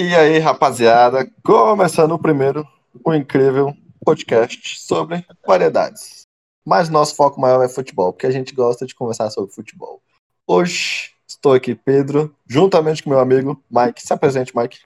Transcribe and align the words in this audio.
E 0.00 0.14
aí, 0.14 0.38
rapaziada, 0.38 1.28
começando 1.44 2.12
o 2.12 2.22
primeiro, 2.22 2.64
o 3.04 3.12
incrível 3.12 3.76
podcast 4.04 4.78
sobre 4.78 5.26
variedades. 5.44 6.22
Mas 6.64 6.88
nosso 6.88 7.16
foco 7.16 7.40
maior 7.40 7.64
é 7.64 7.68
futebol, 7.68 8.12
porque 8.12 8.28
a 8.28 8.30
gente 8.30 8.54
gosta 8.54 8.86
de 8.86 8.94
conversar 8.94 9.28
sobre 9.30 9.52
futebol. 9.52 10.00
Hoje 10.46 11.16
estou 11.26 11.52
aqui, 11.52 11.74
Pedro, 11.74 12.32
juntamente 12.46 13.02
com 13.02 13.10
meu 13.10 13.18
amigo 13.18 13.60
Mike. 13.68 14.00
Se 14.00 14.12
apresente, 14.12 14.56
Mike. 14.56 14.78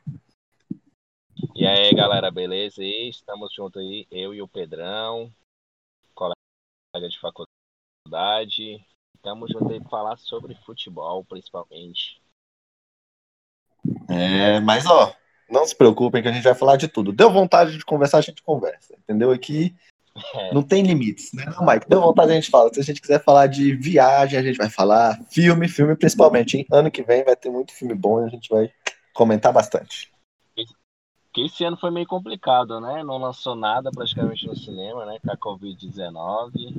E 1.55 1.67
aí, 1.67 1.95
galera, 1.95 2.31
beleza? 2.31 2.83
Estamos 2.83 3.53
juntos 3.55 3.83
aí, 3.83 4.07
eu 4.11 4.33
e 4.33 4.41
o 4.41 4.49
Pedrão, 4.49 5.31
colega 6.15 7.07
de 7.11 7.21
faculdade. 7.21 8.83
Estamos 9.15 9.53
juntos 9.53 9.73
aí 9.73 9.81
para 9.81 9.91
falar 9.91 10.17
sobre 10.17 10.55
futebol, 10.65 11.23
principalmente. 11.23 12.22
É, 14.09 14.61
mas 14.61 14.87
ó, 14.87 15.15
não 15.51 15.67
se 15.67 15.77
preocupem 15.77 16.23
que 16.23 16.29
a 16.29 16.33
gente 16.33 16.45
vai 16.45 16.55
falar 16.55 16.77
de 16.77 16.89
tudo. 16.89 17.13
Deu 17.13 17.31
vontade 17.31 17.77
de 17.77 17.85
conversar, 17.85 18.19
a 18.19 18.23
gente 18.23 18.43
conversa, 18.43 18.95
entendeu? 18.99 19.31
Aqui 19.31 19.75
é. 20.35 20.55
não 20.55 20.63
tem 20.63 20.83
limites, 20.83 21.33
né? 21.33 21.45
Não, 21.47 21.67
Mike, 21.67 21.89
deu 21.89 22.01
vontade 22.01 22.33
a 22.33 22.35
gente 22.35 22.51
fala. 22.51 22.73
Se 22.73 22.81
a 22.81 22.83
gente 22.83 23.01
quiser 23.01 23.23
falar 23.23 23.47
de 23.47 23.75
viagem, 23.75 24.39
a 24.39 24.43
gente 24.43 24.57
vai 24.57 24.71
falar. 24.71 25.21
Filme, 25.31 25.69
filme 25.69 25.97
principalmente, 25.97 26.57
hein? 26.57 26.67
Ano 26.71 26.91
que 26.91 27.03
vem 27.03 27.25
vai 27.25 27.37
ter 27.37 27.51
muito 27.51 27.73
filme 27.73 27.95
bom 27.95 28.23
e 28.23 28.25
a 28.25 28.29
gente 28.29 28.49
vai 28.49 28.71
comentar 29.13 29.53
bastante. 29.53 30.11
Que 31.33 31.47
esse 31.47 31.65
ano 31.65 31.79
foi 31.79 31.91
meio 31.91 32.07
complicado, 32.07 32.79
né? 32.79 33.03
Não 33.03 33.17
lançou 33.17 33.55
nada 33.55 33.91
praticamente 33.91 34.47
no 34.47 34.55
cinema, 34.55 35.07
né? 35.07 35.19
Com 35.23 35.33
a 35.33 35.37
Covid-19. 35.37 36.77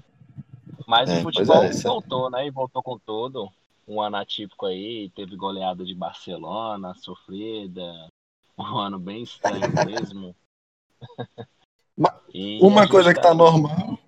Mas 0.85 1.10
é, 1.10 1.18
o 1.18 1.22
futebol 1.24 1.63
é, 1.63 1.72
voltou, 1.72 2.30
né? 2.30 2.46
E 2.46 2.52
voltou 2.52 2.84
com 2.84 2.99
tudo 2.99 3.49
um 3.88 4.02
ano 4.02 4.18
atípico 4.18 4.66
aí, 4.66 5.10
teve 5.10 5.36
goleada 5.36 5.86
de 5.86 5.94
Barcelona, 5.94 6.94
sofrida, 6.96 8.08
um 8.58 8.78
ano 8.78 9.00
bem 9.00 9.24
estranho 9.24 9.72
mesmo. 9.86 10.36
uma 12.62 12.88
coisa 12.88 13.13
que 13.13 13.22
tá 13.22 13.34
normal 13.34 13.99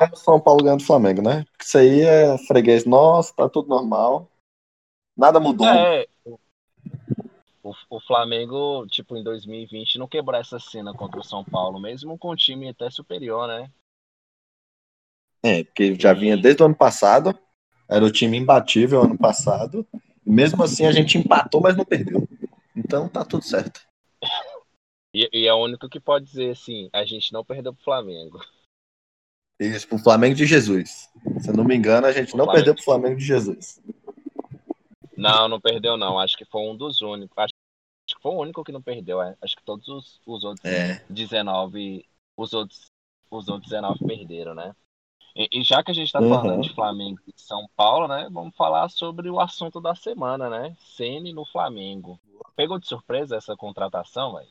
é 0.00 0.12
o 0.12 0.16
São 0.16 0.40
Paulo 0.40 0.62
ganhando 0.62 0.80
do 0.80 0.86
Flamengo, 0.86 1.22
né? 1.22 1.44
Isso 1.60 1.78
aí 1.78 2.00
é 2.00 2.36
freguês 2.46 2.84
nosso, 2.84 3.34
tá 3.34 3.48
tudo 3.48 3.68
normal. 3.68 4.30
Nada 5.16 5.38
mudou. 5.38 5.66
É, 5.66 6.06
o, 7.62 7.72
o 7.88 8.00
Flamengo, 8.00 8.86
tipo, 8.88 9.16
em 9.16 9.22
2020 9.22 9.98
não 9.98 10.08
quebrou 10.08 10.38
essa 10.38 10.58
cena 10.58 10.92
contra 10.92 11.20
o 11.20 11.24
São 11.24 11.44
Paulo, 11.44 11.80
mesmo 11.80 12.18
com 12.18 12.32
um 12.32 12.36
time 12.36 12.68
até 12.68 12.90
superior, 12.90 13.46
né? 13.46 13.70
É, 15.42 15.62
porque 15.62 15.94
já 15.94 16.12
vinha 16.12 16.36
desde 16.36 16.62
o 16.62 16.66
ano 16.66 16.74
passado 16.74 17.38
era 17.94 18.04
o 18.04 18.10
time 18.10 18.36
imbatível 18.36 19.02
ano 19.02 19.16
passado. 19.16 19.86
E 20.26 20.30
mesmo 20.30 20.62
assim 20.62 20.84
a 20.84 20.92
gente 20.92 21.16
empatou, 21.16 21.60
mas 21.60 21.76
não 21.76 21.84
perdeu. 21.84 22.26
Então 22.74 23.08
tá 23.08 23.24
tudo 23.24 23.44
certo. 23.44 23.80
E, 25.14 25.28
e 25.32 25.46
é 25.46 25.54
o 25.54 25.62
único 25.62 25.88
que 25.88 26.00
pode 26.00 26.24
dizer 26.24 26.50
assim, 26.50 26.90
a 26.92 27.04
gente 27.04 27.32
não 27.32 27.44
perdeu 27.44 27.72
pro 27.72 27.84
Flamengo. 27.84 28.40
Isso, 29.60 29.86
pro 29.86 29.98
Flamengo 29.98 30.34
de 30.34 30.44
Jesus. 30.44 31.08
Se 31.40 31.50
eu 31.50 31.54
não 31.54 31.62
me 31.62 31.76
engano, 31.76 32.08
a 32.08 32.12
gente 32.12 32.34
o 32.34 32.36
não 32.36 32.46
Flamengo... 32.46 32.52
perdeu 32.52 32.74
pro 32.74 32.84
Flamengo 32.84 33.16
de 33.16 33.24
Jesus. 33.24 33.80
Não, 35.16 35.48
não 35.48 35.60
perdeu 35.60 35.96
não. 35.96 36.18
Acho 36.18 36.36
que 36.36 36.44
foi 36.44 36.62
um 36.62 36.76
dos 36.76 37.00
únicos. 37.00 37.38
Acho 37.38 37.52
que 38.08 38.20
foi 38.20 38.32
o 38.32 38.40
único 38.40 38.64
que 38.64 38.72
não 38.72 38.82
perdeu. 38.82 39.22
É. 39.22 39.36
Acho 39.40 39.54
que 39.54 39.62
todos 39.62 39.86
os, 39.86 40.20
os 40.26 40.42
outros 40.42 40.64
é. 40.64 41.04
19, 41.08 42.04
os 42.36 42.52
outros, 42.52 42.86
os 43.30 43.48
outros 43.48 43.70
19 43.70 44.04
perderam, 44.04 44.54
né? 44.56 44.74
E, 45.36 45.48
e 45.52 45.64
já 45.64 45.82
que 45.82 45.90
a 45.90 45.94
gente 45.94 46.06
está 46.06 46.20
uhum. 46.20 46.28
falando 46.28 46.62
de 46.62 46.74
Flamengo 46.74 47.18
e 47.26 47.32
São 47.36 47.66
Paulo, 47.76 48.06
né? 48.06 48.28
Vamos 48.30 48.54
falar 48.56 48.88
sobre 48.88 49.28
o 49.28 49.40
assunto 49.40 49.80
da 49.80 49.94
semana, 49.94 50.48
né? 50.48 50.76
Ceni 50.96 51.32
no 51.32 51.44
Flamengo. 51.44 52.20
Pegou 52.54 52.78
de 52.78 52.86
surpresa 52.86 53.36
essa 53.36 53.56
contratação, 53.56 54.34
velho? 54.34 54.48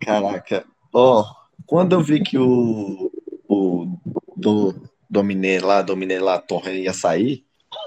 Caraca. 0.00 0.66
Ó, 0.92 1.22
oh, 1.22 1.24
quando 1.66 1.94
eu 1.94 2.02
vi 2.02 2.22
que 2.22 2.36
o, 2.36 3.10
o 3.48 3.98
do 4.36 4.74
Dominei 5.08 5.58
lá, 5.58 5.80
Dominei 5.80 6.18
lá, 6.18 6.38
Torre 6.38 6.82
ia 6.82 6.92
sair, 6.92 7.46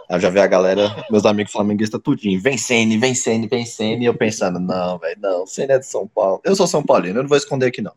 eu 0.10 0.20
já 0.20 0.30
vi 0.30 0.40
a 0.40 0.48
galera, 0.48 1.06
meus 1.10 1.26
amigos 1.26 1.54
flamenguistas, 1.54 2.02
tudinho. 2.02 2.42
Vem 2.42 2.58
Ceni, 2.58 2.98
vem 2.98 3.16
Ceni, 3.16 3.48
vem 3.48 3.66
Ceni. 3.66 4.04
E 4.04 4.08
eu 4.08 4.18
pensando, 4.18 4.60
não, 4.60 4.98
velho, 4.98 5.20
não, 5.22 5.46
Ceni 5.46 5.74
é 5.74 5.80
de 5.80 5.86
São 5.86 6.08
Paulo. 6.08 6.42
Eu 6.44 6.56
sou 6.56 6.68
São 6.68 6.84
Paulino, 6.84 7.20
eu 7.20 7.24
não 7.24 7.30
vou 7.30 7.38
esconder 7.38 7.68
aqui, 7.68 7.81
não. 7.81 7.94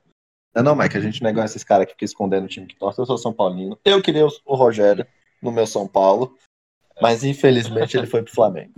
Não, 0.54 0.62
não, 0.62 0.76
Mike, 0.76 0.96
a 0.96 1.00
gente 1.00 1.22
não 1.22 1.30
é 1.30 1.44
esses 1.44 1.64
caras 1.64 1.86
que 1.86 1.92
ficam 1.92 2.06
escondendo 2.06 2.44
o 2.44 2.48
time 2.48 2.66
que 2.66 2.76
torce. 2.76 3.00
Eu 3.00 3.06
sou 3.06 3.18
São 3.18 3.32
Paulino. 3.32 3.78
Eu 3.84 4.00
queria 4.00 4.24
o 4.26 4.54
Rogério 4.54 5.06
no 5.42 5.50
meu 5.50 5.66
São 5.66 5.88
Paulo, 5.88 6.38
mas 7.00 7.24
infelizmente 7.24 7.96
ele 7.96 8.06
foi 8.06 8.22
pro 8.22 8.32
Flamengo. 8.32 8.72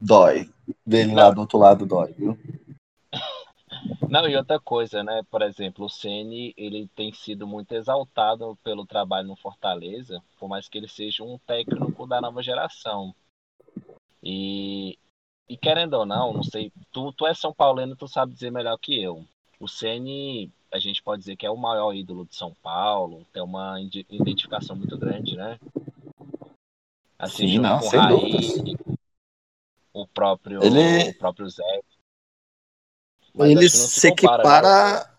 Dói. 0.00 0.48
Dele 0.84 1.14
lá 1.14 1.30
do 1.30 1.40
outro 1.40 1.58
lado 1.58 1.86
dói, 1.86 2.12
viu? 2.12 2.38
Não, 4.08 4.26
e 4.26 4.36
outra 4.36 4.58
coisa, 4.58 5.02
né? 5.02 5.22
Por 5.30 5.42
exemplo, 5.42 5.84
o 5.84 5.88
Ceni 5.88 6.54
ele 6.56 6.88
tem 6.94 7.12
sido 7.12 7.46
muito 7.46 7.72
exaltado 7.72 8.58
pelo 8.64 8.86
trabalho 8.86 9.28
no 9.28 9.36
Fortaleza, 9.36 10.22
por 10.38 10.48
mais 10.48 10.68
que 10.68 10.78
ele 10.78 10.88
seja 10.88 11.22
um 11.22 11.38
técnico 11.38 12.06
da 12.06 12.20
nova 12.20 12.42
geração. 12.42 13.14
E, 14.22 14.98
e 15.48 15.56
querendo 15.56 15.94
ou 15.94 16.06
não, 16.06 16.32
não 16.32 16.42
sei, 16.42 16.72
tu, 16.90 17.12
tu 17.12 17.26
é 17.26 17.34
São 17.34 17.52
Paulino, 17.52 17.96
tu 17.96 18.08
sabe 18.08 18.32
dizer 18.32 18.50
melhor 18.50 18.78
que 18.78 19.00
eu. 19.00 19.24
O 19.60 19.68
Ceni 19.68 20.50
pode 21.08 21.20
dizer 21.20 21.36
que 21.36 21.46
é 21.46 21.50
o 21.50 21.56
maior 21.56 21.94
ídolo 21.94 22.26
de 22.26 22.36
São 22.36 22.52
Paulo, 22.62 23.26
tem 23.32 23.42
uma 23.42 23.80
identificação 23.80 24.76
muito 24.76 24.98
grande, 24.98 25.36
né? 25.36 25.58
Assim, 27.18 27.48
Sim, 27.48 27.58
não, 27.60 27.80
sem 27.80 27.98
Raí, 27.98 28.76
o 29.90 30.06
próprio, 30.06 30.62
ele... 30.62 31.08
o 31.08 31.14
próprio 31.14 31.48
Zé. 31.48 31.80
Mas 33.34 33.50
ele 33.50 33.70
se, 33.70 34.00
se 34.00 34.10
compara, 34.10 34.42
equipara 34.42 34.98
né? 34.98 35.14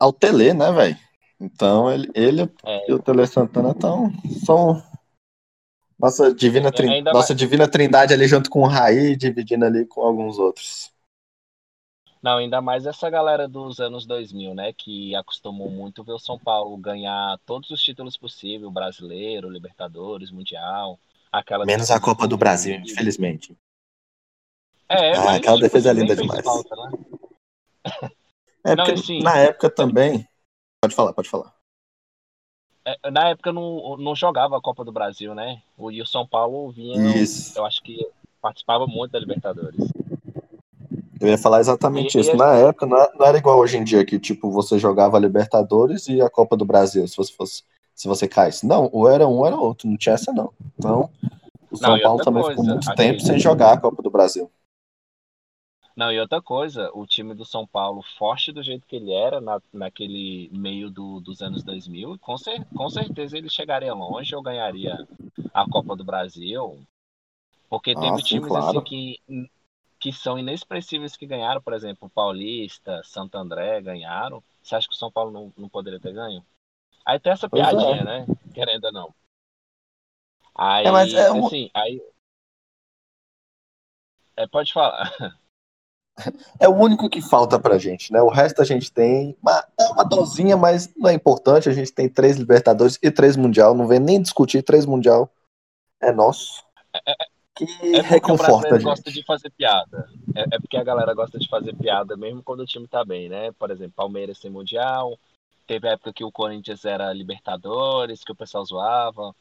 ao 0.00 0.12
Tele, 0.12 0.52
né, 0.52 0.72
velho? 0.72 0.98
Então 1.38 1.92
ele, 1.92 2.10
ele 2.12 2.42
é. 2.64 2.90
e 2.90 2.92
o 2.92 2.98
Tele 2.98 3.28
Santana 3.28 3.70
estão 3.70 4.10
são 4.44 4.82
nossa 5.96 6.34
divina, 6.34 6.72
nossa 7.12 7.36
divina 7.36 7.70
trindade 7.70 8.12
ali 8.12 8.26
junto 8.26 8.50
com 8.50 8.62
o 8.62 8.66
Raí, 8.66 9.14
dividindo 9.14 9.64
ali 9.64 9.86
com 9.86 10.00
alguns 10.00 10.40
outros. 10.40 10.92
Não, 12.24 12.38
ainda 12.38 12.62
mais 12.62 12.86
essa 12.86 13.10
galera 13.10 13.46
dos 13.46 13.80
anos 13.80 14.06
2000, 14.06 14.54
né? 14.54 14.72
Que 14.72 15.14
acostumou 15.14 15.68
muito 15.68 16.02
ver 16.02 16.14
o 16.14 16.18
São 16.18 16.38
Paulo 16.38 16.74
ganhar 16.78 17.38
todos 17.44 17.68
os 17.68 17.82
títulos 17.82 18.16
possíveis, 18.16 18.72
brasileiro, 18.72 19.50
Libertadores, 19.50 20.30
Mundial. 20.30 20.98
Aquela 21.30 21.66
Menos 21.66 21.90
a 21.90 22.00
Copa 22.00 22.26
do 22.26 22.38
Brasil, 22.38 22.76
infelizmente. 22.76 23.54
É, 24.88 25.12
ah, 25.12 25.24
mas, 25.24 25.36
aquela 25.36 25.56
tipo, 25.56 25.64
defesa 25.64 25.90
é 25.90 25.92
linda 25.92 26.16
demais. 26.16 26.42
Falta, 26.42 26.74
né? 26.74 26.92
É, 28.64 28.74
não, 28.74 28.84
assim, 28.86 29.22
na 29.22 29.36
época 29.36 29.68
também. 29.68 30.26
Pode 30.80 30.94
falar, 30.94 31.12
pode 31.12 31.28
falar. 31.28 31.54
É, 32.86 33.10
na 33.10 33.28
época 33.28 33.52
não, 33.52 33.98
não 33.98 34.16
jogava 34.16 34.56
a 34.56 34.62
Copa 34.62 34.82
do 34.82 34.90
Brasil, 34.90 35.34
né? 35.34 35.62
E 35.90 36.00
o 36.00 36.06
São 36.06 36.26
Paulo 36.26 36.70
vinha. 36.70 37.14
Isso. 37.14 37.58
Eu 37.58 37.66
acho 37.66 37.82
que 37.82 37.98
participava 38.40 38.86
muito 38.86 39.12
da 39.12 39.18
Libertadores. 39.18 39.92
Eu 41.24 41.30
ia 41.30 41.38
falar 41.38 41.60
exatamente 41.60 42.18
e, 42.18 42.20
isso. 42.20 42.32
E 42.32 42.36
Na 42.36 42.54
época, 42.54 42.86
não 42.86 43.26
era 43.26 43.38
igual 43.38 43.58
hoje 43.58 43.78
em 43.78 43.84
dia, 43.84 44.04
que 44.04 44.18
tipo, 44.18 44.50
você 44.50 44.78
jogava 44.78 45.16
a 45.16 45.20
Libertadores 45.20 46.06
e 46.06 46.20
a 46.20 46.28
Copa 46.28 46.56
do 46.56 46.64
Brasil, 46.64 47.06
se 47.08 47.16
você 47.16 47.32
fosse. 47.32 47.62
Se 47.94 48.08
você 48.08 48.26
caísse. 48.26 48.66
Não, 48.66 48.90
ou 48.92 49.08
era 49.08 49.26
um 49.26 49.38
ou 49.38 49.46
era 49.46 49.56
outro, 49.56 49.88
não 49.88 49.96
tinha 49.96 50.16
essa 50.16 50.32
não. 50.32 50.52
Então, 50.76 51.08
o 51.70 51.76
São 51.76 51.92
não, 51.92 52.02
Paulo 52.02 52.24
também 52.24 52.42
coisa, 52.42 52.60
ficou 52.60 52.74
muito 52.74 52.94
tempo 52.94 53.20
sem 53.20 53.38
jogar 53.38 53.72
a 53.72 53.80
Copa 53.80 54.02
do 54.02 54.10
Brasil. 54.10 54.50
Não, 55.96 56.10
e 56.10 56.18
outra 56.18 56.42
coisa, 56.42 56.90
o 56.92 57.06
time 57.06 57.34
do 57.34 57.44
São 57.44 57.64
Paulo, 57.64 58.02
forte 58.18 58.50
do 58.50 58.64
jeito 58.64 58.84
que 58.84 58.96
ele 58.96 59.12
era 59.12 59.40
na, 59.40 59.60
naquele 59.72 60.50
meio 60.52 60.90
do, 60.90 61.20
dos 61.20 61.40
anos 61.40 61.62
2000, 61.62 62.18
com, 62.18 62.36
cer 62.36 62.66
com 62.76 62.90
certeza 62.90 63.38
ele 63.38 63.48
chegaria 63.48 63.94
longe 63.94 64.34
ou 64.34 64.42
ganharia 64.42 65.06
a 65.52 65.64
Copa 65.70 65.94
do 65.94 66.04
Brasil. 66.04 66.80
Porque 67.70 67.94
teve 67.94 68.08
ah, 68.08 68.16
sim, 68.16 68.24
times 68.24 68.48
claro. 68.48 68.66
assim 68.66 68.80
que 68.82 69.20
que 70.04 70.12
são 70.12 70.38
inexpressíveis 70.38 71.16
que 71.16 71.26
ganharam, 71.26 71.62
por 71.62 71.72
exemplo, 71.72 72.10
Paulista, 72.10 73.00
Santo 73.04 73.38
André 73.38 73.80
ganharam. 73.80 74.44
Você 74.62 74.76
acha 74.76 74.86
que 74.86 74.94
o 74.94 74.98
São 74.98 75.10
Paulo 75.10 75.30
não, 75.30 75.50
não 75.56 75.66
poderia 75.66 75.98
ter 75.98 76.12
ganho? 76.12 76.44
Aí 77.06 77.18
tem 77.18 77.32
essa 77.32 77.48
piadinha, 77.48 78.02
é. 78.02 78.04
né? 78.04 78.26
Querendo 78.52 78.84
ou 78.84 78.92
não. 78.92 79.14
Aí, 80.54 80.84
é, 80.84 80.90
mas 80.90 81.14
é 81.14 81.32
um... 81.32 81.46
assim, 81.46 81.70
aí. 81.72 82.02
É, 84.36 84.46
pode 84.46 84.74
falar. 84.74 85.10
É 86.60 86.68
o 86.68 86.76
único 86.76 87.10
que 87.10 87.20
falta 87.20 87.58
pra 87.58 87.76
gente, 87.76 88.12
né? 88.12 88.22
O 88.22 88.28
resto 88.28 88.62
a 88.62 88.64
gente 88.64 88.92
tem 88.92 89.36
uma, 89.42 89.66
é 89.80 89.84
uma 89.86 90.04
dozinha, 90.04 90.56
mas 90.56 90.94
não 90.94 91.10
é 91.10 91.12
importante. 91.12 91.68
A 91.68 91.72
gente 91.72 91.90
tem 91.92 92.08
três 92.08 92.36
Libertadores 92.36 92.98
e 93.02 93.10
três 93.10 93.36
Mundial. 93.36 93.74
Não 93.74 93.88
vem 93.88 93.98
nem 93.98 94.22
discutir, 94.22 94.62
três 94.62 94.86
Mundial 94.86 95.28
é 96.00 96.12
nosso. 96.12 96.62
É, 96.94 97.10
é 97.10 97.33
que 97.54 97.64
é 97.94 98.00
reconforta 98.00 98.68
a 98.68 98.78
gente. 98.78 98.84
gosta 98.84 99.10
de 99.10 99.24
fazer 99.24 99.50
piada. 99.50 100.10
É, 100.34 100.56
é, 100.56 100.58
porque 100.58 100.76
a 100.76 100.84
galera 100.84 101.14
gosta 101.14 101.38
de 101.38 101.48
fazer 101.48 101.74
piada 101.74 102.16
mesmo 102.16 102.42
quando 102.42 102.60
o 102.60 102.66
time 102.66 102.88
tá 102.88 103.04
bem, 103.04 103.28
né? 103.28 103.52
Por 103.52 103.70
exemplo, 103.70 103.94
Palmeiras 103.94 104.38
sem 104.38 104.50
Mundial. 104.50 105.18
Teve 105.66 105.88
época 105.88 106.12
que 106.12 106.24
o 106.24 106.32
Corinthians 106.32 106.84
era 106.84 107.12
Libertadores, 107.12 108.22
que 108.24 108.32
o 108.32 108.36
pessoal 108.36 108.64
zoava. 108.64 109.34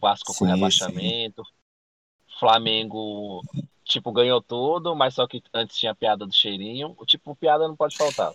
Vasco 0.00 0.32
sim, 0.32 0.40
com 0.40 0.44
rebaixamento. 0.44 1.44
Sim. 1.44 2.38
Flamengo 2.38 3.42
tipo, 3.84 4.10
ganhou 4.12 4.42
tudo, 4.42 4.96
mas 4.96 5.14
só 5.14 5.26
que 5.26 5.42
antes 5.52 5.76
tinha 5.76 5.94
piada 5.94 6.26
do 6.26 6.32
cheirinho. 6.32 6.94
O 6.98 7.04
tipo, 7.04 7.36
piada 7.36 7.68
não 7.68 7.76
pode 7.76 7.96
faltar. 7.96 8.32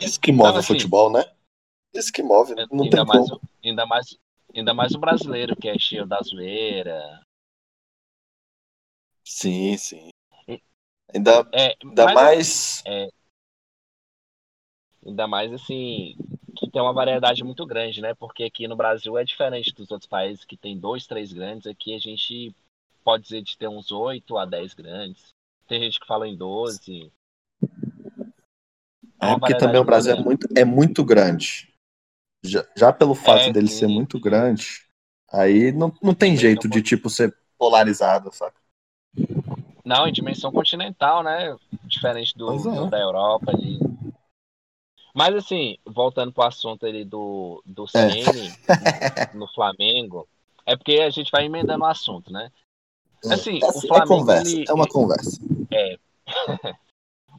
Isso 0.00 0.20
que 0.20 0.30
move 0.32 0.50
então, 0.50 0.60
assim, 0.60 0.72
o 0.72 0.76
futebol, 0.76 1.10
né? 1.10 1.24
Isso 1.92 2.12
que 2.12 2.22
move, 2.22 2.54
não 2.70 2.84
ainda 2.84 2.96
tem 2.96 3.06
mais, 3.06 3.28
como. 3.28 3.40
Ainda 3.64 3.86
mais, 3.86 4.18
ainda 4.54 4.74
mais 4.74 4.94
o 4.94 4.98
brasileiro, 4.98 5.56
que 5.56 5.68
é 5.68 5.78
cheio 5.78 6.06
da 6.06 6.20
zoeira. 6.22 7.20
Sim, 9.24 9.76
sim. 9.76 10.10
Ainda, 11.14 11.48
é, 11.52 11.76
ainda 11.82 12.12
mais. 12.12 12.82
É, 12.86 13.08
ainda 15.04 15.26
mais 15.26 15.52
assim, 15.52 16.16
que 16.56 16.70
tem 16.70 16.80
uma 16.80 16.92
variedade 16.92 17.42
muito 17.42 17.66
grande, 17.66 18.00
né? 18.00 18.14
Porque 18.14 18.44
aqui 18.44 18.68
no 18.68 18.76
Brasil 18.76 19.16
é 19.18 19.24
diferente 19.24 19.74
dos 19.74 19.90
outros 19.90 20.08
países 20.08 20.44
que 20.44 20.56
tem 20.56 20.78
dois, 20.78 21.06
três 21.06 21.32
grandes. 21.32 21.66
Aqui 21.66 21.94
a 21.94 21.98
gente 21.98 22.54
pode 23.02 23.24
dizer 23.24 23.42
de 23.42 23.56
ter 23.56 23.68
uns 23.68 23.90
oito 23.90 24.36
a 24.36 24.44
dez 24.44 24.74
grandes. 24.74 25.28
Tem 25.66 25.80
gente 25.80 25.98
que 25.98 26.06
fala 26.06 26.28
em 26.28 26.36
doze. 26.36 27.12
É, 29.20 29.32
é 29.32 29.38
porque 29.38 29.56
também 29.56 29.80
o 29.80 29.84
Brasil 29.84 30.14
é 30.14 30.20
muito, 30.20 30.48
é 30.56 30.64
muito 30.64 31.04
grande. 31.04 31.69
Já, 32.42 32.66
já 32.76 32.92
pelo 32.92 33.14
fato 33.14 33.50
é, 33.50 33.52
dele 33.52 33.68
sim. 33.68 33.80
ser 33.80 33.86
muito 33.86 34.18
grande, 34.18 34.86
aí 35.30 35.72
não, 35.72 35.92
não 36.02 36.14
tem 36.14 36.36
jeito 36.36 36.68
de 36.68 36.82
tipo 36.82 37.10
ser 37.10 37.36
polarizado, 37.58 38.30
saca? 38.32 38.58
Não, 39.84 40.06
em 40.06 40.12
dimensão 40.12 40.50
continental, 40.52 41.22
né? 41.22 41.56
Diferente 41.84 42.36
do, 42.36 42.86
é. 42.86 42.90
da 42.90 42.98
Europa 42.98 43.50
ali. 43.50 43.78
Mas 45.14 45.34
assim, 45.34 45.76
voltando 45.84 46.32
pro 46.32 46.44
assunto 46.44 46.86
ali 46.86 47.04
do, 47.04 47.62
do 47.66 47.86
Ceni 47.86 48.22
é. 48.22 49.34
no, 49.34 49.40
no, 49.40 49.48
Flamengo, 49.48 50.28
é 50.64 50.76
porque 50.76 51.00
a 51.00 51.10
gente 51.10 51.30
vai 51.30 51.44
emendando 51.44 51.84
o 51.84 51.88
assunto, 51.88 52.32
né? 52.32 52.50
É, 53.24 53.34
assim, 53.34 53.58
é, 53.62 53.66
assim, 53.66 53.86
o 53.86 53.88
Flamengo, 53.88 54.14
é 54.14 54.18
conversa, 54.18 54.56
ele, 54.56 54.64
é 54.68 54.72
uma 54.72 54.86
conversa. 54.86 55.40
É. 55.72 55.98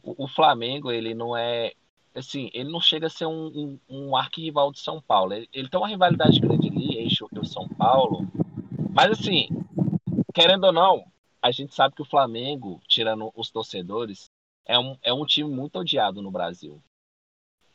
o, 0.04 0.26
o 0.26 0.28
Flamengo, 0.28 0.92
ele 0.92 1.14
não 1.14 1.36
é 1.36 1.74
assim, 2.16 2.50
ele 2.54 2.72
não 2.72 2.80
chega 2.80 3.08
a 3.08 3.10
ser 3.10 3.26
um, 3.26 3.48
um, 3.48 3.80
um 3.90 4.16
arquirrival 4.16 4.72
de 4.72 4.80
São 4.80 5.02
Paulo. 5.02 5.34
Ele, 5.34 5.50
ele, 5.54 5.70
tem 5.70 5.80
uma 5.80 5.88
rivalidade 5.88 6.40
grande 6.40 6.68
ali, 6.68 6.98
eixo 6.98 7.28
do 7.32 7.46
São 7.46 7.68
Paulo. 7.68 8.28
Mas 8.94 9.12
assim, 9.12 9.48
querendo 10.34 10.66
ou 10.66 10.74
não, 10.74 11.06
a 11.42 11.52
gente 11.52 11.74
sabe 11.74 11.96
que 11.96 12.02
o 12.02 12.10
Flamengo, 12.10 12.80
tirando 12.88 13.32
os 13.36 13.50
torcedores, 13.50 14.30
é 14.66 14.78
um, 14.78 14.98
é 15.02 15.14
um 15.14 15.26
time 15.26 15.50
muito 15.50 15.80
odiado 15.80 16.22
no 16.22 16.32
Brasil. 16.32 16.82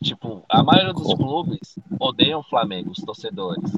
Tipo, 0.03 0.45
a 0.49 0.63
maioria 0.63 0.93
dos 0.93 1.13
clubes 1.15 1.79
odeiam 1.99 2.41
o 2.41 2.45
Flamengo, 2.45 2.91
os 2.91 3.03
torcedores. 3.03 3.73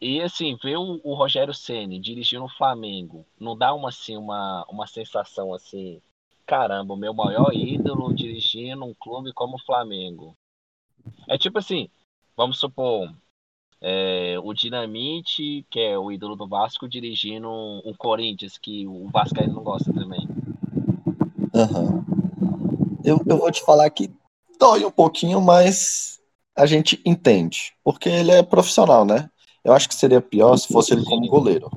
E 0.00 0.20
assim, 0.20 0.56
ver 0.62 0.76
o, 0.76 1.00
o 1.02 1.14
Rogério 1.14 1.52
Ceni 1.52 1.98
dirigindo 1.98 2.44
o 2.44 2.48
Flamengo 2.56 3.26
não 3.38 3.56
dá 3.56 3.74
uma 3.74 3.90
assim 3.90 4.16
uma, 4.16 4.64
uma 4.68 4.86
sensação 4.86 5.52
assim 5.52 6.00
caramba, 6.50 6.94
o 6.94 6.96
meu 6.96 7.14
maior 7.14 7.54
ídolo 7.54 8.12
dirigindo 8.12 8.84
um 8.84 8.92
clube 8.92 9.32
como 9.32 9.54
o 9.54 9.64
Flamengo. 9.64 10.36
É 11.28 11.38
tipo 11.38 11.60
assim, 11.60 11.88
vamos 12.36 12.58
supor, 12.58 13.08
é, 13.80 14.36
o 14.42 14.52
Dinamite, 14.52 15.64
que 15.70 15.78
é 15.78 15.96
o 15.96 16.10
ídolo 16.10 16.34
do 16.34 16.48
Vasco, 16.48 16.88
dirigindo 16.88 17.48
um, 17.48 17.82
um 17.84 17.94
Corinthians, 17.94 18.58
que 18.58 18.84
o 18.84 19.08
Vasco 19.10 19.40
aí 19.40 19.46
não 19.46 19.62
gosta 19.62 19.92
também. 19.92 20.26
Uhum. 21.54 22.04
Eu, 23.04 23.22
eu 23.24 23.38
vou 23.38 23.52
te 23.52 23.62
falar 23.62 23.88
que 23.90 24.10
dói 24.58 24.84
um 24.84 24.90
pouquinho, 24.90 25.40
mas 25.40 26.20
a 26.56 26.66
gente 26.66 27.00
entende. 27.06 27.74
Porque 27.84 28.08
ele 28.08 28.32
é 28.32 28.42
profissional, 28.42 29.04
né? 29.04 29.30
Eu 29.62 29.72
acho 29.72 29.88
que 29.88 29.94
seria 29.94 30.20
pior 30.20 30.56
se 30.56 30.66
fosse 30.66 30.94
ele 30.94 31.04
como 31.04 31.28
goleiro. 31.28 31.70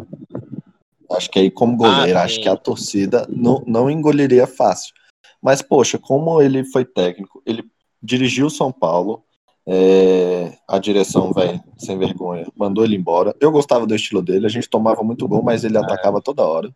Acho 1.16 1.30
que 1.30 1.40
aí, 1.40 1.52
como 1.52 1.78
goleiro, 1.78 2.18
ah, 2.18 2.24
acho 2.24 2.42
que 2.42 2.50
a 2.50 2.56
torcida 2.56 3.26
não, 3.30 3.64
não 3.66 3.90
engoliria 3.90 4.48
fácil. 4.48 4.94
Mas, 5.42 5.62
poxa, 5.62 5.98
como 5.98 6.42
ele 6.42 6.64
foi 6.64 6.86
técnico, 6.86 7.42
ele 7.46 7.64
dirigiu 8.02 8.50
São 8.50 8.72
Paulo, 8.72 9.24
é, 9.66 10.58
a 10.68 10.78
direção, 10.78 11.32
velho, 11.32 11.62
sem 11.78 11.98
vergonha, 11.98 12.46
mandou 12.56 12.84
ele 12.84 12.96
embora. 12.96 13.36
Eu 13.40 13.52
gostava 13.52 13.86
do 13.86 13.96
estilo 13.96 14.22
dele, 14.22 14.46
a 14.46 14.50
gente 14.50 14.70
tomava 14.70 15.04
muito 15.04 15.28
gol, 15.28 15.42
mas 15.42 15.64
ele 15.64 15.78
é. 15.78 15.80
atacava 15.80 16.22
toda 16.22 16.46
hora. 16.46 16.74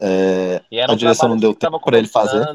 É, 0.00 0.62
a 0.88 0.94
direção 0.94 1.28
não 1.28 1.36
deu 1.36 1.54
tempo 1.54 1.80
para 1.80 1.98
ele 1.98 2.08
fazer. 2.08 2.46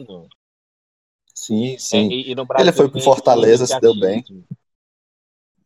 Sim, 1.33 1.77
sim. 1.77 2.07
É, 2.07 2.13
e, 2.13 2.31
e 2.31 2.35
Brasil, 2.35 2.55
ele 2.59 2.71
foi 2.71 2.89
pro 2.89 3.01
Fortaleza, 3.01 3.65
se 3.65 3.79
deu 3.79 3.97
bem. 3.99 4.23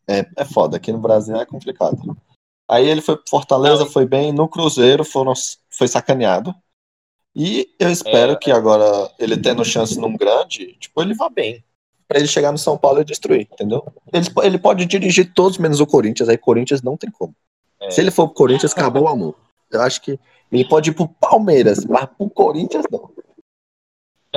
É, 0.07 0.25
é 0.37 0.45
foda, 0.45 0.77
aqui 0.77 0.91
no 0.91 0.99
Brasil 0.99 1.35
é 1.35 1.45
complicado. 1.45 2.15
Aí 2.67 2.87
ele 2.87 3.01
foi 3.01 3.15
pro 3.15 3.29
Fortaleza, 3.29 3.83
Não, 3.83 3.91
foi 3.91 4.05
bem. 4.05 4.31
No 4.31 4.47
Cruzeiro 4.47 5.03
foram, 5.03 5.33
foi 5.69 5.87
sacaneado. 5.87 6.53
E 7.35 7.69
eu 7.77 7.89
espero 7.89 8.31
é, 8.31 8.35
que 8.35 8.49
agora, 8.49 9.11
ele 9.19 9.37
tendo 9.37 9.63
chance 9.65 9.99
num 9.99 10.15
grande, 10.15 10.73
tipo, 10.79 11.01
ele 11.01 11.13
vá 11.13 11.29
bem. 11.29 11.63
Pra 12.07 12.19
ele 12.19 12.27
chegar 12.27 12.51
no 12.51 12.57
São 12.57 12.77
Paulo 12.77 13.01
e 13.01 13.05
destruir, 13.05 13.47
entendeu? 13.51 13.85
Ele, 14.13 14.25
ele 14.43 14.57
pode 14.57 14.85
dirigir 14.85 15.33
todos 15.33 15.57
menos 15.57 15.79
o 15.79 15.87
Corinthians, 15.87 16.29
aí 16.29 16.37
Corinthians 16.37 16.81
não 16.81 16.95
tem 16.95 17.11
como. 17.11 17.35
É. 17.81 17.91
Se 17.91 17.99
ele 17.99 18.11
for 18.11 18.27
pro 18.27 18.35
Corinthians, 18.35 18.71
acabou 18.71 19.03
o 19.03 19.07
amor. 19.07 19.35
Eu 19.71 19.81
acho 19.81 20.01
que 20.01 20.19
ele 20.51 20.65
pode 20.65 20.91
ir 20.91 20.93
pro 20.93 21.07
Palmeiras, 21.07 21.83
mas 21.85 22.05
pro 22.17 22.29
Corinthians 22.29 22.85
não. 22.91 23.09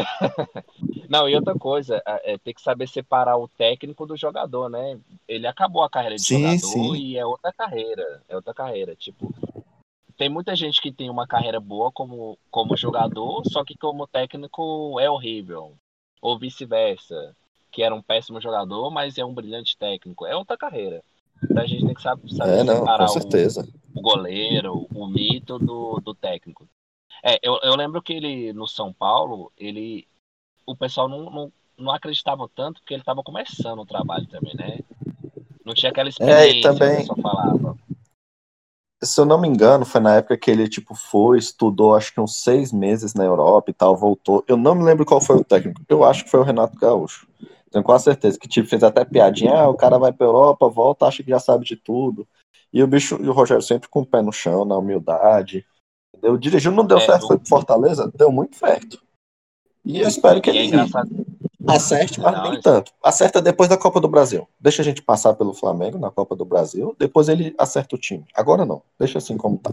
Não, 1.08 1.28
e 1.28 1.34
outra 1.34 1.54
coisa, 1.54 2.02
é, 2.06 2.36
tem 2.38 2.52
que 2.52 2.60
saber 2.60 2.86
separar 2.86 3.36
o 3.36 3.48
técnico 3.48 4.06
do 4.06 4.16
jogador, 4.16 4.68
né? 4.68 4.98
Ele 5.26 5.46
acabou 5.46 5.82
a 5.82 5.90
carreira 5.90 6.16
de 6.16 6.22
sim, 6.22 6.42
jogador 6.42 6.58
sim. 6.58 6.96
e 6.96 7.16
é 7.16 7.24
outra 7.24 7.52
carreira. 7.52 8.22
É 8.28 8.36
outra 8.36 8.52
carreira. 8.52 8.94
Tipo, 8.94 9.34
tem 10.16 10.28
muita 10.28 10.54
gente 10.54 10.80
que 10.80 10.92
tem 10.92 11.08
uma 11.08 11.26
carreira 11.26 11.60
boa 11.60 11.90
como, 11.90 12.38
como 12.50 12.76
jogador, 12.76 13.42
só 13.46 13.64
que 13.64 13.76
como 13.76 14.06
técnico 14.06 14.98
é 15.00 15.10
horrível. 15.10 15.72
Ou 16.20 16.38
vice-versa. 16.38 17.34
Que 17.70 17.82
era 17.82 17.94
um 17.94 18.02
péssimo 18.02 18.40
jogador, 18.40 18.90
mas 18.90 19.18
é 19.18 19.24
um 19.24 19.34
brilhante 19.34 19.76
técnico. 19.78 20.26
É 20.26 20.34
outra 20.34 20.56
carreira. 20.56 21.02
Então 21.42 21.62
a 21.62 21.66
gente 21.66 21.86
tem 21.86 21.94
que 21.94 22.02
saber, 22.02 22.28
saber 22.30 22.58
é, 22.58 22.64
não, 22.64 22.78
separar 22.78 23.08
o, 23.10 23.98
o, 23.98 24.02
goleiro, 24.02 24.86
o 24.92 25.06
mito 25.06 25.58
do, 25.58 26.00
do 26.00 26.14
técnico. 26.14 26.68
É, 27.22 27.38
eu, 27.42 27.58
eu 27.62 27.76
lembro 27.76 28.02
que 28.02 28.12
ele, 28.12 28.52
no 28.52 28.66
São 28.66 28.92
Paulo, 28.92 29.52
ele. 29.56 30.06
O 30.66 30.76
pessoal 30.76 31.08
não, 31.08 31.30
não, 31.30 31.52
não 31.78 31.92
acreditava 31.92 32.48
tanto 32.54 32.80
porque 32.80 32.94
ele 32.94 33.02
estava 33.02 33.22
começando 33.22 33.80
o 33.80 33.86
trabalho 33.86 34.26
também, 34.26 34.54
né? 34.54 34.78
Não 35.64 35.74
tinha 35.74 35.90
aquela 35.90 36.08
é, 36.08 36.10
experiência 36.10 36.58
é, 36.58 36.62
também, 36.62 37.06
que 37.06 37.22
falava. 37.22 37.76
Se 39.02 39.20
eu 39.20 39.24
não 39.24 39.40
me 39.40 39.46
engano, 39.46 39.84
foi 39.84 40.00
na 40.00 40.16
época 40.16 40.36
que 40.36 40.50
ele, 40.50 40.68
tipo, 40.68 40.94
foi, 40.94 41.38
estudou 41.38 41.94
acho 41.94 42.12
que 42.12 42.20
uns 42.20 42.42
seis 42.42 42.72
meses 42.72 43.14
na 43.14 43.24
Europa 43.24 43.70
e 43.70 43.74
tal, 43.74 43.96
voltou. 43.96 44.44
Eu 44.48 44.56
não 44.56 44.74
me 44.74 44.82
lembro 44.82 45.06
qual 45.06 45.20
foi 45.20 45.36
o 45.36 45.44
técnico. 45.44 45.80
Eu 45.88 46.04
acho 46.04 46.24
que 46.24 46.30
foi 46.30 46.40
o 46.40 46.44
Renato 46.44 46.76
Gaúcho. 46.76 47.28
Tenho 47.70 47.84
quase 47.84 48.04
certeza 48.04 48.38
que 48.38 48.48
tipo, 48.48 48.68
fez 48.68 48.82
até 48.82 49.04
piadinha, 49.04 49.54
ah, 49.54 49.68
o 49.68 49.76
cara 49.76 49.98
vai 49.98 50.12
pra 50.12 50.26
Europa, 50.26 50.68
volta, 50.68 51.06
acha 51.06 51.22
que 51.22 51.30
já 51.30 51.38
sabe 51.38 51.64
de 51.64 51.76
tudo. 51.76 52.26
E 52.72 52.82
o 52.82 52.86
bicho, 52.86 53.18
e 53.22 53.28
o 53.28 53.32
Rogério 53.32 53.62
sempre 53.62 53.88
com 53.88 54.00
o 54.00 54.06
pé 54.06 54.20
no 54.20 54.32
chão, 54.32 54.64
na 54.64 54.76
humildade. 54.76 55.64
Entendeu? 56.18 56.36
Dirigiu, 56.36 56.72
não 56.72 56.84
deu 56.84 56.98
é, 56.98 57.00
certo, 57.00 57.26
foi 57.26 57.38
pro 57.38 57.48
Fortaleza, 57.48 58.10
deu 58.14 58.30
muito 58.30 58.56
certo. 58.56 59.00
E 59.84 60.00
eu 60.00 60.08
espero 60.08 60.40
que 60.42 60.50
é 60.50 60.56
ele 60.56 60.76
acerte, 61.66 62.20
mas 62.20 62.32
não, 62.34 62.50
nem 62.50 62.60
tanto. 62.60 62.92
Acerta 63.02 63.40
depois 63.40 63.68
da 63.68 63.78
Copa 63.78 64.00
do 64.00 64.08
Brasil. 64.08 64.48
Deixa 64.58 64.82
a 64.82 64.84
gente 64.84 65.00
passar 65.00 65.34
pelo 65.34 65.54
Flamengo 65.54 65.98
na 65.98 66.10
Copa 66.10 66.34
do 66.34 66.44
Brasil, 66.44 66.94
depois 66.98 67.28
ele 67.28 67.54
acerta 67.56 67.94
o 67.94 67.98
time. 67.98 68.26
Agora 68.34 68.66
não, 68.66 68.82
deixa 68.98 69.18
assim 69.18 69.36
como 69.36 69.58
tá. 69.58 69.70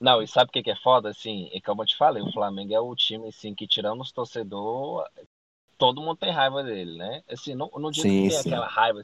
Não, 0.00 0.22
e 0.22 0.26
sabe 0.26 0.50
o 0.50 0.52
que, 0.62 0.70
é 0.70 0.76
foda? 0.76 1.10
Assim, 1.10 1.48
é 1.52 1.60
como 1.60 1.82
eu 1.82 1.86
te 1.86 1.96
falei, 1.96 2.22
o 2.22 2.32
Flamengo 2.32 2.74
é 2.74 2.80
o 2.80 2.94
time 2.94 3.28
assim, 3.28 3.54
que 3.54 3.66
tirando 3.66 4.00
os 4.00 4.12
torcedores, 4.12 5.08
todo 5.78 6.02
mundo 6.02 6.16
tem 6.16 6.32
raiva 6.32 6.62
dele, 6.62 6.96
né? 6.96 7.22
Assim, 7.30 7.54
não, 7.54 7.70
não 7.76 7.90
digo 7.90 8.08
sim, 8.08 8.24
que 8.24 8.28
tem 8.28 8.42
sim. 8.42 8.48
aquela 8.50 8.66
raiva, 8.66 9.00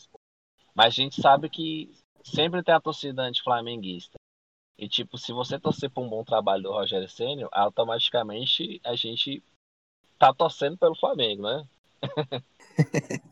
mas 0.75 0.87
a 0.87 0.91
gente 0.91 1.21
sabe 1.21 1.49
que 1.49 1.95
sempre 2.25 2.63
tem 2.63 2.75
a 2.75 2.81
torcida 2.81 3.23
anti-flamenguista. 3.23 4.19
E, 4.83 4.89
tipo, 4.89 5.17
se 5.17 5.33
você 5.33 5.61
torcer 5.61 5.89
por 5.89 6.03
um 6.03 6.09
bom 6.09 6.25
trabalho 6.25 6.65
do 6.65 6.73
Rogério 6.73 7.09
Sênior, 7.09 7.49
automaticamente 7.53 8.81
a 8.83 8.97
gente 8.97 9.41
tá 10.19 10.35
torcendo 10.35 10.77
pelo 10.77 10.97
Flamengo, 10.97 11.45
né? 11.45 11.65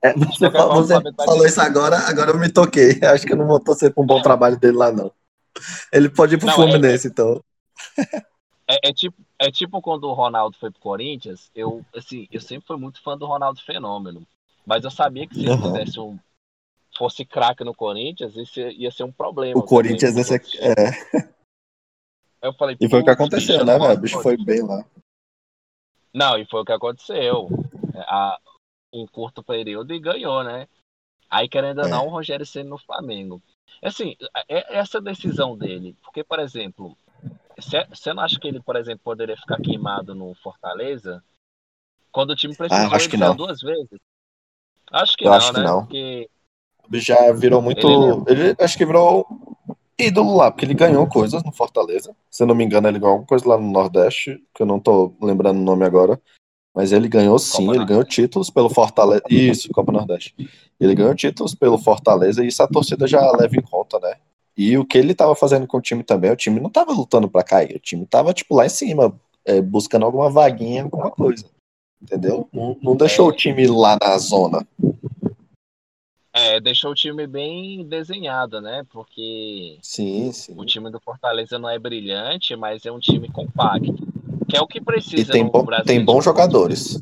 É, 0.00 0.12
você, 0.14 0.48
falou, 0.48 0.76
você 0.76 0.94
falou 1.12 1.44
isso 1.44 1.60
agora, 1.60 1.98
agora 2.08 2.30
eu 2.30 2.38
me 2.38 2.48
toquei. 2.48 3.00
Acho 3.02 3.26
que 3.26 3.32
eu 3.32 3.36
não 3.36 3.48
vou 3.48 3.58
torcer 3.58 3.92
por 3.92 4.04
um 4.04 4.06
bom 4.06 4.22
trabalho 4.22 4.56
dele 4.56 4.76
lá, 4.76 4.92
não. 4.92 5.10
Ele 5.92 6.08
pode 6.08 6.36
ir 6.36 6.38
pro 6.38 6.46
não, 6.46 6.54
Fluminense, 6.54 7.08
é, 7.08 7.10
então. 7.10 7.42
É, 8.70 8.90
é, 8.90 8.92
tipo, 8.92 9.16
é 9.38 9.50
tipo 9.50 9.80
quando 9.80 10.04
o 10.04 10.12
Ronaldo 10.12 10.56
foi 10.56 10.70
pro 10.70 10.78
Corinthians, 10.78 11.50
eu, 11.52 11.84
assim, 11.96 12.28
eu 12.30 12.40
sempre 12.40 12.66
fui 12.66 12.76
muito 12.76 13.02
fã 13.02 13.16
do 13.16 13.26
Ronaldo 13.26 13.60
Fenômeno. 13.62 14.24
Mas 14.64 14.84
eu 14.84 14.90
sabia 14.90 15.26
que 15.26 15.34
se 15.34 15.40
ele 15.40 15.50
uhum. 15.50 15.62
fizesse 15.62 15.98
um, 15.98 16.18
fosse 16.98 17.24
craque 17.24 17.64
no 17.64 17.74
Corinthians, 17.74 18.36
isso 18.36 18.60
ia 18.60 18.90
ser 18.90 19.04
um 19.04 19.12
problema. 19.12 19.58
O 19.58 19.62
Corinthians 19.62 20.16
esse 20.16 20.34
é. 20.58 21.28
Eu 22.42 22.52
falei, 22.52 22.76
e 22.80 22.88
foi 22.88 23.00
o 23.00 23.04
que 23.04 23.10
aconteceu, 23.10 23.64
né, 23.64 23.78
velho? 23.78 23.94
O 23.94 24.00
bicho 24.00 24.22
foi 24.22 24.36
bem 24.36 24.62
lá. 24.62 24.84
Não, 26.14 26.38
e 26.38 26.44
foi 26.44 26.60
o 26.60 26.64
que 26.64 26.72
aconteceu. 26.72 27.48
A, 27.96 28.38
um 28.92 29.06
curto 29.06 29.42
período 29.42 29.92
e 29.92 29.98
ganhou, 29.98 30.42
né? 30.44 30.68
Aí, 31.30 31.48
querendo 31.48 31.80
ou 31.80 31.86
é. 31.86 31.88
não, 31.88 32.06
o 32.06 32.10
Rogério 32.10 32.46
sendo 32.46 32.70
no 32.70 32.78
Flamengo. 32.78 33.42
Assim, 33.82 34.16
é, 34.48 34.74
é 34.74 34.76
essa 34.76 35.00
decisão 35.00 35.56
dele, 35.56 35.96
porque, 36.02 36.24
por 36.24 36.38
exemplo, 36.38 36.96
você 37.56 38.14
não 38.14 38.22
acha 38.22 38.38
que 38.38 38.48
ele, 38.48 38.60
por 38.60 38.76
exemplo, 38.76 39.00
poderia 39.04 39.36
ficar 39.36 39.60
queimado 39.60 40.14
no 40.14 40.34
Fortaleza? 40.36 41.22
Quando 42.10 42.30
o 42.30 42.36
time 42.36 42.56
precisou, 42.56 42.86
ah, 42.86 42.96
acho 42.96 43.10
que 43.10 43.16
não. 43.16 43.36
duas 43.36 43.60
vezes. 43.60 43.98
Acho 44.90 45.16
que 45.16 45.24
Eu 45.24 45.30
não, 45.30 45.36
acho 45.36 45.52
que 45.52 45.58
né? 45.58 45.66
não. 45.66 45.80
Porque 45.82 46.30
Já 46.92 47.32
virou 47.32 47.60
muito. 47.60 48.24
Ele 48.26 48.54
acho 48.58 48.76
que 48.76 48.86
virou 48.86 49.26
ídolo 49.98 50.36
lá, 50.36 50.50
porque 50.50 50.64
ele 50.64 50.74
ganhou 50.74 51.06
coisas 51.06 51.42
no 51.42 51.52
Fortaleza. 51.52 52.14
Se 52.30 52.42
eu 52.42 52.46
não 52.46 52.54
me 52.54 52.64
engano, 52.64 52.88
ele 52.88 52.98
ganhou 52.98 53.12
alguma 53.12 53.26
coisa 53.26 53.48
lá 53.48 53.58
no 53.58 53.70
Nordeste, 53.70 54.40
que 54.54 54.62
eu 54.62 54.66
não 54.66 54.78
tô 54.78 55.12
lembrando 55.20 55.58
o 55.58 55.64
nome 55.64 55.84
agora. 55.84 56.20
Mas 56.74 56.92
ele 56.92 57.08
ganhou 57.08 57.38
sim, 57.38 57.66
Copa 57.66 57.76
ele 57.76 57.84
ganhou 57.86 58.04
títulos 58.04 58.50
pelo 58.50 58.70
Fortaleza. 58.70 59.22
Isso, 59.28 59.68
Copa 59.72 59.90
Nordeste. 59.90 60.34
Ele 60.78 60.94
ganhou 60.94 61.14
títulos 61.14 61.54
pelo 61.54 61.76
Fortaleza 61.76 62.44
e 62.44 62.48
isso 62.48 62.62
a 62.62 62.68
torcida 62.68 63.06
já 63.06 63.20
leva 63.32 63.56
em 63.56 63.62
conta, 63.62 63.98
né? 63.98 64.14
E 64.56 64.78
o 64.78 64.84
que 64.84 64.96
ele 64.96 65.14
tava 65.14 65.34
fazendo 65.34 65.66
com 65.66 65.78
o 65.78 65.80
time 65.80 66.04
também, 66.04 66.30
o 66.30 66.36
time 66.36 66.60
não 66.60 66.70
tava 66.70 66.92
lutando 66.92 67.28
pra 67.28 67.42
cair, 67.42 67.76
o 67.76 67.80
time 67.80 68.06
tava, 68.06 68.32
tipo, 68.32 68.54
lá 68.54 68.66
em 68.66 68.68
cima, 68.68 69.12
é, 69.44 69.60
buscando 69.60 70.04
alguma 70.04 70.30
vaguinha, 70.30 70.84
alguma 70.84 71.10
coisa. 71.10 71.44
Entendeu? 72.00 72.48
Não, 72.52 72.76
não 72.80 72.96
deixou 72.96 73.28
o 73.28 73.32
time 73.32 73.66
lá 73.66 73.98
na 74.00 74.16
zona. 74.18 74.66
É, 76.38 76.60
deixou 76.60 76.92
o 76.92 76.94
time 76.94 77.26
bem 77.26 77.84
desenhado, 77.86 78.60
né? 78.60 78.84
Porque 78.90 79.78
Sim, 79.82 80.32
sim. 80.32 80.54
o 80.56 80.64
time 80.64 80.90
do 80.90 81.00
Fortaleza 81.00 81.58
não 81.58 81.68
é 81.68 81.78
brilhante, 81.78 82.54
mas 82.56 82.84
é 82.86 82.92
um 82.92 82.98
time 83.00 83.28
compacto. 83.30 83.94
Que 84.48 84.56
é 84.56 84.60
o 84.60 84.66
que 84.66 84.78
E 84.78 84.84
precisa 84.84 85.32
tem, 85.32 85.44
no 85.44 85.50
bom, 85.50 85.64
Brasil. 85.64 85.84
tem 85.86 86.04
bons 86.04 86.24
jogadores. 86.24 87.00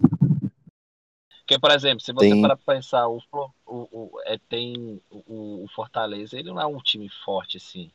Porque, 1.40 1.60
por 1.60 1.70
exemplo, 1.70 2.00
se 2.00 2.12
você 2.12 2.30
Tem- 2.30 2.42
para 2.42 2.56
pensar, 2.56 3.06
o, 3.08 3.20
o, 3.32 3.48
o- 3.92 4.20
é, 4.24 4.36
tem 4.48 5.00
o, 5.10 5.64
o 5.64 5.66
Fortaleza, 5.74 6.36
ele 6.36 6.48
não 6.50 6.60
é 6.60 6.66
um 6.66 6.78
time 6.78 7.08
forte 7.24 7.56
assim. 7.58 7.90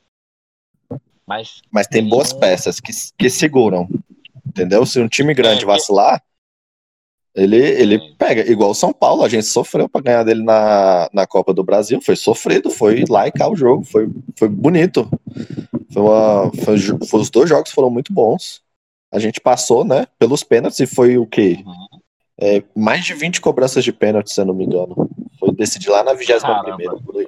Mas 1.28 1.62
Mas 1.70 1.88
tem 1.88 2.02
Tem 2.02 2.10
boas 2.10 2.32
um- 2.34 2.40
peças 2.40 2.80
que, 2.80 2.92
que 3.18 3.30
seguram. 3.30 3.90
Entendeu? 4.46 4.86
Se 4.86 5.00
um 5.00 5.08
time 5.08 5.34
grande 5.34 5.64
É, 5.64 5.68
vacilar, 5.68 6.22
ele, 7.36 7.58
ele 7.58 8.16
pega. 8.18 8.50
Igual 8.52 8.72
o 8.72 8.76
São 8.76 8.92
Paulo, 8.92 9.24
a 9.24 9.30
gente 9.30 9.46
sofreu 9.46 9.88
pra 9.88 10.02
ganhar 10.02 10.24
dele 10.24 10.44
na, 10.44 11.10
na 11.14 11.26
Copa 11.26 11.54
do 11.54 11.64
Brasil. 11.64 12.02
Foi 12.02 12.16
sofrido, 12.16 12.70
foi 12.70 13.06
lá 13.10 13.28
e 13.28 13.32
cá 13.32 13.50
o 13.50 13.56
jogo. 13.56 13.84
Foi, 13.86 14.10
foi 14.38 14.50
bonito. 14.50 15.10
Foi 15.94 16.02
uma, 16.02 16.52
foi, 16.64 16.78
foi- 17.08 17.20
os 17.22 17.30
dois 17.30 17.50
jogos 17.50 17.72
foram 17.72 17.90
muito 17.90 18.12
bons. 18.14 18.62
A 19.12 19.20
gente 19.20 19.40
passou, 19.40 19.84
né? 19.84 20.08
Pelos 20.20 20.44
pênaltis 20.44 20.80
e 20.80 20.88
foi 20.88 21.18
o 21.18 21.26
quê? 21.26 21.64
Uhum. 21.66 21.88
É, 22.38 22.64
mais 22.76 23.06
de 23.06 23.14
20 23.14 23.40
cobranças 23.40 23.84
de 23.84 23.94
pênalti, 23.94 24.32
se 24.32 24.42
eu 24.42 24.46
não 24.46 24.54
me 24.54 24.66
engano. 24.66 25.10
Foi 25.40 25.52
decidir 25.54 25.90
lá 25.90 26.04
na 26.04 26.14
21 26.14 26.40
Caramba. 26.40 27.00
por 27.06 27.18
aí. 27.18 27.28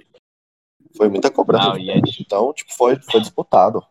Foi 0.95 1.09
muita 1.09 1.29
cobrança. 1.29 1.69
Não. 1.69 1.77
Então, 2.19 2.53
tipo, 2.53 2.73
foi, 2.73 2.97
foi 2.97 3.19
disputado. 3.21 3.83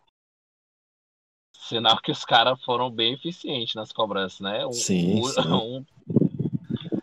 Sinal 1.73 1.99
que 2.03 2.11
os 2.13 2.25
caras 2.25 2.63
foram 2.65 2.91
bem 2.91 3.15
eficientes 3.15 3.75
nas 3.75 3.93
cobranças, 3.93 4.41
né? 4.41 4.67
Um- 4.67 4.73
Sim, 4.73 5.21
um- 5.21 5.25
sim. 5.25 5.41
um- 5.49 5.85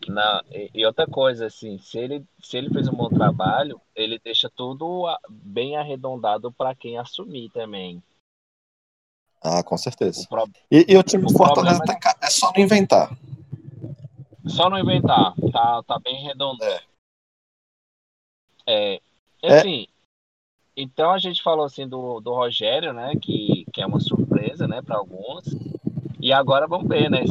Não, 0.08 0.42
e, 0.74 0.86
outra 0.86 1.06
coisa, 1.08 1.46
assim, 1.48 1.78
se 1.80 1.98
ele, 1.98 2.24
se 2.42 2.58
ele 2.58 2.70
fez 2.72 2.88
um 2.88 2.94
bom 2.94 3.10
trabalho, 3.10 3.80
ele 3.96 4.20
deixa 4.20 4.50
tudo 4.50 5.06
bem 5.30 5.76
arredondado 5.78 6.52
para 6.52 6.74
quem 6.76 6.98
assumir 6.98 7.50
também. 7.52 8.02
Ah, 9.42 9.64
com 9.64 9.78
certeza. 9.78 10.28
Pro- 10.28 10.50
E, 10.70 10.86
e 10.94 10.98
o 10.98 11.04
time 11.04 11.24
do 11.26 11.34
O 11.34 11.38
Fortaleza 11.38 11.78
problema 11.80 12.00
tá 12.00 12.16
é 12.22 12.30
só 12.30 12.52
não 12.52 12.62
inventar. 12.62 13.18
Só 14.48 14.70
não 14.70 14.80
inventar, 14.80 15.34
tá, 15.52 15.84
tá 15.84 16.00
bem 16.00 16.16
redondo. 16.24 16.64
É. 16.64 16.82
É, 18.68 19.02
É. 19.44 19.60
assim, 19.60 19.88
então 20.76 21.12
a 21.12 21.20
gente 21.20 21.42
falou 21.42 21.66
assim 21.66 21.88
do, 21.88 22.20
do 22.20 22.34
Rogério, 22.34 22.94
né, 22.94 23.14
que, 23.22 23.59
que 23.70 23.82
é 23.82 23.86
uma 23.86 24.00
surpresa, 24.00 24.68
né, 24.68 24.82
para 24.82 24.98
alguns. 24.98 25.46
E 26.20 26.34
agora 26.34 26.68
vamos 26.68 26.88
ver, 26.88 27.10
né? 27.10 27.24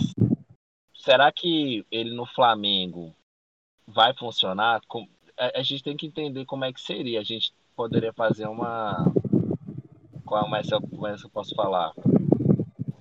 Será 0.94 1.30
que 1.30 1.84
ele 1.90 2.14
no 2.14 2.26
Flamengo 2.26 3.14
vai 3.86 4.14
funcionar? 4.14 4.80
A, 5.36 5.62
gente 5.62 5.82
tem 5.82 5.96
que 5.96 6.06
entender 6.06 6.44
como 6.44 6.64
é 6.64 6.72
que 6.72 6.80
seria. 6.80 7.20
A 7.20 7.24
gente 7.24 7.52
poderia 7.76 8.12
fazer 8.12 8.46
uma 8.46 9.04
como 10.24 10.54
é 10.56 10.62
que 10.62 10.74
eu, 10.74 10.80
como 10.80 11.16
que 11.16 11.24
eu 11.24 11.30
posso 11.30 11.54
falar? 11.54 11.92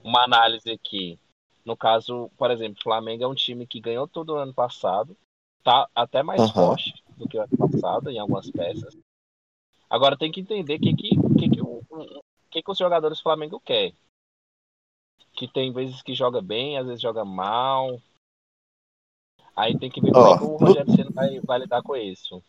Uma 0.03 0.24
análise 0.24 0.72
aqui. 0.72 1.20
No 1.65 1.75
caso, 1.75 2.32
por 2.38 2.50
exemplo, 2.50 2.77
o 2.79 2.84
Flamengo 2.84 3.24
é 3.24 3.27
um 3.27 3.36
time 3.36 3.67
que 3.67 3.82
ganhou 3.82 4.08
todo 4.08 4.29
o 4.29 4.38
ano 4.38 4.53
passado, 4.53 5.17
tá 5.63 5.89
até 5.94 6.24
mais 6.24 6.41
Aham. 6.41 6.53
forte 6.53 6.94
do 7.17 7.27
que 7.27 7.38
o 7.38 7.41
ano 7.41 7.58
passado 7.58 8.10
em 8.10 8.17
algumas 8.17 8.50
peças. 8.50 8.98
Agora 9.89 10.17
tem 10.17 10.32
que 10.32 10.39
entender 10.39 10.75
o 10.75 10.79
que, 10.79 10.96
que, 10.96 11.10
que, 11.10 11.50
que, 11.50 11.62
o 11.62 11.84
que, 12.57 12.63
que 12.63 12.71
os 12.71 12.77
jogadores 12.77 13.19
do 13.19 13.23
Flamengo 13.23 13.61
querem. 13.63 13.95
Que 15.33 15.47
tem 15.47 15.71
vezes 15.71 16.01
que 16.01 16.13
joga 16.13 16.41
bem, 16.41 16.77
às 16.77 16.85
vezes 16.85 17.01
joga 17.01 17.23
mal. 17.23 17.99
Aí 19.55 19.77
tem 19.77 19.89
que 19.89 20.01
ver 20.01 20.11
como 20.11 20.27
é 20.27 20.37
que 20.37 20.43
o 20.43 20.47
no- 20.47 20.57
Rogério 20.57 20.95
Ceni 20.95 21.11
vai, 21.11 21.39
vai 21.39 21.59
lidar 21.59 21.81
com 21.81 21.95
isso. 21.95 22.41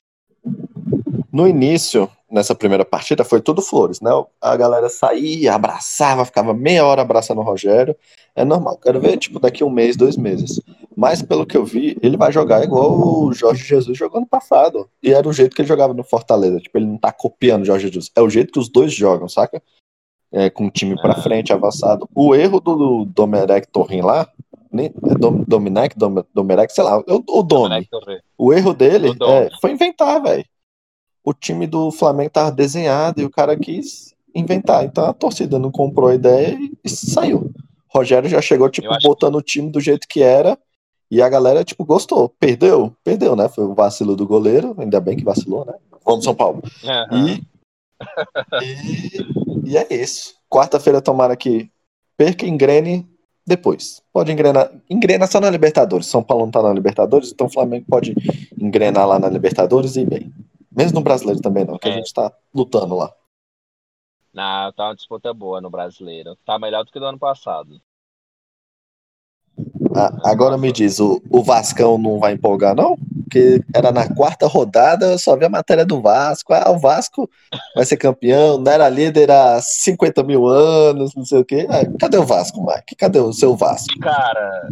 No 1.30 1.46
início, 1.46 2.10
nessa 2.30 2.54
primeira 2.54 2.84
partida, 2.84 3.22
foi 3.22 3.40
tudo 3.40 3.60
flores, 3.60 4.00
né? 4.00 4.10
A 4.40 4.56
galera 4.56 4.88
saía, 4.88 5.54
abraçava, 5.54 6.24
ficava 6.24 6.54
meia 6.54 6.84
hora 6.86 7.02
abraçando 7.02 7.40
o 7.40 7.44
Rogério. 7.44 7.94
É 8.34 8.44
normal. 8.44 8.78
Quero 8.78 9.00
ver, 9.00 9.18
tipo, 9.18 9.38
daqui 9.38 9.62
um 9.62 9.70
mês, 9.70 9.96
dois 9.96 10.16
meses. 10.16 10.60
Mas, 10.96 11.22
pelo 11.22 11.46
que 11.46 11.56
eu 11.56 11.64
vi, 11.64 11.98
ele 12.02 12.16
vai 12.16 12.32
jogar 12.32 12.64
igual 12.64 12.98
o 12.98 13.32
Jorge 13.32 13.62
Jesus 13.62 13.96
jogou 13.96 14.20
no 14.20 14.26
passado. 14.26 14.90
E 15.02 15.12
era 15.12 15.28
o 15.28 15.32
jeito 15.32 15.54
que 15.54 15.62
ele 15.62 15.68
jogava 15.68 15.92
no 15.92 16.02
Fortaleza. 16.02 16.60
Tipo, 16.60 16.78
ele 16.78 16.86
não 16.86 16.98
tá 16.98 17.12
copiando 17.12 17.62
o 17.62 17.66
Jorge 17.66 17.86
Jesus. 17.86 18.10
É 18.16 18.22
o 18.22 18.30
jeito 18.30 18.52
que 18.52 18.58
os 18.58 18.68
dois 18.68 18.92
jogam, 18.92 19.28
saca? 19.28 19.62
É, 20.30 20.50
com 20.50 20.66
o 20.66 20.70
time 20.70 20.94
pra 21.00 21.12
Ah. 21.12 21.22
frente, 21.22 21.52
avançado. 21.52 22.08
O 22.14 22.34
erro 22.34 22.60
do 22.60 23.04
Domenech 23.06 23.66
Torrin 23.72 24.02
lá, 24.02 24.28
nem, 24.70 24.86
é 24.86 25.14
Dom, 25.14 25.42
Domenech, 25.46 25.96
Dom, 25.96 26.22
Domenech, 26.34 26.70
sei 26.72 26.84
lá, 26.84 26.98
o, 26.98 27.22
o 27.38 27.42
Domi. 27.42 27.88
O 28.36 28.52
erro 28.52 28.74
dele 28.74 29.08
é, 29.22 29.48
foi 29.60 29.72
inventar, 29.72 30.20
velho. 30.22 30.44
O 31.24 31.32
time 31.32 31.66
do 31.66 31.90
Flamengo 31.90 32.30
tava 32.30 32.50
desenhado 32.52 33.20
e 33.20 33.24
o 33.24 33.30
cara 33.30 33.56
quis 33.56 34.14
inventar. 34.34 34.84
Então 34.84 35.04
a 35.06 35.12
torcida 35.14 35.58
não 35.58 35.70
comprou 35.70 36.08
a 36.10 36.14
ideia 36.14 36.58
e, 36.60 36.72
e 36.84 36.88
saiu. 36.90 37.50
Rogério 37.90 38.28
já 38.28 38.40
chegou, 38.42 38.68
tipo, 38.68 38.88
botando 39.02 39.36
o 39.36 39.42
time 39.42 39.70
do 39.70 39.80
jeito 39.80 40.06
que 40.06 40.22
era. 40.22 40.58
E 41.10 41.22
a 41.22 41.28
galera, 41.30 41.64
tipo, 41.64 41.86
gostou. 41.86 42.28
Perdeu? 42.38 42.94
Perdeu, 43.02 43.34
né? 43.34 43.48
Foi 43.48 43.64
o 43.64 43.74
vacilo 43.74 44.14
do 44.14 44.26
goleiro. 44.26 44.74
Ainda 44.78 45.00
bem 45.00 45.16
que 45.16 45.24
vacilou, 45.24 45.64
né? 45.64 45.72
Vamos, 46.04 46.22
São 46.24 46.34
Paulo. 46.34 46.62
Aham. 46.84 47.28
E, 47.30 47.42
e, 48.62 49.70
e 49.70 49.76
é 49.76 49.86
isso. 49.94 50.34
Quarta-feira, 50.48 51.00
tomara 51.02 51.36
que 51.36 51.70
perca 52.16 52.44
e 52.46 52.48
engrene 52.48 53.08
depois. 53.46 54.02
Pode 54.12 54.32
engrenar. 54.32 54.70
Engrena 54.88 55.26
só 55.26 55.40
na 55.40 55.50
Libertadores. 55.50 56.06
São 56.06 56.22
Paulo 56.22 56.44
não 56.44 56.50
tá 56.50 56.62
na 56.62 56.72
Libertadores, 56.72 57.32
então 57.32 57.46
o 57.46 57.52
Flamengo 57.52 57.86
pode 57.88 58.14
engrenar 58.60 59.06
lá 59.06 59.18
na 59.18 59.28
Libertadores 59.28 59.96
e 59.96 60.04
bem. 60.04 60.32
Mesmo 60.70 60.98
no 60.98 61.04
brasileiro 61.04 61.40
também 61.40 61.64
não, 61.64 61.78
que 61.78 61.88
a 61.88 61.92
É. 61.92 61.94
gente 61.96 62.12
tá 62.12 62.32
lutando 62.54 62.94
lá. 62.94 63.12
Não, 64.32 64.72
tá 64.72 64.84
uma 64.88 64.94
disputa 64.94 65.32
boa 65.34 65.60
no 65.60 65.70
brasileiro. 65.70 66.36
Tá 66.44 66.58
melhor 66.58 66.84
do 66.84 66.92
que 66.92 67.00
do 67.00 67.06
ano 67.06 67.18
passado. 67.18 67.80
A- 69.94 70.30
agora 70.30 70.56
me 70.56 70.70
diz, 70.70 71.00
o, 71.00 71.20
o 71.30 71.42
Vascão 71.42 71.98
não 71.98 72.18
vai 72.20 72.34
empolgar, 72.34 72.74
não? 72.76 72.96
Porque 73.28 73.62
era 73.74 73.92
na 73.92 74.12
quarta 74.14 74.46
rodada, 74.46 75.12
eu 75.12 75.18
só 75.18 75.36
vi 75.36 75.44
a 75.44 75.50
matéria 75.50 75.84
do 75.84 76.00
Vasco. 76.00 76.54
Ah, 76.54 76.70
o 76.70 76.78
Vasco 76.78 77.30
vai 77.74 77.84
ser 77.84 77.98
campeão, 77.98 78.56
não 78.56 78.72
era 78.72 78.88
líder 78.88 79.30
há 79.30 79.60
50 79.60 80.22
mil 80.22 80.46
anos, 80.46 81.14
não 81.14 81.26
sei 81.26 81.40
o 81.40 81.44
quê. 81.44 81.66
Ah, 81.68 81.84
cadê 82.00 82.16
o 82.16 82.24
Vasco, 82.24 82.64
Mike? 82.64 82.96
Cadê 82.96 83.18
o 83.20 83.32
seu 83.32 83.54
Vasco? 83.54 83.98
Cara, 84.00 84.70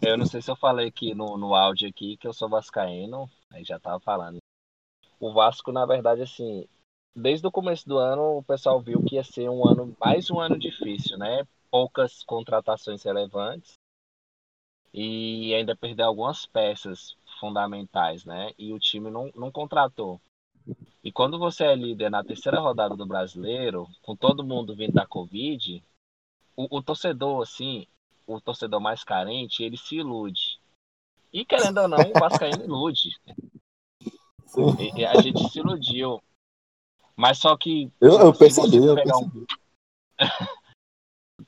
eu 0.00 0.16
não 0.16 0.24
sei 0.24 0.40
se 0.40 0.48
eu 0.48 0.54
falei 0.54 0.86
aqui 0.86 1.14
no, 1.14 1.36
no 1.36 1.52
áudio 1.52 1.88
aqui 1.88 2.16
que 2.16 2.28
eu 2.28 2.32
sou 2.32 2.48
vascaíno, 2.48 3.28
aí 3.50 3.64
já 3.64 3.78
tava 3.80 3.98
falando. 3.98 4.38
O 5.18 5.32
Vasco, 5.32 5.72
na 5.72 5.84
verdade, 5.84 6.22
assim, 6.22 6.64
desde 7.14 7.44
o 7.44 7.50
começo 7.50 7.88
do 7.88 7.98
ano 7.98 8.38
o 8.38 8.42
pessoal 8.44 8.80
viu 8.80 9.02
que 9.02 9.16
ia 9.16 9.24
ser 9.24 9.50
um 9.50 9.66
ano, 9.66 9.96
mais 9.98 10.30
um 10.30 10.38
ano 10.38 10.56
difícil, 10.56 11.18
né? 11.18 11.42
Poucas 11.72 12.22
contratações 12.22 13.02
relevantes 13.02 13.74
e 14.96 15.54
ainda 15.54 15.76
perdeu 15.76 16.06
algumas 16.06 16.46
peças 16.46 17.16
fundamentais, 17.38 18.24
né? 18.24 18.52
E 18.58 18.72
o 18.72 18.78
time 18.78 19.10
não, 19.10 19.30
não 19.34 19.50
contratou. 19.50 20.20
E 21.02 21.12
quando 21.12 21.38
você 21.38 21.64
é 21.64 21.74
líder 21.74 22.10
na 22.10 22.24
terceira 22.24 22.58
rodada 22.60 22.96
do 22.96 23.06
brasileiro, 23.06 23.86
com 24.02 24.16
todo 24.16 24.44
mundo 24.44 24.74
vindo 24.74 24.92
da 24.94 25.06
Covid, 25.06 25.82
o, 26.56 26.78
o 26.78 26.82
torcedor, 26.82 27.42
assim, 27.42 27.86
o 28.26 28.40
torcedor 28.40 28.80
mais 28.80 29.04
carente, 29.04 29.62
ele 29.62 29.76
se 29.76 29.96
ilude. 29.96 30.58
E 31.32 31.44
querendo 31.44 31.82
ou 31.82 31.88
não, 31.88 32.10
o 32.10 32.12
Vascaíno 32.14 32.64
ilude. 32.64 33.10
E- 34.96 35.04
a 35.04 35.20
gente 35.20 35.48
se 35.48 35.58
iludiu. 35.58 36.22
Mas 37.14 37.38
só 37.38 37.56
que. 37.56 37.90
Eu, 38.00 38.18
eu 38.20 38.32
percebi, 38.34 38.76
eu 38.76 38.94
pegar 38.94 39.18
um- 39.18 39.28
percebi. 39.30 39.46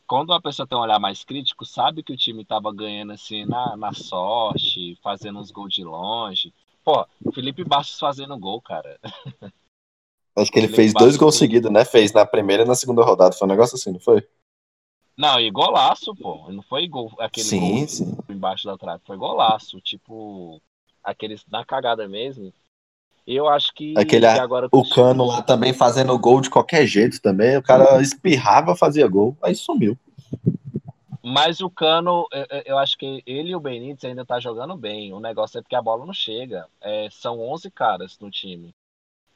Quando 0.09 0.33
a 0.33 0.41
pessoa 0.41 0.67
tem 0.67 0.77
um 0.77 0.81
olhar 0.81 0.99
mais 0.99 1.23
crítico, 1.23 1.67
sabe 1.67 2.03
que 2.03 2.15
o 2.15 2.17
time 2.17 2.43
tava 2.43 2.73
ganhando 2.73 3.13
assim 3.13 3.45
na, 3.45 3.77
na 3.77 3.93
sorte, 3.93 4.99
fazendo 5.03 5.39
uns 5.39 5.51
gols 5.51 5.75
de 5.75 5.85
longe. 5.85 6.53
Pô, 6.83 7.07
Felipe 7.35 7.63
Bastos 7.63 8.01
fazendo 8.01 8.39
gol, 8.39 8.63
cara. 8.63 8.99
Acho 10.35 10.51
que 10.51 10.59
ele, 10.59 10.67
Ele 10.69 10.75
fez 10.75 10.95
dois 10.95 11.13
bateu. 11.15 11.19
gols 11.19 11.37
seguidos, 11.37 11.71
né? 11.71 11.85
Fez 11.85 12.13
na 12.13 12.25
primeira 12.25 12.63
e 12.63 12.67
na 12.67 12.75
segunda 12.75 13.05
rodada. 13.05 13.35
Foi 13.35 13.47
um 13.47 13.51
negócio 13.51 13.75
assim, 13.75 13.93
não 13.93 14.01
foi? 14.01 14.27
Não, 15.15 15.39
e 15.39 15.51
golaço, 15.51 16.15
pô. 16.15 16.51
Não 16.51 16.63
foi 16.63 16.89
gol, 16.89 17.13
aquele 17.19 17.47
sim, 17.47 17.61
gol 17.81 17.89
sim. 17.89 18.17
embaixo 18.31 18.65
da 18.65 18.79
trave. 18.79 19.03
Foi 19.05 19.17
golaço. 19.17 19.79
Tipo, 19.81 20.63
aqueles 21.05 21.45
na 21.49 21.67
cagada 21.67 22.09
mesmo. 22.09 22.51
Eu 23.31 23.47
acho 23.47 23.75
que, 23.75 23.93
Aquele- 23.95 24.27
que 24.27 24.39
agora 24.39 24.69
O 24.73 24.89
Cano 24.89 25.27
lá 25.27 25.43
também 25.43 25.75
fazendo 25.75 26.19
gol 26.19 26.41
de 26.41 26.49
qualquer 26.49 26.87
jeito 26.87 27.21
também. 27.21 27.59
O 27.59 27.63
cara 27.63 28.01
espirrava, 28.01 28.75
fazia 28.75 29.07
gol, 29.07 29.37
aí 29.43 29.55
sumiu. 29.55 29.99
Mas 31.23 31.61
o 31.61 31.69
Cano, 31.69 32.27
eu, 32.33 32.63
eu- 32.65 32.79
acho 32.79 32.97
que 32.97 33.23
ele 33.27 33.51
e 33.51 33.55
o 33.55 33.61
Benítez 33.61 34.05
ainda 34.07 34.25
tá 34.25 34.41
jogando 34.41 34.75
bem. 34.79 35.13
O 35.13 35.21
negócio 35.21 35.59
é 35.59 35.63
porque 35.63 35.77
a 35.77 35.83
bola 35.83 36.07
não 36.07 36.15
chega. 36.15 36.67
É, 36.81 37.09
são 37.11 37.39
11 37.39 37.71
caras 37.71 38.19
no 38.19 38.31
time. 38.31 38.71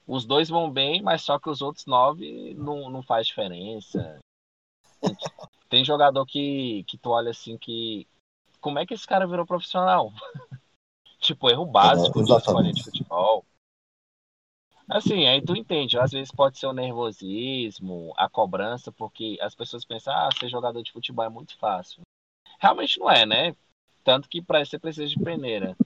Os 0.06 0.24
dois 0.24 0.48
vão 0.48 0.70
bem, 0.70 1.02
mas 1.02 1.20
só 1.20 1.38
que 1.38 1.50
os 1.50 1.60
outros 1.60 1.84
nove 1.84 2.54
não, 2.54 2.88
não 2.88 3.02
faz 3.02 3.26
diferença. 3.26 4.18
Tem 5.68 5.84
jogador 5.84 6.24
que, 6.24 6.82
que 6.88 6.96
tu 6.96 7.10
olha 7.10 7.30
assim 7.30 7.58
que. 7.58 8.06
Como 8.58 8.78
é 8.78 8.86
que 8.86 8.94
esse 8.94 9.06
cara 9.06 9.26
virou 9.26 9.44
profissional? 9.44 10.10
tipo, 11.20 11.50
erro 11.50 11.66
básico 11.66 12.20
É, 12.20 12.24
de 12.24 12.32
escolha 12.32 12.72
de 12.72 12.84
futebol. 12.84 13.44
Assim, 14.88 15.26
aí 15.26 15.40
tu 15.40 15.56
entende, 15.56 15.98
às 15.98 16.10
vezes 16.10 16.30
pode 16.30 16.58
ser 16.58 16.66
o 16.66 16.72
nervosismo, 16.72 18.12
a 18.16 18.28
cobrança, 18.28 18.90
porque 18.92 19.38
as 19.40 19.54
pessoas 19.54 19.84
pensam, 19.84 20.14
ah, 20.14 20.28
ser 20.38 20.48
jogador 20.48 20.82
de 20.82 20.92
futebol 20.92 21.24
é 21.24 21.28
muito 21.28 21.56
fácil. 21.58 22.02
Realmente 22.60 22.98
não 22.98 23.10
é, 23.10 23.24
né? 23.24 23.56
Tanto 24.04 24.28
que 24.28 24.42
pra 24.42 24.60
isso 24.60 24.70
você 24.72 24.78
precisa 24.78 25.06
de 25.06 25.18
peneira. 25.18 25.76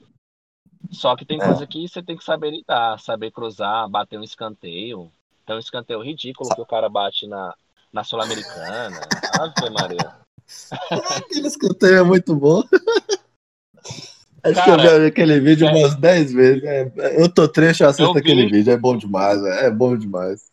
Só 0.91 1.15
que 1.17 1.25
tem 1.25 1.41
É. 1.41 1.45
coisa 1.45 1.67
que 1.67 1.87
você 1.87 2.03
tem 2.03 2.17
que 2.17 2.25
saber 2.25 2.51
lidar, 2.51 2.99
saber 2.99 3.31
cruzar, 3.31 3.89
bater 3.89 4.19
um 4.19 4.23
escanteio. 4.23 5.11
Tem 5.45 5.55
um 5.55 5.61
escanteio 5.61 6.01
ridículo 6.01 6.55
que 6.55 6.61
o 6.61 6.67
cara 6.67 6.89
bate 6.89 7.27
na, 7.27 7.55
na 7.93 8.03
Sul-Americana. 8.03 9.01
Ave 9.39 9.71
Maria. 9.71 10.13
Aquele 11.17 11.47
escanteio 11.47 11.99
é 11.99 12.03
muito 12.03 12.35
bom. 12.35 12.63
Acho 14.45 14.55
Cara, 14.55 14.83
que 14.83 14.87
eu 14.87 15.01
vi 15.01 15.07
aquele 15.07 15.41
vídeo 15.41 15.67
é- 15.67 15.73
umas 15.73 15.95
10 15.97 16.33
vezes. 16.33 16.63
É, 16.65 17.23
eu 17.23 17.33
tô 17.33 17.49
triste, 17.49 17.83
eu 17.83 17.89
assisto 17.89 18.05
Eu 18.05 18.19
aquele 18.19 18.49
vídeo. 18.49 18.73
É 18.73 18.77
bom 18.77 18.97
demais, 18.97 19.43
é, 19.43 19.67
é 19.67 19.71
bom 19.71 19.97
demais. 19.97 20.51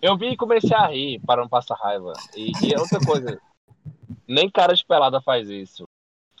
Eu 0.00 0.16
vi 0.16 0.30
e 0.32 0.36
comecei 0.36 0.76
a 0.76 0.86
rir 0.88 1.20
para 1.20 1.42
não 1.42 1.48
passar 1.48 1.76
raiva. 1.76 2.12
E, 2.36 2.68
e 2.68 2.74
é 2.74 2.78
outra 2.78 2.98
coisa, 3.00 3.40
nem 4.26 4.50
cara 4.50 4.74
de 4.74 4.84
pelada 4.84 5.20
faz 5.20 5.48
isso. 5.48 5.86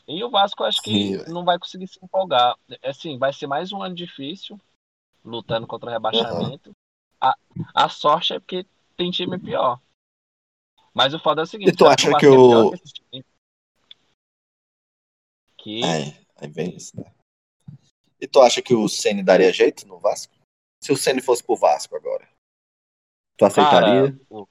E 0.08 0.22
o 0.24 0.30
Vasco 0.30 0.64
acho 0.64 0.82
que 0.82 0.90
Sim, 0.90 1.32
não 1.32 1.44
vai 1.44 1.58
conseguir 1.58 1.86
se 1.86 1.98
empolgar. 2.02 2.56
Assim, 2.82 3.18
vai 3.18 3.32
ser 3.32 3.46
mais 3.46 3.72
um 3.72 3.82
ano 3.82 3.94
difícil, 3.94 4.58
lutando 5.24 5.66
contra 5.66 5.88
o 5.88 5.92
rebaixamento. 5.92 6.72
A, 7.20 7.34
a 7.74 7.88
sorte 7.88 8.34
é 8.34 8.40
porque 8.40 8.66
tem 8.96 9.10
time 9.10 9.38
pior. 9.38 9.78
Mas 10.92 11.14
o 11.14 11.18
foda 11.18 11.42
é 11.42 11.44
o 11.44 11.46
seguinte, 11.46 11.70
E 11.70 11.76
tu 11.76 11.86
acha 11.86 12.14
que 12.18 12.26
é 12.26 12.30
o- 12.30 12.74
que 15.62 15.80
É, 15.84 16.20
aí 16.36 16.48
vem 16.48 16.76
isso, 16.76 16.96
né? 16.96 17.12
E 18.20 18.26
tu 18.26 18.40
acha 18.40 18.60
que 18.60 18.74
o 18.74 18.88
Ceni 18.88 19.22
daria 19.22 19.52
jeito 19.52 19.86
no 19.86 19.98
Vasco? 19.98 20.34
Se 20.80 20.92
o 20.92 20.96
Ceni 20.96 21.20
fosse 21.20 21.42
pro 21.42 21.56
Vasco 21.56 21.96
agora, 21.96 22.28
tu 23.36 23.44
aceitaria? 23.44 24.12
Cara, 24.12 24.48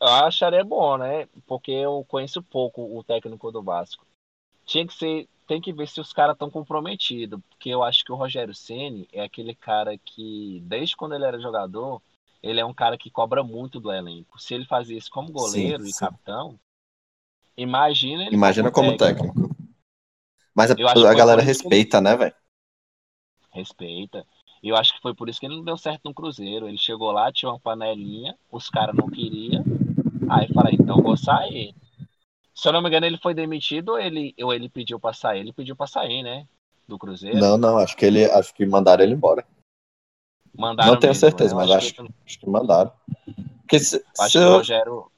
eu 0.00 0.08
acharia 0.08 0.64
bom, 0.64 0.98
né? 0.98 1.26
Porque 1.46 1.70
eu 1.70 2.04
conheço 2.08 2.42
pouco 2.42 2.82
o 2.82 3.02
técnico 3.02 3.50
do 3.50 3.62
Vasco. 3.62 4.06
Tinha 4.64 4.86
que 4.86 4.94
ser, 4.94 5.28
tem 5.46 5.60
que 5.60 5.72
ver 5.72 5.88
se 5.88 6.00
os 6.00 6.12
caras 6.12 6.34
estão 6.34 6.50
comprometidos, 6.50 7.40
porque 7.48 7.70
eu 7.70 7.82
acho 7.82 8.04
que 8.04 8.12
o 8.12 8.16
Rogério 8.16 8.54
Ceni 8.54 9.08
é 9.12 9.22
aquele 9.22 9.54
cara 9.54 9.96
que 9.96 10.60
desde 10.64 10.96
quando 10.96 11.14
ele 11.14 11.24
era 11.24 11.40
jogador, 11.40 12.02
ele 12.42 12.60
é 12.60 12.64
um 12.64 12.74
cara 12.74 12.98
que 12.98 13.10
cobra 13.10 13.42
muito 13.42 13.80
do 13.80 13.92
elenco. 13.92 14.38
Se 14.38 14.54
ele 14.54 14.66
fazia 14.66 14.98
isso 14.98 15.10
como 15.10 15.32
goleiro 15.32 15.82
Sim, 15.82 15.88
e 15.88 15.92
sim. 15.92 16.00
capitão, 16.00 16.60
imagina 17.56 18.24
ele 18.24 18.34
Imagina 18.34 18.70
como 18.70 18.96
técnico. 18.96 19.55
Mas 20.56 20.70
a, 20.70 20.74
acho 20.74 21.06
a 21.06 21.14
galera 21.14 21.42
que 21.42 21.48
ele- 21.48 21.52
respeita, 21.52 22.00
né, 22.00 22.16
velho? 22.16 22.34
Respeita. 23.52 24.26
Eu 24.62 24.76
acho 24.76 24.94
que 24.94 25.00
foi 25.02 25.14
por 25.14 25.28
isso 25.28 25.38
que 25.38 25.46
ele 25.46 25.56
não 25.56 25.64
deu 25.64 25.76
certo 25.76 26.00
no 26.06 26.14
Cruzeiro. 26.14 26.66
Ele 26.66 26.78
chegou 26.78 27.12
lá, 27.12 27.30
tinha 27.30 27.50
uma 27.50 27.60
panelinha, 27.60 28.36
os 28.50 28.68
caras 28.68 28.94
não 28.96 29.08
queriam. 29.08 29.62
Aí 30.28 30.48
falei, 30.52 30.74
então 30.80 31.02
vou 31.02 31.16
sair. 31.16 31.74
Se 32.54 32.66
eu 32.66 32.72
não 32.72 32.82
me 32.82 32.88
engano, 32.88 33.04
ele 33.06 33.18
foi 33.18 33.34
demitido 33.34 33.90
ou 33.90 33.98
ele, 33.98 34.34
ou 34.42 34.52
ele 34.52 34.68
pediu 34.68 34.98
pra 34.98 35.12
sair? 35.12 35.40
Ele 35.40 35.52
pediu 35.52 35.76
pra 35.76 35.86
sair, 35.86 36.22
né? 36.22 36.46
Do 36.88 36.98
Cruzeiro. 36.98 37.38
Não, 37.38 37.58
não, 37.58 37.76
acho 37.78 37.96
que 37.96 38.06
ele 38.06 38.24
acho 38.24 38.54
que 38.54 38.64
mandaram 38.64 39.04
ele 39.04 39.12
embora. 39.14 39.46
Mandaram 40.56 40.92
não 40.92 40.98
tenho 40.98 41.10
mesmo, 41.10 41.20
certeza, 41.20 41.54
né? 41.54 41.60
Mas 41.60 41.70
acho, 41.70 41.94
que, 41.94 42.08
acho 42.26 42.38
que 42.40 42.48
mandaram. 42.48 42.92
Porque 43.60 43.78
se, 43.78 44.02
acho 44.18 44.30
se 44.30 44.32
que 44.32 44.38
o 44.38 44.42
eu- 44.42 44.56
Rogério. 44.56 45.12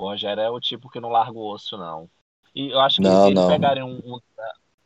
O 0.00 0.08
Rogério 0.08 0.40
é 0.40 0.50
o 0.50 0.58
tipo 0.58 0.88
que 0.88 0.98
não 0.98 1.10
larga 1.10 1.38
o 1.38 1.46
osso, 1.46 1.76
não. 1.76 2.08
E 2.54 2.70
eu 2.70 2.80
acho 2.80 2.96
que 2.96 3.02
Não, 3.02 3.26
eles 3.26 3.38
não. 3.38 3.48
pegarem 3.48 3.82
um, 3.82 3.98
um, 4.02 4.18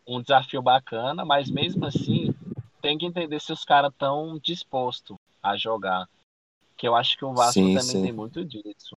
um 0.09 0.21
desafio 0.21 0.61
bacana, 0.61 1.25
mas 1.25 1.49
mesmo 1.49 1.87
assim, 1.87 2.35
tem 2.83 2.99
que 2.99 3.07
entender 3.07 3.41
se 3.41 3.53
os 3.53 3.65
caras 3.65 3.93
estão 3.93 4.37
dispostos 4.41 5.17
a 5.41 5.57
jogar. 5.57 6.09
Que 6.77 6.89
eu 6.89 6.97
acho 6.97 7.17
que 7.17 7.25
o 7.25 7.33
Vasco 7.33 7.53
Sim, 7.53 7.75
também 7.75 7.83
sim. 7.83 8.03
tem 8.03 8.13
muito 8.13 8.45
disso. 8.45 8.97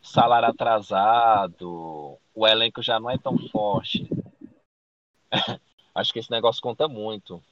Salário 0.00 0.48
atrasado, 0.48 2.18
o 2.34 2.46
elenco 2.46 2.82
já 2.82 2.98
não 2.98 3.10
é 3.10 3.18
tão 3.18 3.36
forte. 3.50 4.08
acho 5.94 6.12
que 6.14 6.18
esse 6.18 6.30
negócio 6.30 6.62
conta 6.62 6.88
muito. 6.88 7.42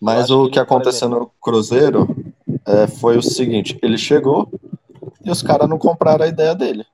Mas 0.00 0.30
o 0.30 0.46
que 0.46 0.52
que 0.52 0.58
aconteceu 0.58 1.08
no 1.10 1.28
Cruzeiro 1.38 2.06
é, 2.66 2.88
foi 2.88 3.18
o 3.18 3.22
seguinte: 3.22 3.78
ele 3.82 3.98
chegou 3.98 4.50
e 5.24 5.30
os 5.30 5.42
caras 5.42 5.68
não 5.68 5.78
compraram 5.78 6.24
a 6.24 6.28
ideia 6.28 6.54
dele. 6.54 6.84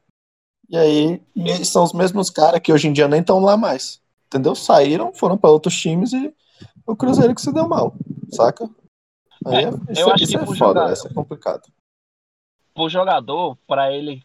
E 0.68 0.76
aí 0.76 1.22
e 1.34 1.64
são 1.64 1.82
os 1.82 1.92
mesmos 1.92 2.28
caras 2.30 2.60
que 2.60 2.72
hoje 2.72 2.88
em 2.88 2.92
dia 2.92 3.08
nem 3.08 3.20
estão 3.20 3.40
lá 3.40 3.56
mais. 3.56 4.00
Entendeu? 4.26 4.54
Saíram, 4.54 5.12
foram 5.14 5.38
para 5.38 5.50
outros 5.50 5.74
times 5.78 6.12
e 6.12 6.34
o 6.86 6.94
Cruzeiro 6.94 7.34
que 7.34 7.40
se 7.40 7.52
deu 7.52 7.66
mal, 7.66 7.94
saca? 8.30 8.68
Aí 9.46 9.64
é, 9.64 9.68
isso, 9.92 10.00
eu 10.02 10.12
acho 10.12 10.24
isso 10.24 10.32
que 10.32 10.38
é 10.38 10.46
foda, 10.46 10.56
jogador- 10.56 10.92
isso 10.92 11.06
é 11.06 11.14
complicado. 11.14 11.62
Pro 12.74 12.88
jogador, 12.88 13.56
pra 13.66 13.90
ele 13.92 14.22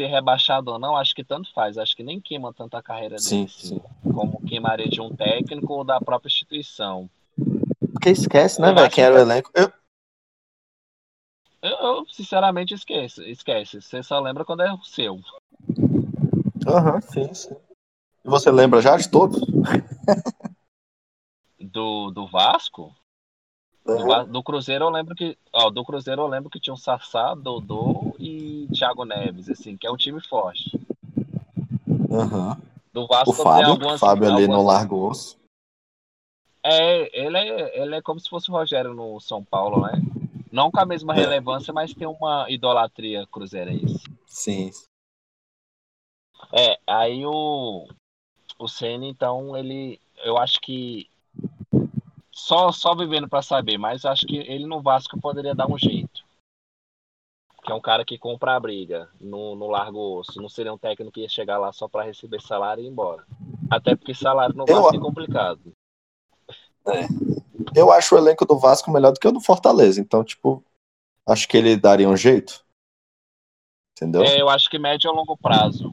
ser 0.00 0.06
rebaixado 0.06 0.70
ou 0.72 0.78
não, 0.78 0.96
acho 0.96 1.14
que 1.14 1.22
tanto 1.22 1.52
faz. 1.52 1.76
Acho 1.76 1.94
que 1.94 2.02
nem 2.02 2.20
queima 2.20 2.52
tanto 2.54 2.76
a 2.76 2.82
carreira 2.82 3.16
dele 3.16 3.20
Sim, 3.20 3.46
sim. 3.48 3.80
como 4.02 4.40
queimaria 4.46 4.88
de 4.88 5.00
um 5.00 5.14
técnico 5.14 5.72
ou 5.74 5.84
da 5.84 6.00
própria 6.00 6.28
instituição. 6.28 7.08
Porque 7.92 8.10
esquece, 8.10 8.60
né, 8.60 8.72
velho? 8.72 8.90
Quem 8.90 9.04
era 9.04 9.14
o 9.14 9.18
elenco. 9.18 9.50
Eu, 9.54 9.70
Eu, 11.62 11.70
eu, 11.70 12.06
sinceramente 12.08 12.74
esqueço, 12.74 13.22
esquece. 13.22 13.80
Você 13.80 14.02
só 14.02 14.18
lembra 14.20 14.44
quando 14.44 14.62
é 14.62 14.72
o 14.72 14.82
seu. 14.82 15.20
Aham, 16.66 17.00
sim, 17.00 17.32
sim. 17.32 17.54
E 18.24 18.28
você 18.28 18.50
lembra 18.50 18.80
já 18.80 18.96
de 18.96 19.08
todos? 19.08 19.40
Do, 21.60 22.10
do 22.10 22.26
Vasco? 22.26 22.94
Do, 23.86 24.06
Va- 24.06 24.24
do 24.24 24.42
Cruzeiro 24.42 24.84
eu 24.84 24.90
lembro 24.90 25.14
que. 25.14 25.36
Ó, 25.52 25.70
do 25.70 25.84
Cruzeiro 25.84 26.22
eu 26.22 26.26
lembro 26.26 26.50
que 26.50 26.60
tinha 26.60 26.74
um 26.74 26.76
Sassá, 26.76 27.34
Dodô 27.34 28.14
e 28.18 28.68
Thiago 28.76 29.04
Neves, 29.04 29.48
assim, 29.48 29.76
que 29.76 29.86
é 29.86 29.90
um 29.90 29.96
time 29.96 30.20
forte. 30.20 30.70
Aham. 32.10 32.60
Do 32.92 33.06
Vasco 33.06 33.30
O 33.30 33.34
Fábio, 33.34 33.70
algumas. 33.70 33.94
o 33.94 33.98
Fábio 33.98 34.24
ali 34.28 34.42
algumas- 34.42 34.60
no 34.62 34.66
Largo 34.66 35.08
Osso. 35.08 35.38
É, 36.64 37.20
ele 37.26 37.36
é, 37.38 37.82
ele 37.82 37.94
é 37.96 38.02
como 38.02 38.20
se 38.20 38.28
fosse 38.28 38.48
o 38.50 38.52
Rogério 38.52 38.94
no 38.94 39.18
São 39.20 39.42
Paulo, 39.42 39.82
né? 39.86 40.00
Não 40.52 40.70
com 40.70 40.78
a 40.78 40.84
mesma 40.84 41.14
É. 41.14 41.20
relevância, 41.20 41.72
mas 41.72 41.94
tem 41.94 42.06
uma 42.06 42.48
idolatria 42.50 43.26
cruzeirense. 43.26 44.04
Sim. 44.26 44.70
É, 46.52 46.78
aí 46.86 47.24
o, 47.24 47.88
o 48.58 48.68
Senna, 48.68 49.06
então, 49.06 49.56
ele. 49.56 49.98
Eu 50.22 50.36
acho 50.36 50.60
que. 50.60 51.08
Só, 52.30 52.70
só 52.72 52.94
vivendo 52.94 53.28
pra 53.28 53.40
saber, 53.40 53.78
mas 53.78 54.04
acho 54.04 54.26
que 54.26 54.36
ele 54.36 54.66
no 54.66 54.82
Vasco 54.82 55.18
poderia 55.20 55.54
dar 55.54 55.70
um 55.70 55.78
jeito. 55.78 56.22
Que 57.64 57.70
é 57.70 57.74
um 57.74 57.80
cara 57.80 58.04
que 58.04 58.18
compra 58.18 58.56
a 58.56 58.60
briga 58.60 59.08
no, 59.20 59.54
no 59.54 59.68
largo 59.68 60.18
osso. 60.18 60.42
Não 60.42 60.48
seria 60.48 60.72
um 60.74 60.78
técnico 60.78 61.12
que 61.12 61.20
ia 61.20 61.28
chegar 61.28 61.58
lá 61.58 61.72
só 61.72 61.86
pra 61.88 62.02
receber 62.02 62.42
salário 62.42 62.82
e 62.82 62.86
ir 62.86 62.90
embora. 62.90 63.24
Até 63.70 63.94
porque 63.94 64.12
salário 64.12 64.54
no 64.56 64.64
Eu- 64.66 64.82
Vasco 64.82 64.96
é 64.96 65.00
complicado. 65.00 65.72
Eu 67.74 67.90
acho 67.92 68.14
o 68.14 68.18
elenco 68.18 68.44
do 68.44 68.58
Vasco 68.58 68.90
melhor 68.90 69.12
do 69.12 69.20
que 69.20 69.28
o 69.28 69.32
do 69.32 69.40
Fortaleza. 69.40 70.00
Então, 70.00 70.22
tipo, 70.24 70.64
acho 71.26 71.48
que 71.48 71.56
ele 71.56 71.76
daria 71.76 72.08
um 72.08 72.16
jeito. 72.16 72.64
Entendeu? 73.96 74.22
É, 74.22 74.40
eu 74.40 74.48
acho 74.48 74.68
que 74.68 74.78
médio 74.78 75.10
a 75.10 75.12
longo 75.12 75.36
prazo. 75.36 75.92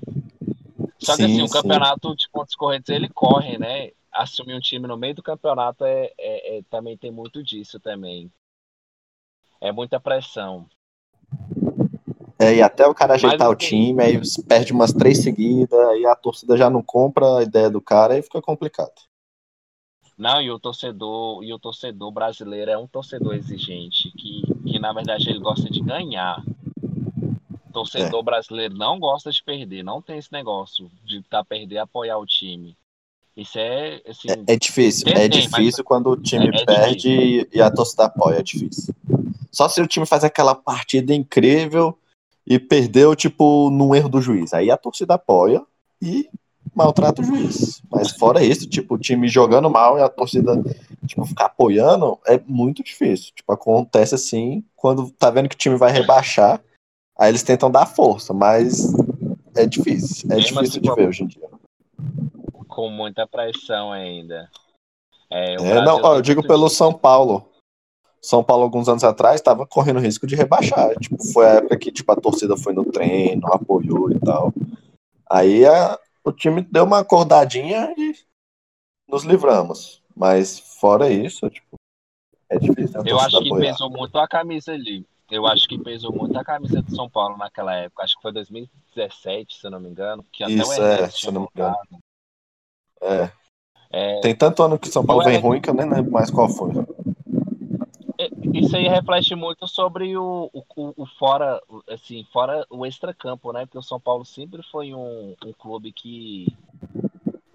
Só 1.00 1.16
que 1.16 1.24
Sim, 1.24 1.26
assim, 1.26 1.42
o 1.42 1.48
sim. 1.48 1.54
campeonato 1.54 2.16
de 2.16 2.30
pontos 2.30 2.56
corretos 2.56 2.90
ele 2.90 3.10
corre, 3.10 3.58
né? 3.58 3.92
Assumir 4.12 4.56
um 4.56 4.60
time 4.60 4.88
no 4.88 4.98
meio 4.98 5.16
do 5.16 5.24
campeonato 5.24 5.86
é, 5.86 6.12
é- 6.18 6.58
é- 6.58 6.62
também 6.70 6.98
tem 6.98 7.12
muito 7.12 7.44
disso 7.44 7.80
também. 7.80 8.32
É 9.62 9.72
muita 9.72 10.00
pressão. 10.00 10.68
É, 12.40 12.56
e 12.56 12.62
até 12.62 12.88
o 12.88 12.96
cara 12.96 13.16
ajeitar 13.16 13.48
Mas, 13.48 13.50
o 13.50 13.52
assim- 13.52 13.68
time, 13.68 14.02
aí 14.04 14.22
perde 14.48 14.72
umas 14.72 14.94
três 14.94 15.22
seguidas, 15.22 15.78
aí 15.90 16.06
a 16.06 16.16
torcida 16.16 16.56
já 16.56 16.70
não 16.70 16.82
compra 16.82 17.40
a 17.40 17.44
ideia 17.44 17.70
do 17.70 17.82
cara 17.82 18.18
e 18.18 18.22
fica 18.22 18.42
complicado. 18.42 19.09
Não, 20.20 20.42
e 20.42 20.52
o 20.52 20.60
torcedor, 20.60 21.42
e 21.46 21.54
o 21.54 21.58
torcedor 21.58 22.12
brasileiro 22.12 22.70
é 22.70 22.78
um 22.78 22.86
torcedor 22.86 23.36
exigente, 23.36 24.12
que, 24.12 24.42
que 24.70 24.78
na 24.78 24.92
verdade 24.92 25.30
ele 25.30 25.40
gosta 25.40 25.70
de 25.70 25.80
ganhar. 25.80 26.44
O 27.70 27.72
torcedor 27.72 28.20
é. 28.20 28.24
brasileiro 28.24 28.76
não 28.76 29.00
gosta 29.00 29.32
de 29.32 29.42
perder, 29.42 29.82
não 29.82 30.02
tem 30.02 30.18
esse 30.18 30.34
negócio 30.34 30.92
de 31.06 31.24
tá 31.24 31.42
perder 31.42 31.78
apoiar 31.78 32.18
o 32.18 32.26
time. 32.26 32.76
Isso 33.38 33.58
é 33.58 34.02
assim, 34.06 34.28
é, 34.30 34.54
é 34.54 34.58
difícil, 34.58 35.08
é 35.08 35.14
tem, 35.14 35.30
difícil 35.30 35.86
quando 35.86 36.10
o 36.10 36.18
time 36.18 36.50
é, 36.50 36.62
é 36.64 36.66
perde 36.66 37.10
e, 37.10 37.50
e 37.54 37.62
a 37.62 37.72
torcida 37.72 38.04
apoia, 38.04 38.40
é 38.40 38.44
difícil. 38.44 38.94
Só 39.50 39.70
se 39.70 39.82
o 39.82 39.88
time 39.88 40.06
faz 40.06 40.26
aquela 40.26 40.54
partida 40.54 41.14
incrível 41.14 41.98
e 42.46 42.60
perdeu, 42.60 43.16
tipo, 43.16 43.70
num 43.70 43.96
erro 43.96 44.10
do 44.10 44.22
juiz. 44.22 44.54
Aí 44.54 44.70
a 44.70 44.76
torcida 44.76 45.14
apoia 45.14 45.64
e 46.02 46.28
maltrata 46.76 47.22
o 47.22 47.26
juiz. 47.26 47.82
Mas 47.92 48.12
fora 48.12 48.44
isso, 48.44 48.68
tipo, 48.68 48.96
o 48.96 48.98
time 48.98 49.28
jogando 49.28 49.70
mal 49.70 49.98
e 49.98 50.02
a 50.02 50.10
torcida, 50.10 50.62
tipo, 51.06 51.26
ficar 51.26 51.46
apoiando 51.46 52.18
é 52.26 52.40
muito 52.48 52.84
difícil. 52.84 53.34
Tipo, 53.36 53.52
acontece 53.52 54.16
assim, 54.16 54.64
quando 54.76 55.12
tá 55.12 55.30
vendo 55.30 55.50
que 55.50 55.56
o 55.56 55.60
time 55.60 55.76
vai 55.76 55.92
rebaixar, 55.92 56.62
aí 57.18 57.30
eles 57.30 57.44
tentam 57.44 57.70
dar 57.70 57.86
força, 57.86 58.34
mas 58.34 58.94
é 59.56 59.66
difícil. 59.66 60.32
É 60.32 60.36
Mesmo 60.36 60.62
difícil 60.62 60.80
assim, 60.80 60.82
de 60.82 60.96
ver 60.96 61.08
hoje 61.08 61.24
em 61.24 61.28
dia. 61.28 61.50
Com 62.68 62.90
muita 62.90 63.28
pressão 63.28 63.92
ainda. 63.92 64.50
É, 65.30 65.56
é 65.56 65.82
não, 65.82 66.02
ó, 66.02 66.16
eu 66.16 66.22
digo 66.22 66.46
pelo 66.46 66.70
São 66.70 66.94
Paulo. 66.94 67.46
São 68.22 68.44
Paulo, 68.44 68.64
alguns 68.64 68.90
anos 68.90 69.04
atrás, 69.04 69.36
estava 69.36 69.66
correndo 69.66 70.00
risco 70.00 70.28
de 70.28 70.36
rebaixar. 70.36 70.94
Tipo, 71.00 71.24
foi 71.32 71.46
a 71.46 71.54
época 71.54 71.78
que 71.78 71.92
tipo, 71.92 72.12
a 72.12 72.16
torcida 72.16 72.58
foi 72.58 72.74
no 72.74 72.84
treino, 72.86 73.48
apoiou 73.48 74.12
e 74.12 74.20
tal. 74.20 74.54
Aí 75.30 75.66
a, 75.66 75.98
o 76.24 76.32
time 76.32 76.62
deu 76.62 76.84
uma 76.84 77.00
acordadinha 77.00 77.94
e 77.98 78.14
nos 79.08 79.24
livramos. 79.24 80.02
Mas 80.16 80.60
fora 80.60 81.10
isso, 81.10 81.50
tipo, 81.50 81.78
é 82.50 82.58
difícil. 82.58 83.02
Eu 83.06 83.20
acho 83.20 83.40
que 83.40 83.48
apoiar. 83.48 83.72
pesou 83.72 83.90
muito 83.90 84.18
a 84.18 84.28
camisa 84.28 84.74
ali. 84.74 85.06
Eu 85.30 85.46
acho 85.46 85.68
que 85.68 85.78
pesou 85.78 86.12
muito 86.12 86.38
a 86.38 86.44
camisa 86.44 86.82
do 86.82 86.96
São 86.96 87.08
Paulo 87.08 87.38
naquela 87.38 87.76
época. 87.76 88.04
Acho 88.04 88.16
que 88.16 88.22
foi 88.22 88.34
2017, 88.34 89.56
se 89.56 89.68
eu 89.68 89.72
não 89.72 89.80
me 89.80 89.88
engano. 89.88 90.26
Que 90.32 90.44
até 90.44 90.54
isso, 90.54 90.82
o 90.82 90.84
é, 90.84 91.10
se 91.10 91.28
eu 91.28 91.32
não 91.32 91.42
me 91.42 91.48
engano. 91.56 91.78
É. 93.02 93.32
é. 93.92 94.20
Tem 94.22 94.36
tanto 94.36 94.64
ano 94.64 94.80
que 94.80 94.90
São 94.90 95.06
Paulo 95.06 95.24
vem 95.24 95.38
ruim 95.38 95.62
que 95.62 95.70
eu 95.70 95.74
nem 95.76 95.88
lembro 95.88 96.12
mais 96.12 96.32
qual 96.32 96.50
foi. 96.50 96.72
É, 98.54 98.60
isso 98.60 98.76
aí 98.76 98.88
reflete 98.88 99.36
muito 99.36 99.68
sobre 99.68 100.16
o, 100.18 100.50
o, 100.54 100.64
o, 100.96 101.06
fora, 101.06 101.62
assim, 101.88 102.26
fora 102.32 102.66
o 102.70 102.86
extracampo, 102.86 103.52
né? 103.52 103.66
Porque 103.66 103.78
o 103.78 103.84
São 103.84 104.00
Paulo 104.00 104.26
sempre 104.26 104.62
foi 104.64 104.94
um, 104.94 105.36
um 105.46 105.54
clube 105.54 105.92
que, 105.92 106.48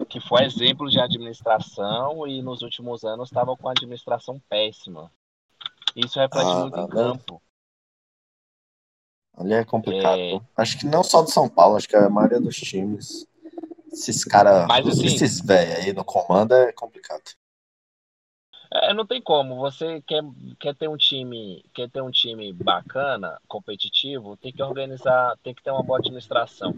que 0.08 0.20
foi 0.20 0.44
exemplo 0.44 0.88
de 0.88 1.00
administração 1.00 2.26
e 2.26 2.42
nos 2.42 2.62
últimos 2.62 3.04
anos 3.04 3.28
estava 3.28 3.56
com 3.56 3.68
a 3.68 3.72
administração 3.72 4.40
péssima. 4.48 5.10
Isso 5.96 6.18
reflete 6.18 6.50
ah, 6.50 6.60
muito 6.60 6.78
em 6.78 6.88
campo. 6.88 7.42
Ali 9.36 9.54
é 9.54 9.64
complicado. 9.64 10.18
É... 10.18 10.40
Acho 10.56 10.78
que 10.78 10.86
não 10.86 11.02
só 11.02 11.22
do 11.22 11.30
São 11.30 11.48
Paulo, 11.48 11.76
acho 11.76 11.88
que 11.88 11.96
a 11.96 12.08
maioria 12.08 12.40
dos 12.40 12.56
times. 12.56 13.26
Esses 13.92 14.24
caras, 14.24 14.68
assim, 14.68 15.06
esses 15.06 15.40
velhos 15.40 15.76
aí 15.76 15.92
no 15.92 16.04
comando 16.04 16.52
é 16.52 16.72
complicado. 16.72 17.22
É, 18.74 18.92
não 18.92 19.06
tem 19.06 19.22
como. 19.22 19.56
Você 19.56 20.02
quer, 20.02 20.22
quer 20.58 20.74
ter 20.74 20.88
um 20.88 20.96
time, 20.96 21.64
quer 21.72 21.88
ter 21.88 22.02
um 22.02 22.10
time 22.10 22.52
bacana, 22.52 23.40
competitivo, 23.46 24.36
tem 24.36 24.52
que 24.52 24.62
organizar, 24.62 25.36
tem 25.44 25.54
que 25.54 25.62
ter 25.62 25.70
uma 25.70 25.82
boa 25.82 26.00
administração. 26.00 26.74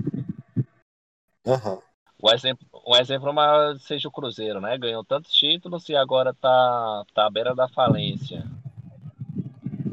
Uhum. 1.47 1.81
O 2.21 2.31
exemplo, 2.31 2.67
um 2.87 2.97
exemplo 2.97 3.33
maior 3.33 3.79
seja 3.79 4.09
o 4.09 4.11
Cruzeiro, 4.11 4.61
né? 4.61 4.77
Ganhou 4.77 5.03
tantos 5.05 5.33
títulos 5.33 5.89
e 5.89 5.97
agora 5.97 6.35
tá, 6.35 7.05
tá 7.15 7.27
à 7.27 7.31
beira 7.31 7.55
da 7.55 7.69
falência. 7.69 8.45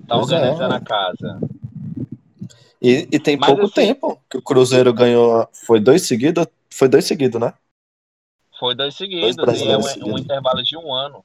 Tá 0.06 0.18
pois 0.18 0.32
é, 0.32 0.36
organizando 0.36 0.74
é. 0.74 0.78
a 0.78 0.82
casa. 0.82 1.39
E, 2.82 3.08
e 3.13 3.20
tem 3.20 3.38
Mas 3.38 3.48
pouco 3.48 3.63
assim, 3.63 3.74
tempo 3.76 4.22
que 4.30 4.38
o 4.38 4.42
Cruzeiro 4.42 4.94
ganhou. 4.94 5.48
Foi 5.54 5.80
dois 5.80 6.06
seguidos? 6.06 6.46
Foi 6.70 6.89
dois 6.89 7.06
seguidos, 7.06 7.39
né? 7.39 7.54
Foi 8.60 8.76
dois 8.76 8.94
seguidos, 8.94 9.38
dois 9.38 9.62
e 9.62 9.70
é 9.70 9.78
um, 9.78 10.13
um 10.13 10.18
intervalo 10.18 10.62
de 10.63 10.78
um 10.78 10.94
ano. 10.94 11.24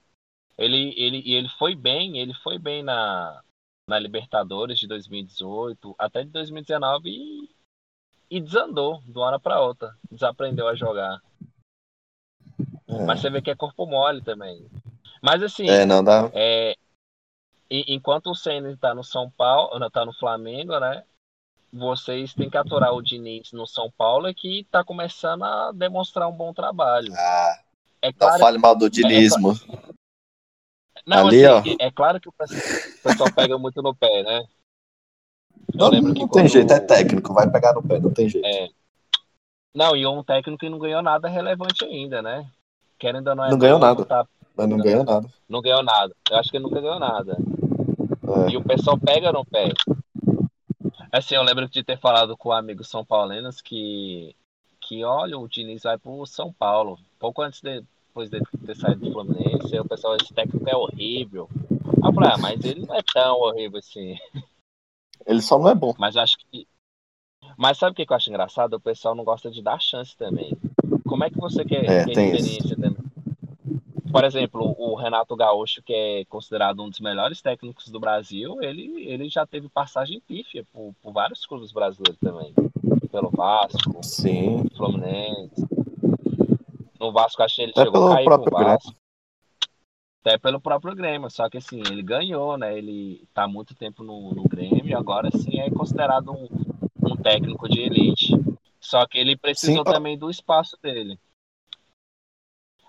Ele, 0.58 0.92
ele, 0.96 1.32
ele 1.32 1.48
foi 1.50 1.76
bem, 1.76 2.18
ele 2.18 2.34
foi 2.34 2.58
bem 2.58 2.82
na, 2.82 3.40
na 3.86 3.98
Libertadores 3.98 4.78
de 4.78 4.88
2018 4.88 5.94
até 5.96 6.24
de 6.24 6.30
2019 6.30 7.08
e, 7.08 7.48
e 8.28 8.40
desandou 8.40 9.00
de 9.02 9.12
uma 9.12 9.26
hora 9.26 9.40
para 9.40 9.60
outra. 9.60 9.96
Desaprendeu 10.10 10.66
a 10.66 10.74
jogar. 10.74 11.22
É. 12.88 13.04
Mas 13.04 13.20
você 13.20 13.30
vê 13.30 13.40
que 13.40 13.50
é 13.50 13.54
corpo 13.54 13.86
mole 13.86 14.20
também. 14.20 14.68
Mas 15.22 15.42
assim, 15.42 15.68
é, 15.68 15.86
não 15.86 16.02
dá. 16.02 16.30
É, 16.34 16.74
enquanto 17.70 18.30
o 18.30 18.34
Senna 18.34 18.70
está 18.72 18.94
no 18.94 19.04
São 19.04 19.30
Paulo, 19.30 19.84
está 19.86 20.04
no 20.04 20.12
Flamengo, 20.12 20.78
né? 20.80 21.04
Vocês 21.72 22.32
têm 22.32 22.48
que 22.48 22.56
aturar 22.56 22.94
o 22.94 23.02
Diniz 23.02 23.52
no 23.52 23.66
São 23.66 23.90
Paulo 23.96 24.26
é 24.26 24.34
que 24.34 24.60
está 24.60 24.82
começando 24.82 25.44
a 25.44 25.70
demonstrar 25.70 26.26
um 26.26 26.32
bom 26.32 26.52
trabalho. 26.52 27.12
Ah, 27.14 27.60
é 28.00 28.12
claro, 28.12 28.34
não 28.34 28.40
fale 28.40 28.58
mal 28.58 28.74
do 28.74 28.88
dinismo. 28.88 29.52
É, 31.08 31.16
não, 31.16 31.26
Ali, 31.26 31.46
assim, 31.46 31.76
ó. 31.80 31.84
é 31.84 31.90
claro 31.90 32.20
que 32.20 32.28
o 32.28 32.32
pessoal 32.32 33.32
pega 33.34 33.56
muito 33.56 33.80
no 33.80 33.94
pé, 33.94 34.22
né? 34.22 34.44
Eu 35.72 35.78
não, 35.78 35.88
lembro 35.88 36.12
que 36.12 36.20
não 36.20 36.28
tem 36.28 36.46
jeito, 36.46 36.72
é 36.72 36.80
técnico, 36.80 37.32
vai 37.32 37.50
pegar 37.50 37.72
no 37.72 37.82
pé, 37.82 37.98
não 37.98 38.10
tem 38.10 38.28
jeito. 38.28 38.46
É. 38.46 38.68
Não, 39.74 39.96
e 39.96 40.06
um 40.06 40.22
técnico 40.22 40.58
que 40.58 40.68
não 40.68 40.78
ganhou 40.78 41.02
nada 41.02 41.28
relevante 41.28 41.84
ainda, 41.84 42.20
né? 42.20 42.46
Querendo 42.98 43.28
ou 43.28 43.36
não 43.36 43.44
é. 43.44 43.50
Não 43.50 43.58
ganhou 43.58 43.78
nada. 43.78 44.04
Tá... 44.04 44.26
Mas 44.56 44.68
não 44.68 44.78
ganhou 44.78 45.04
nada. 45.04 45.28
Não 45.48 45.62
ganhou 45.62 45.82
nada. 45.82 46.14
Eu 46.30 46.36
acho 46.36 46.50
que 46.50 46.56
ele 46.56 46.64
nunca 46.64 46.80
ganhou 46.80 46.98
nada. 46.98 47.38
É. 48.46 48.50
E 48.50 48.56
o 48.56 48.64
pessoal 48.64 48.98
pega 48.98 49.32
no 49.32 49.44
pé. 49.44 49.72
Assim, 51.12 51.36
eu 51.36 51.42
lembro 51.42 51.68
de 51.68 51.82
ter 51.82 51.98
falado 51.98 52.36
com 52.36 52.52
amigos 52.52 52.88
são 52.88 53.04
paulinos 53.04 53.62
que, 53.62 54.34
que 54.80 55.04
olha, 55.04 55.38
o 55.38 55.48
Diniz 55.48 55.84
vai 55.84 55.96
pro 55.96 56.26
São 56.26 56.52
Paulo. 56.52 56.98
Pouco 57.18 57.40
antes 57.40 57.60
de, 57.60 57.82
depois 58.08 58.30
de 58.30 58.40
ter 58.66 58.76
saído 58.76 59.06
do 59.06 59.12
Fluminense, 59.12 59.78
o 59.78 59.88
pessoal, 59.88 60.16
esse 60.16 60.32
técnico 60.34 60.68
é 60.68 60.76
horrível. 60.76 61.48
Aí 62.02 62.10
eu 62.10 62.12
falei, 62.12 62.30
ah, 62.32 62.38
mas 62.38 62.64
ele 62.64 62.86
não 62.86 62.94
é 62.94 63.02
tão 63.02 63.36
horrível 63.36 63.78
assim. 63.78 64.16
Ele 65.26 65.42
só 65.42 65.58
não 65.58 65.68
é 65.68 65.74
bom. 65.74 65.94
Mas 65.98 66.16
acho 66.16 66.36
que. 66.38 66.66
Mas 67.56 67.78
sabe 67.78 67.92
o 67.92 67.94
que 67.94 68.10
eu 68.10 68.16
acho 68.16 68.30
engraçado? 68.30 68.74
O 68.74 68.80
pessoal 68.80 69.14
não 69.14 69.24
gosta 69.24 69.50
de 69.50 69.62
dar 69.62 69.80
chance 69.80 70.16
também. 70.16 70.56
Como 71.06 71.24
é 71.24 71.30
que 71.30 71.38
você 71.38 71.64
quer, 71.64 71.84
é, 71.84 72.04
quer 72.04 72.10
experiência 72.10 72.58
isso. 72.58 72.76
também? 72.76 72.96
Por 74.10 74.24
exemplo, 74.24 74.74
o 74.78 74.94
Renato 74.94 75.36
Gaúcho, 75.36 75.82
que 75.82 75.92
é 75.92 76.24
considerado 76.26 76.82
um 76.82 76.88
dos 76.88 77.00
melhores 77.00 77.42
técnicos 77.42 77.88
do 77.88 78.00
Brasil, 78.00 78.62
ele, 78.62 79.04
ele 79.06 79.28
já 79.28 79.46
teve 79.46 79.68
passagem 79.68 80.20
pífia 80.20 80.64
por, 80.72 80.94
por 81.02 81.12
vários 81.12 81.44
clubes 81.44 81.72
brasileiros 81.72 82.18
também. 82.18 82.54
Pelo 83.10 83.30
Vasco, 83.30 84.02
Sim. 84.02 84.64
Fluminense. 84.76 85.66
No 86.98 87.12
Vasco, 87.12 87.42
acho 87.42 87.56
que 87.56 87.62
ele 87.62 87.72
Até 87.72 87.84
chegou 87.84 88.10
a 88.10 88.14
cair 88.14 88.24
pro 88.24 88.50
Vasco. 88.50 88.94
Até 90.20 90.36
pelo 90.36 90.60
próprio 90.60 90.94
Grêmio, 90.94 91.30
só 91.30 91.48
que 91.48 91.58
assim, 91.58 91.80
ele 91.80 92.02
ganhou, 92.02 92.58
né? 92.58 92.76
Ele 92.76 93.26
tá 93.32 93.46
muito 93.46 93.74
tempo 93.74 94.02
no, 94.02 94.32
no 94.32 94.48
Grêmio 94.48 94.86
e 94.86 94.94
agora 94.94 95.30
sim 95.30 95.60
é 95.60 95.70
considerado 95.70 96.32
um, 96.32 96.48
um 97.02 97.16
técnico 97.16 97.68
de 97.68 97.80
elite. 97.80 98.32
Só 98.80 99.06
que 99.06 99.18
ele 99.18 99.36
precisou 99.36 99.84
sim, 99.84 99.92
também 99.92 100.18
do 100.18 100.30
espaço 100.30 100.76
dele. 100.82 101.18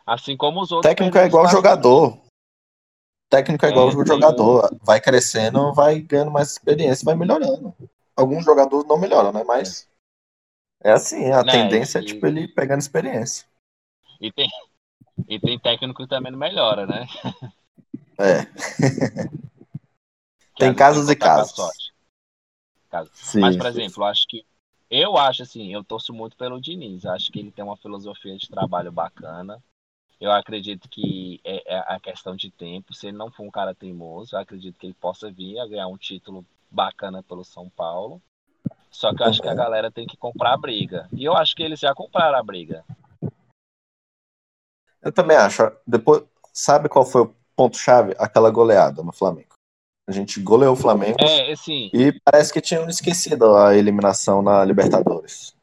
Assim 0.06 0.36
como 0.36 0.62
os 0.62 0.72
outros. 0.72 0.90
Técnico 0.90 1.18
é 1.18 1.26
igual 1.28 1.48
jogador. 1.48 2.12
Dele. 2.12 2.22
Técnico 3.30 3.66
é 3.66 3.70
igual 3.70 3.90
é, 3.90 3.92
jogador. 3.92 4.76
Vai 4.82 5.00
crescendo, 5.00 5.72
vai 5.74 6.00
ganhando 6.00 6.32
mais 6.32 6.52
experiência, 6.52 7.06
vai 7.06 7.16
melhorando. 7.16 7.74
Alguns 8.16 8.44
jogadores 8.44 8.88
não 8.88 8.98
melhoram, 8.98 9.32
né? 9.32 9.44
Mas 9.44 9.88
é 10.84 10.92
assim, 10.92 11.32
a 11.32 11.44
né, 11.44 11.52
tendência 11.52 12.00
e... 12.00 12.02
é 12.02 12.06
tipo 12.06 12.26
ele 12.26 12.48
pegando 12.48 12.80
experiência. 12.80 13.49
E 14.20 14.32
tem, 14.32 14.50
e 15.28 15.40
tem 15.40 15.60
técnico 15.60 16.04
que 16.04 16.10
também 16.10 16.32
não 16.32 16.40
melhora, 16.40 16.86
né? 16.86 17.08
É. 18.20 18.46
tem 20.58 20.76
casos 20.76 21.10
e 21.10 21.16
casos. 21.16 21.92
casos. 22.90 23.12
Sim, 23.14 23.40
Mas, 23.40 23.56
por 23.56 23.68
exemplo, 23.68 24.04
acho 24.04 24.28
que 24.28 24.46
eu 24.90 25.18
acho 25.18 25.44
assim, 25.44 25.72
eu 25.72 25.84
torço 25.84 26.12
muito 26.12 26.36
pelo 26.36 26.60
Diniz. 26.60 27.06
Acho 27.06 27.32
que 27.32 27.40
ele 27.40 27.52
tem 27.52 27.64
uma 27.64 27.78
filosofia 27.78 28.36
de 28.36 28.50
trabalho 28.50 28.92
bacana. 28.92 29.64
Eu 30.20 30.32
acredito 30.32 30.90
que 30.90 31.40
é, 31.44 31.76
é, 31.76 31.80
a 31.88 32.00
questão 32.00 32.36
de 32.36 32.50
tempo. 32.50 32.94
Se 32.94 33.08
ele 33.08 33.18
não 33.18 33.32
for 33.32 33.44
um 33.44 33.52
cara 33.52 33.76
teimoso, 33.76 34.36
eu 34.36 34.40
acredito 34.40 34.78
que 34.78 34.88
ele 34.88 34.96
possa 34.96 35.32
vir 35.32 35.60
a 35.60 35.68
ganhar 35.68 35.88
um 35.88 35.98
título 35.98 36.44
bacana 36.72 37.22
pelo 37.22 37.46
São 37.46 37.70
Paulo. 37.70 38.22
Só 38.90 39.14
que 39.14 39.22
eu 39.22 39.28
acho 39.28 39.42
que 39.42 39.48
a 39.48 39.54
galera 39.54 39.92
tem 39.92 40.08
que 40.08 40.18
comprar 40.18 40.54
a 40.54 40.58
briga. 40.58 41.08
E 41.14 41.24
eu 41.24 41.38
acho 41.38 41.56
que 41.56 41.62
eles 41.62 41.80
já 41.80 41.94
compraram 41.94 42.38
a 42.38 42.44
briga. 42.44 42.84
Eu 45.02 45.12
também 45.12 45.38
acho. 45.38 45.72
Depois, 45.86 46.24
sabe 46.54 46.90
qual 46.90 47.06
foi 47.06 47.22
o 47.22 47.36
ponto-chave? 47.56 48.16
Aquela 48.18 48.50
goleada 48.50 49.02
no 49.04 49.12
Flamengo. 49.14 49.50
A 50.08 50.12
gente 50.12 50.42
goleou 50.42 50.74
o 50.74 50.78
Flamengo. 50.78 51.18
É, 51.22 51.56
sim. 51.56 51.90
E 51.94 52.20
parece 52.26 52.52
que 52.52 52.60
tinham 52.62 52.90
esquecido 52.90 53.56
a 53.56 53.76
eliminação 53.76 54.42
na 54.42 54.66
Libertadores. 54.66 55.54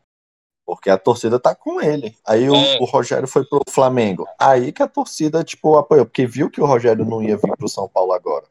Porque 0.65 0.89
a 0.91 0.99
torcida 0.99 1.39
tá 1.39 1.55
com 1.55 1.81
ele. 1.81 2.17
Aí 2.27 2.49
o, 2.49 2.55
É. 2.55 2.79
o 2.79 2.85
Rogério 2.85 3.27
foi 3.29 3.45
pro 3.45 3.61
Flamengo. 3.69 4.27
Aí 4.39 4.73
que 4.73 4.83
a 4.83 4.89
torcida, 4.89 5.45
tipo, 5.45 5.77
apoiou, 5.77 6.07
porque 6.07 6.27
viu 6.27 6.51
que 6.51 6.61
o 6.61 6.67
Rogério 6.67 7.05
não 7.05 7.23
ia 7.23 7.37
vir 7.37 7.57
pro 7.57 7.69
São 7.69 7.89
Paulo 7.89 8.13
agora. 8.13 8.47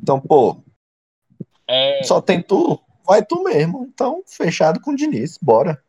Então, 0.00 0.20
pô, 0.20 0.56
É, 1.68 2.02
só 2.02 2.20
tem 2.20 2.42
tu, 2.42 2.80
vai 3.04 3.24
tu 3.24 3.42
mesmo. 3.42 3.84
Então, 3.84 4.22
fechado 4.26 4.80
com 4.80 4.92
o 4.92 4.96
Diniz, 4.96 5.38
bora. 5.40 5.82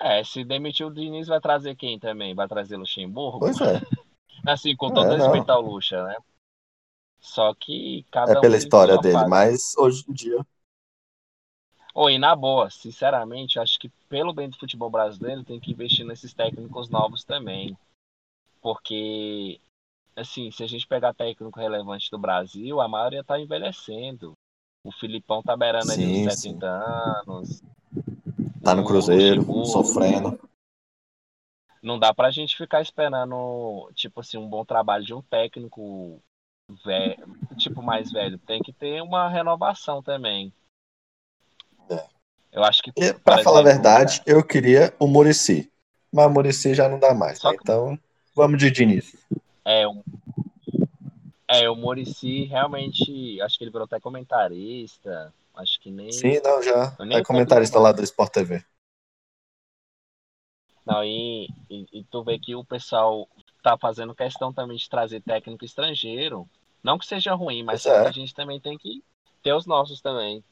É, 0.00 0.24
se 0.24 0.44
demitir 0.44 0.86
o 0.86 0.92
Diniz, 0.92 1.28
vai 1.28 1.40
trazer 1.40 1.76
quem 1.76 1.98
também? 1.98 2.34
Vai 2.34 2.48
trazer 2.48 2.76
Luxemburgo? 2.76 3.40
Pois 3.40 3.60
é. 3.60 3.80
Assim, 4.46 4.76
com 4.76 4.90
todo 4.92 5.14
É, 5.14 5.14
respeito 5.14 5.50
ao 5.50 5.60
Luxa, 5.62 6.04
né? 6.04 6.16
Só 7.20 7.54
que 7.54 8.04
cada 8.10 8.34
É 8.34 8.36
um 8.42 8.48
pela 8.48 8.56
vive 8.56 8.76
história 8.76 8.96
dele, 8.96 9.24
fase. 9.24 9.24
mas 9.24 9.74
hoje 9.76 10.04
em 10.08 10.12
dia. 10.12 10.46
Oi, 11.94 12.16
na 12.18 12.34
boa, 12.34 12.70
sinceramente, 12.70 13.58
acho 13.58 13.78
que 13.78 13.90
pelo 14.08 14.32
bem 14.32 14.48
do 14.48 14.56
futebol 14.58 14.88
brasileiro 14.90 15.44
tem 15.44 15.60
que 15.60 15.72
investir 15.72 16.06
nesses 16.06 16.32
técnicos 16.32 16.88
novos 16.88 17.24
também. 17.24 17.76
Porque, 18.62 19.60
assim, 20.16 20.50
se 20.52 20.64
a 20.64 20.68
gente 20.68 20.86
pegar 20.86 21.14
técnico 21.14 21.58
relevante 21.58 22.10
do 22.10 22.18
Brasil, 22.18 22.80
a 22.80 22.88
maioria 22.88 23.24
tá 23.24 23.38
envelhecendo. 23.40 24.34
O 24.84 24.92
Filipão 24.92 25.42
tá 25.42 25.56
beirando 25.56 25.92
ali 25.92 26.06
Sim, 26.06 26.14
os 26.14 26.22
sim. 26.30 26.54
70 26.54 26.66
anos. 26.68 27.62
Tá 28.68 28.74
no 28.74 28.84
Cruzeiro, 28.84 29.36
Luxemburgo. 29.40 29.64
sofrendo. 29.64 30.40
Não 31.82 31.98
dá 31.98 32.12
pra 32.12 32.30
gente 32.30 32.54
ficar 32.54 32.82
esperando, 32.82 33.90
tipo 33.94 34.20
assim, 34.20 34.36
um 34.36 34.46
bom 34.46 34.62
trabalho 34.62 35.04
de 35.04 35.14
um 35.14 35.22
técnico 35.22 36.20
velho, 36.84 37.16
tipo 37.56 37.82
mais 37.82 38.12
velho. 38.12 38.38
Tem 38.38 38.60
que 38.60 38.72
ter 38.72 39.00
uma 39.00 39.26
renovação 39.28 40.02
também. 40.02 40.52
É. 41.88 42.06
Eu 42.52 42.62
acho 42.62 42.82
que, 42.82 42.90
E, 42.94 43.14
por 43.14 43.20
pra 43.20 43.42
falar 43.42 43.60
a 43.60 43.62
verdade, 43.62 44.20
eu 44.26 44.44
queria 44.44 44.92
o 44.98 45.06
Murici. 45.06 45.72
Mas 46.12 46.26
o 46.26 46.30
Murici 46.30 46.74
já 46.74 46.90
não 46.90 46.98
dá 46.98 47.14
mais, 47.14 47.42
né? 47.42 47.50
que- 47.52 47.56
Então, 47.62 47.98
vamos 48.34 48.58
de 48.58 48.70
Diniz. 48.70 49.16
É, 49.64 49.86
o, 49.86 50.04
é, 51.48 51.70
o 51.70 51.74
Murici 51.76 52.44
realmente, 52.44 53.40
acho 53.40 53.56
que 53.56 53.64
ele 53.64 53.70
virou 53.70 53.86
até 53.86 53.98
comentarista. 53.98 55.32
Acho 55.58 55.80
que 55.80 55.90
nem. 55.90 56.12
Sim, 56.12 56.40
não, 56.42 56.62
já. 56.62 56.96
Eu 57.00 57.18
É 57.18 57.24
comentarista 57.24 57.80
lá 57.80 57.90
do 57.90 58.02
Sport 58.04 58.32
TV. 58.32 58.64
Não, 60.86 61.04
e, 61.04 61.48
e, 61.68 61.86
e 61.92 62.04
tu 62.04 62.22
vê 62.22 62.38
que 62.38 62.54
o 62.54 62.64
pessoal 62.64 63.28
tá 63.62 63.76
fazendo 63.76 64.14
questão 64.14 64.52
também 64.52 64.76
de 64.76 64.88
trazer 64.88 65.20
técnico 65.20 65.64
estrangeiro. 65.64 66.48
Não 66.82 66.96
que 66.96 67.04
seja 67.04 67.34
ruim, 67.34 67.64
mas 67.64 67.84
é. 67.84 68.06
a 68.06 68.12
gente 68.12 68.32
também 68.32 68.60
tem 68.60 68.78
que 68.78 69.02
ter 69.42 69.52
os 69.52 69.66
nossos 69.66 70.00
também. 70.00 70.42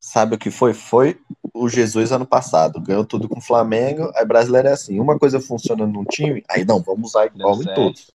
Sabe 0.00 0.36
o 0.36 0.38
que 0.38 0.50
foi? 0.50 0.72
Foi 0.72 1.20
o 1.52 1.68
Jesus 1.68 2.12
ano 2.12 2.26
passado. 2.26 2.80
Ganhou 2.80 3.04
tudo 3.04 3.28
com 3.28 3.38
o 3.38 3.42
Flamengo. 3.42 4.12
Aí 4.14 4.24
brasileiro 4.24 4.68
é 4.68 4.72
assim: 4.72 5.00
uma 5.00 5.18
coisa 5.18 5.40
funciona 5.40 5.86
num 5.86 6.04
time, 6.04 6.44
aí 6.48 6.64
não, 6.64 6.80
vamos 6.80 7.10
usar 7.10 7.26
igual 7.26 7.60
em 7.60 7.74
todos. 7.74 8.12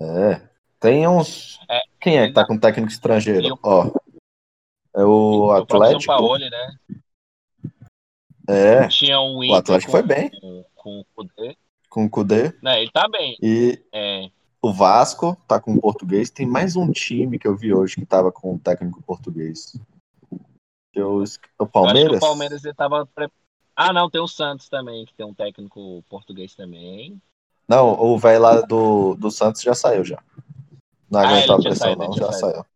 É. 0.00 0.48
Tem 0.80 1.06
uns. 1.06 1.60
É, 1.68 1.82
Quem 2.00 2.18
é 2.18 2.26
que 2.26 2.32
tá 2.32 2.46
com 2.46 2.58
técnico 2.58 2.90
estrangeiro? 2.90 3.46
E 3.46 3.52
o- 3.52 3.58
Ó. 3.62 3.90
É 4.94 5.04
o 5.04 5.44
o 5.44 5.46
São 5.48 5.62
Atlético. 5.62 6.06
Paulo, 6.06 6.38
né? 6.38 6.74
É. 8.48 8.88
Tinha 8.88 9.20
um 9.20 9.38
O 9.38 9.54
Atlético 9.54 9.92
com, 9.92 9.98
foi 9.98 10.06
bem 10.06 10.30
com, 10.40 10.64
com 10.74 11.00
o 11.00 11.04
Kudê. 11.14 11.56
com 11.88 12.04
o 12.04 12.10
Kudê. 12.10 12.52
Não, 12.62 12.72
ele 12.72 12.90
tá 12.90 13.06
bem. 13.08 13.36
E 13.40 13.80
É, 13.92 14.28
o 14.60 14.72
Vasco 14.72 15.36
tá 15.46 15.60
com 15.60 15.74
o 15.74 15.80
português. 15.80 16.30
Tem 16.30 16.46
mais 16.46 16.74
um 16.74 16.90
time 16.90 17.38
que 17.38 17.46
eu 17.46 17.56
vi 17.56 17.72
hoje 17.72 17.96
que 17.96 18.06
tava 18.06 18.32
com 18.32 18.54
o 18.54 18.58
técnico 18.58 19.00
português. 19.02 19.76
Eu... 20.92 21.18
O 21.18 21.24
eu 21.60 21.66
Palmeiras? 21.68 22.16
o 22.16 22.20
Palmeiras 22.20 22.64
ele 22.64 22.74
tava. 22.74 23.06
pre- 23.06 23.30
Ah, 23.76 23.92
não, 23.92 24.10
tem 24.10 24.20
o 24.20 24.26
Santos 24.26 24.68
também, 24.68 25.04
que 25.06 25.14
tem 25.14 25.24
um 25.24 25.34
técnico 25.34 26.02
português 26.08 26.54
também. 26.56 27.20
Não, 27.68 27.92
o 28.02 28.18
velho 28.18 28.42
lá 28.42 28.60
do, 28.62 29.14
do 29.14 29.30
Santos 29.30 29.62
já 29.62 29.74
saiu 29.74 30.04
já. 30.04 30.20
Não 31.08 31.20
Ah, 31.20 31.28
aguentou 31.28 31.54
a 31.54 31.54
ele 31.54 31.62
tinha 31.62 31.70
pressão, 31.70 31.86
saído, 31.86 32.02
não. 32.02 32.10
tinha 32.10 32.26
Já 32.26 32.32
saído. 32.32 32.52
saiu. 32.56 32.66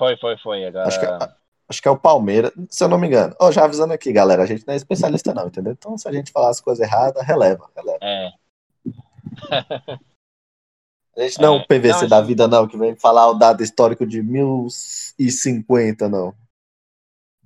Foi, 0.00 0.16
foi, 0.16 0.38
foi. 0.38 0.64
Agora. 0.64 0.88
Acho 0.88 0.98
que, 0.98 1.06
acho 1.68 1.82
que 1.82 1.86
é 1.88 1.90
o 1.90 1.98
Palmeiras, 1.98 2.52
se 2.70 2.82
eu 2.82 2.88
não 2.88 2.96
me 2.98 3.06
engano. 3.06 3.36
Ó, 3.38 3.52
já 3.52 3.64
avisando 3.66 3.92
aqui, 3.92 4.10
galera, 4.14 4.42
a 4.42 4.46
gente 4.46 4.66
não 4.66 4.72
é 4.72 4.76
especialista, 4.78 5.34
não, 5.34 5.46
entendeu? 5.46 5.74
Então, 5.74 5.98
se 5.98 6.08
a 6.08 6.12
gente 6.12 6.32
falar 6.32 6.48
as 6.48 6.58
coisas 6.58 6.82
erradas, 6.82 7.22
releva, 7.26 7.70
releva. 7.76 7.98
É. 8.02 8.30
A 11.16 11.22
gente 11.22 11.40
não 11.40 11.54
é 11.54 11.58
É, 11.58 11.60
um 11.60 11.64
PVC 11.64 12.02
não, 12.02 12.08
da 12.08 12.20
vida, 12.22 12.48
não, 12.48 12.66
que 12.68 12.78
vem 12.78 12.96
falar 12.96 13.28
o 13.28 13.34
dado 13.34 13.62
histórico 13.62 14.06
de 14.06 14.22
1050, 14.22 16.08
não. 16.08 16.34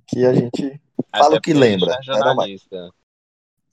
Que 0.07 0.25
a 0.25 0.33
gente. 0.33 0.79
Fala 1.17 1.35
o 1.35 1.41
que 1.41 1.51
porque 1.51 1.51
a 1.51 1.67
gente 1.67 1.81
lembra, 1.81 1.91
é 1.91 1.95
mais. 1.95 2.05
jornalista. 2.05 2.91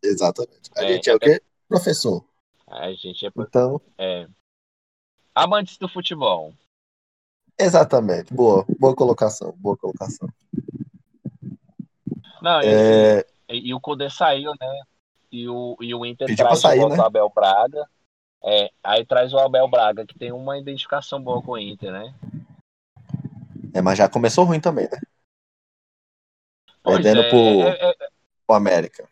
Exatamente. 0.02 0.70
A 0.76 0.84
É, 0.84 0.88
gente 0.88 1.08
é 1.10 1.14
o 1.14 1.20
quê? 1.20 1.40
Professor. 1.68 2.24
A 2.66 2.90
gente 2.92 3.26
é, 3.26 3.30
Então, 3.36 3.80
é. 3.98 4.26
Amantes 5.34 5.78
do 5.78 5.88
futebol. 5.88 6.54
Exatamente. 7.58 8.32
Boa, 8.32 8.64
boa 8.78 8.94
colocação, 8.94 9.54
boa 9.56 9.76
colocação. 9.76 10.28
Não, 12.40 12.60
e, 12.60 12.66
É, 12.66 13.26
e, 13.48 13.68
e 13.68 13.74
o 13.74 13.80
Kudê 13.80 14.10
saiu, 14.10 14.52
né? 14.60 14.82
E 15.30 15.48
o, 15.48 15.76
e 15.80 15.94
o 15.94 16.04
Inter 16.04 16.26
Pediu 16.26 16.44
traz 16.44 16.60
sair, 16.60 16.86
né? 16.86 16.96
o 16.96 17.02
Abel 17.02 17.30
Braga. 17.34 17.86
É, 18.44 18.70
aí 18.82 19.06
traz 19.06 19.32
o 19.32 19.38
Abel 19.38 19.68
Braga, 19.68 20.04
que 20.04 20.18
tem 20.18 20.32
uma 20.32 20.58
identificação 20.58 21.22
boa 21.22 21.40
com 21.40 21.52
o 21.52 21.58
Inter, 21.58 21.92
né? 21.92 22.12
é, 23.72 23.80
mas 23.80 23.96
já 23.98 24.08
começou 24.08 24.44
ruim 24.44 24.60
também, 24.60 24.88
né? 24.90 24.98
Pois 26.82 26.96
Perdendo 26.96 27.22
é, 27.22 27.30
pro, 27.30 27.38
é, 27.38 27.90
é, 27.90 28.08
pro 28.46 28.56
América. 28.56 29.08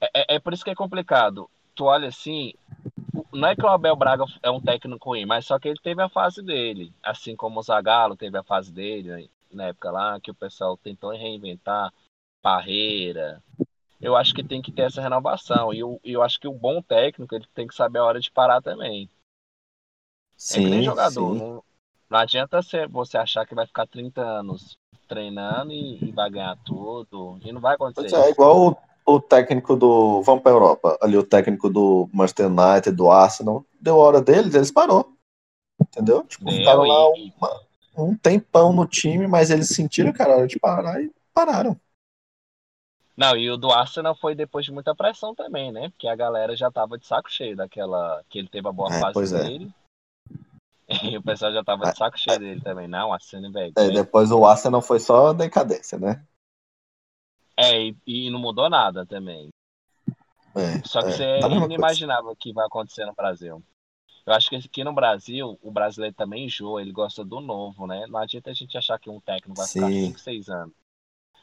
é, 0.00 0.34
é 0.36 0.40
por 0.40 0.52
isso 0.52 0.64
que 0.64 0.70
é 0.70 0.74
complicado. 0.74 1.48
Tu 1.74 1.84
olha 1.84 2.08
assim, 2.08 2.52
não 3.32 3.48
é 3.48 3.56
que 3.56 3.64
o 3.64 3.68
Abel 3.68 3.96
Braga 3.96 4.24
é 4.42 4.50
um 4.50 4.60
técnico 4.60 5.10
ruim, 5.10 5.26
mas 5.26 5.46
só 5.46 5.58
que 5.58 5.68
ele 5.68 5.80
teve 5.82 6.02
a 6.02 6.08
fase 6.08 6.42
dele. 6.42 6.92
Assim 7.02 7.36
como 7.36 7.60
o 7.60 7.62
Zagallo 7.62 8.16
teve 8.16 8.36
a 8.38 8.42
fase 8.42 8.72
dele, 8.72 9.10
né, 9.10 9.28
na 9.52 9.64
época 9.66 9.90
lá, 9.90 10.20
que 10.20 10.30
o 10.30 10.34
pessoal 10.34 10.76
tentou 10.76 11.10
reinventar 11.10 11.92
Parreira. 12.42 13.42
Eu 14.00 14.14
acho 14.14 14.34
que 14.34 14.44
tem 14.44 14.62
que 14.62 14.70
ter 14.70 14.82
essa 14.82 15.00
renovação. 15.00 15.72
E 15.72 15.80
eu, 15.80 16.00
eu 16.04 16.22
acho 16.22 16.38
que 16.38 16.46
o 16.46 16.52
bom 16.52 16.82
técnico 16.82 17.34
ele 17.34 17.46
tem 17.54 17.66
que 17.66 17.74
saber 17.74 17.98
a 17.98 18.04
hora 18.04 18.20
de 18.20 18.30
parar 18.30 18.60
também. 18.60 19.08
É 20.34 20.36
Sim, 20.36 20.82
jogador. 20.82 21.34
sim. 21.34 21.38
Não, 21.38 21.64
não 22.10 22.18
adianta 22.18 22.60
você, 22.60 22.86
você 22.86 23.16
achar 23.16 23.46
que 23.46 23.54
vai 23.54 23.66
ficar 23.66 23.86
30 23.86 24.20
anos 24.20 24.76
treinando 25.08 25.72
e, 25.72 26.08
e 26.08 26.12
vai 26.12 26.30
ganhar 26.30 26.56
tudo. 26.64 27.38
E 27.42 27.50
não 27.52 27.60
vai 27.60 27.74
acontecer. 27.74 28.10
Pois 28.10 28.26
é, 28.26 28.30
igual 28.30 28.80
o, 29.06 29.20
técnico 29.20 29.76
do. 29.76 30.22
Vamos 30.22 30.42
pra 30.42 30.52
Europa. 30.52 30.98
Ali, 31.00 31.16
o 31.16 31.22
técnico 31.22 31.70
do 31.70 32.08
Manchester 32.12 32.46
United, 32.46 32.90
do 32.94 33.10
Arsenal. 33.10 33.64
Deu 33.80 33.96
hora 33.96 34.20
deles, 34.20 34.54
eles 34.54 34.70
parou. 34.70 35.12
Entendeu? 35.80 36.24
Tipo, 36.24 36.50
ficaram 36.50 36.82
lá 36.82 37.08
uma- 37.10 37.60
um 37.96 38.16
tempão 38.16 38.72
no 38.72 38.86
time, 38.86 39.26
mas 39.26 39.50
eles 39.50 39.68
sentiram 39.68 40.12
que 40.12 40.20
era 40.20 40.36
hora 40.36 40.46
de 40.46 40.58
parar 40.58 41.00
e 41.02 41.12
pararam. 41.32 41.78
Não, 43.16 43.34
e 43.34 43.50
o 43.50 43.56
do 43.56 43.70
Arsenal 43.70 44.14
foi 44.14 44.34
depois 44.34 44.66
de 44.66 44.72
muita 44.72 44.94
pressão 44.94 45.34
também, 45.34 45.72
né? 45.72 45.88
Porque 45.88 46.06
a 46.06 46.14
galera 46.14 46.54
já 46.54 46.70
tava 46.70 46.98
de 46.98 47.06
saco 47.06 47.30
cheio 47.30 47.56
daquela. 47.56 48.22
que 48.28 48.38
ele 48.38 48.48
teve 48.48 48.68
a 48.68 48.72
boa 48.72 48.94
É, 48.94 49.00
fase 49.00 49.34
é. 49.34 49.42
dele. 49.42 49.70
E 51.02 51.16
o 51.16 51.22
pessoal 51.22 51.52
já 51.52 51.64
tava 51.64 51.90
de 51.90 51.98
saco 51.98 52.16
cheio 52.16 52.38
dele 52.38 52.60
também. 52.60 52.86
Não, 52.86 53.12
Arsenal, 53.12 53.50
velho. 53.50 53.72
É, 53.76 53.90
depois 53.90 54.30
o 54.30 54.46
Arsenal 54.46 54.80
foi 54.80 55.00
só 55.00 55.32
decadência, 55.32 55.98
né? 55.98 56.24
É, 57.56 57.82
e, 57.86 57.96
e 58.06 58.30
não 58.30 58.38
mudou 58.38 58.68
nada 58.68 59.06
também. 59.06 59.50
É, 60.54 60.82
Só 60.84 61.02
que 61.02 61.08
é, 61.08 61.12
você 61.12 61.24
a 61.42 61.48
mesma 61.48 61.66
inimaginável 61.66 62.30
o 62.30 62.36
que 62.36 62.52
vai 62.52 62.66
acontecer 62.66 63.04
no 63.06 63.14
Brasil. 63.14 63.62
Eu 64.24 64.32
acho 64.32 64.50
que 64.50 64.56
aqui 64.56 64.82
no 64.82 64.92
Brasil, 64.92 65.58
o 65.62 65.70
brasileiro 65.70 66.14
também 66.14 66.46
enjoa, 66.46 66.82
ele 66.82 66.92
gosta 66.92 67.24
do 67.24 67.40
novo, 67.40 67.86
né? 67.86 68.06
Não 68.08 68.18
adianta 68.18 68.50
a 68.50 68.54
gente 68.54 68.76
achar 68.76 68.98
que 68.98 69.08
um 69.08 69.20
técnico 69.20 69.54
vai 69.56 69.66
ficar 69.68 69.86
Sim. 69.86 70.06
5, 70.08 70.20
6 70.20 70.48
anos. 70.48 70.74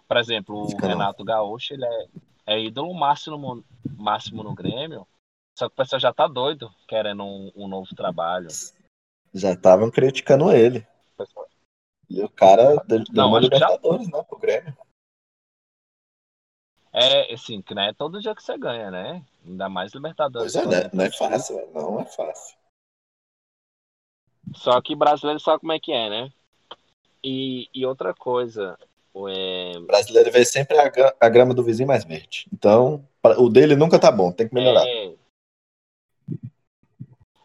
Por 0.08 0.18
exemplo, 0.18 0.56
o 0.56 0.70
não. 0.70 0.88
Renato 0.90 1.24
Gaúcho, 1.24 1.74
ele 1.74 1.86
é, 1.86 2.08
é 2.46 2.60
ídolo 2.60 2.94
máximo, 2.94 3.38
no- 3.38 3.66
máximo 3.96 4.44
no 4.44 4.54
Grêmio, 4.54 5.08
só 5.58 5.68
que 5.70 5.74
o 5.74 5.78
pessoal 5.78 6.00
já 6.00 6.14
tá 6.14 6.28
doido 6.28 6.70
querendo 6.88 7.24
um, 7.24 7.52
um 7.56 7.68
novo 7.68 7.96
trabalho. 7.96 8.50
Já 9.34 9.54
estavam 9.54 9.90
criticando 9.90 10.52
ele. 10.52 10.86
E 12.10 12.22
o 12.22 12.30
cara 12.30 12.76
deu, 12.86 13.04
Não, 13.12 13.30
uma 13.30 13.40
que 13.40 13.58
já- 13.58 13.68
Libertadores, 13.70 14.10
né, 14.10 14.24
pro 14.24 14.38
Grêmio. 14.38 14.78
É, 16.94 17.34
assim, 17.34 17.62
que 17.62 17.74
não 17.74 17.82
é 17.82 17.94
todo 17.94 18.22
dia 18.22 18.36
que 18.36 18.44
você 18.44 18.56
ganha, 18.58 18.92
né? 18.92 19.26
Ainda 19.46 19.68
mais 19.68 19.94
Libertadores. 19.94 20.54
Pois 20.54 20.66
é, 20.66 20.84
né? 20.84 20.90
Não 20.94 21.04
é 21.04 21.12
fácil, 21.12 21.56
né? 21.56 21.68
não 21.74 22.00
é 22.00 22.06
fácil. 22.06 22.56
Só 24.56 24.80
que 24.80 24.96
brasileiro 24.96 25.40
sabe 25.40 25.62
como 25.62 25.72
é 25.72 25.80
que 25.80 25.92
é, 25.92 26.10
né? 26.10 26.32
E, 27.24 27.68
e 27.74 27.86
outra 27.86 28.14
coisa, 28.14 28.78
é, 29.16 29.78
O 29.78 29.86
brasileiro 29.86 30.32
vê 30.32 30.44
sempre 30.44 30.78
a, 30.78 30.92
a 31.20 31.30
grama 31.30 31.54
do 31.54 31.64
vizinho 31.64 31.88
mais 31.88 32.04
verde. 32.04 32.48
Então, 32.54 33.08
o 33.38 33.50
dele 33.50 33.76
nunca 33.76 33.98
tá 33.98 34.12
bom, 34.12 34.32
tem 34.32 34.48
que 34.48 34.54
melhorar. 34.54 34.86
É. 34.86 35.14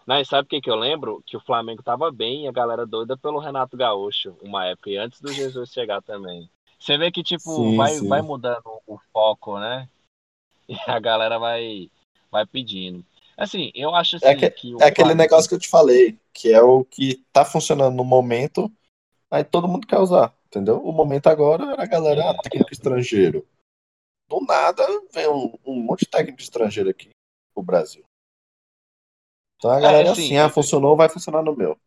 Não, 0.07 0.19
e 0.19 0.25
sabe 0.25 0.47
o 0.47 0.49
que, 0.49 0.61
que 0.61 0.71
eu 0.71 0.77
lembro? 0.77 1.23
Que 1.27 1.37
o 1.37 1.41
Flamengo 1.41 1.83
tava 1.83 2.11
bem 2.11 2.45
e 2.45 2.49
a 2.49 2.53
galera 2.53 2.87
doida 2.87 3.17
pelo 3.17 3.39
Renato 3.39 3.77
Gaúcho, 3.77 4.37
uma 4.43 4.67
época, 4.67 4.91
e 4.91 4.97
antes 4.97 5.21
do 5.21 5.31
Jesus 5.33 5.71
chegar 5.71 6.01
também. 6.03 6.51
Você 6.79 6.97
vê 6.97 7.11
que, 7.11 7.23
tipo, 7.23 7.55
Sim, 7.55 7.77
vai, 7.77 7.95
sim. 7.95 8.09
vai 8.09 8.23
mudando 8.23 8.81
o 8.87 8.99
foco, 9.13 9.59
né? 9.59 9.89
E 10.69 10.77
a 10.87 10.99
galera 11.01 11.39
vai, 11.39 11.91
vai 12.31 12.45
pedindo. 12.45 13.03
Assim, 13.39 13.71
eu 13.75 13.95
acho 13.95 14.17
assim, 14.17 14.27
É, 14.27 14.51
que 14.51 14.75
o 14.75 14.83
é 14.83 14.89
aquele 14.89 15.15
negócio 15.15 15.49
que 15.49 15.55
eu 15.55 15.59
te 15.59 15.69
falei, 15.69 16.19
que 16.31 16.53
é 16.53 16.61
o 16.61 16.85
que 16.85 17.25
tá 17.33 17.43
funcionando 17.43 17.95
no 17.97 18.05
momento, 18.05 18.71
aí 19.31 19.43
todo 19.43 19.67
mundo 19.67 19.87
quer 19.87 19.99
usar, 19.99 20.35
entendeu? 20.47 20.77
O 20.85 20.93
momento 20.93 21.29
agora 21.29 21.73
era 21.73 21.83
a 21.83 21.87
galera, 21.87 22.23
É. 22.23 22.29
ah, 22.29 22.35
técnico 22.43 22.71
estrangeiro. 22.71 23.47
Do 24.29 24.41
nada 24.41 24.85
vem 25.11 25.27
um, 25.27 25.55
um 25.65 25.83
monte 25.83 26.01
de 26.01 26.11
técnico 26.11 26.41
estrangeiro 26.41 26.91
aqui 26.91 27.09
pro 27.55 27.63
Brasil. 27.63 28.05
Então 29.57 29.71
a 29.71 29.81
galera 29.81 30.09
é 30.09 30.11
assim, 30.13 30.25
assim, 30.25 30.37
ah, 30.37 30.51
funcionou, 30.51 30.97
vai 30.97 31.09
funcionar 31.09 31.43
no 31.43 31.57
meu. 31.57 31.79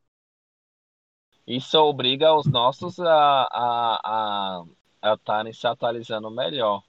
Isso 1.46 1.78
obriga 1.78 2.34
os 2.34 2.46
nossos 2.46 3.00
a 3.00 3.48
a 3.52 4.00
a 4.04 4.64
estarem 5.04 5.54
se 5.54 5.66
atualizando 5.68 6.30
melhor. 6.32 6.84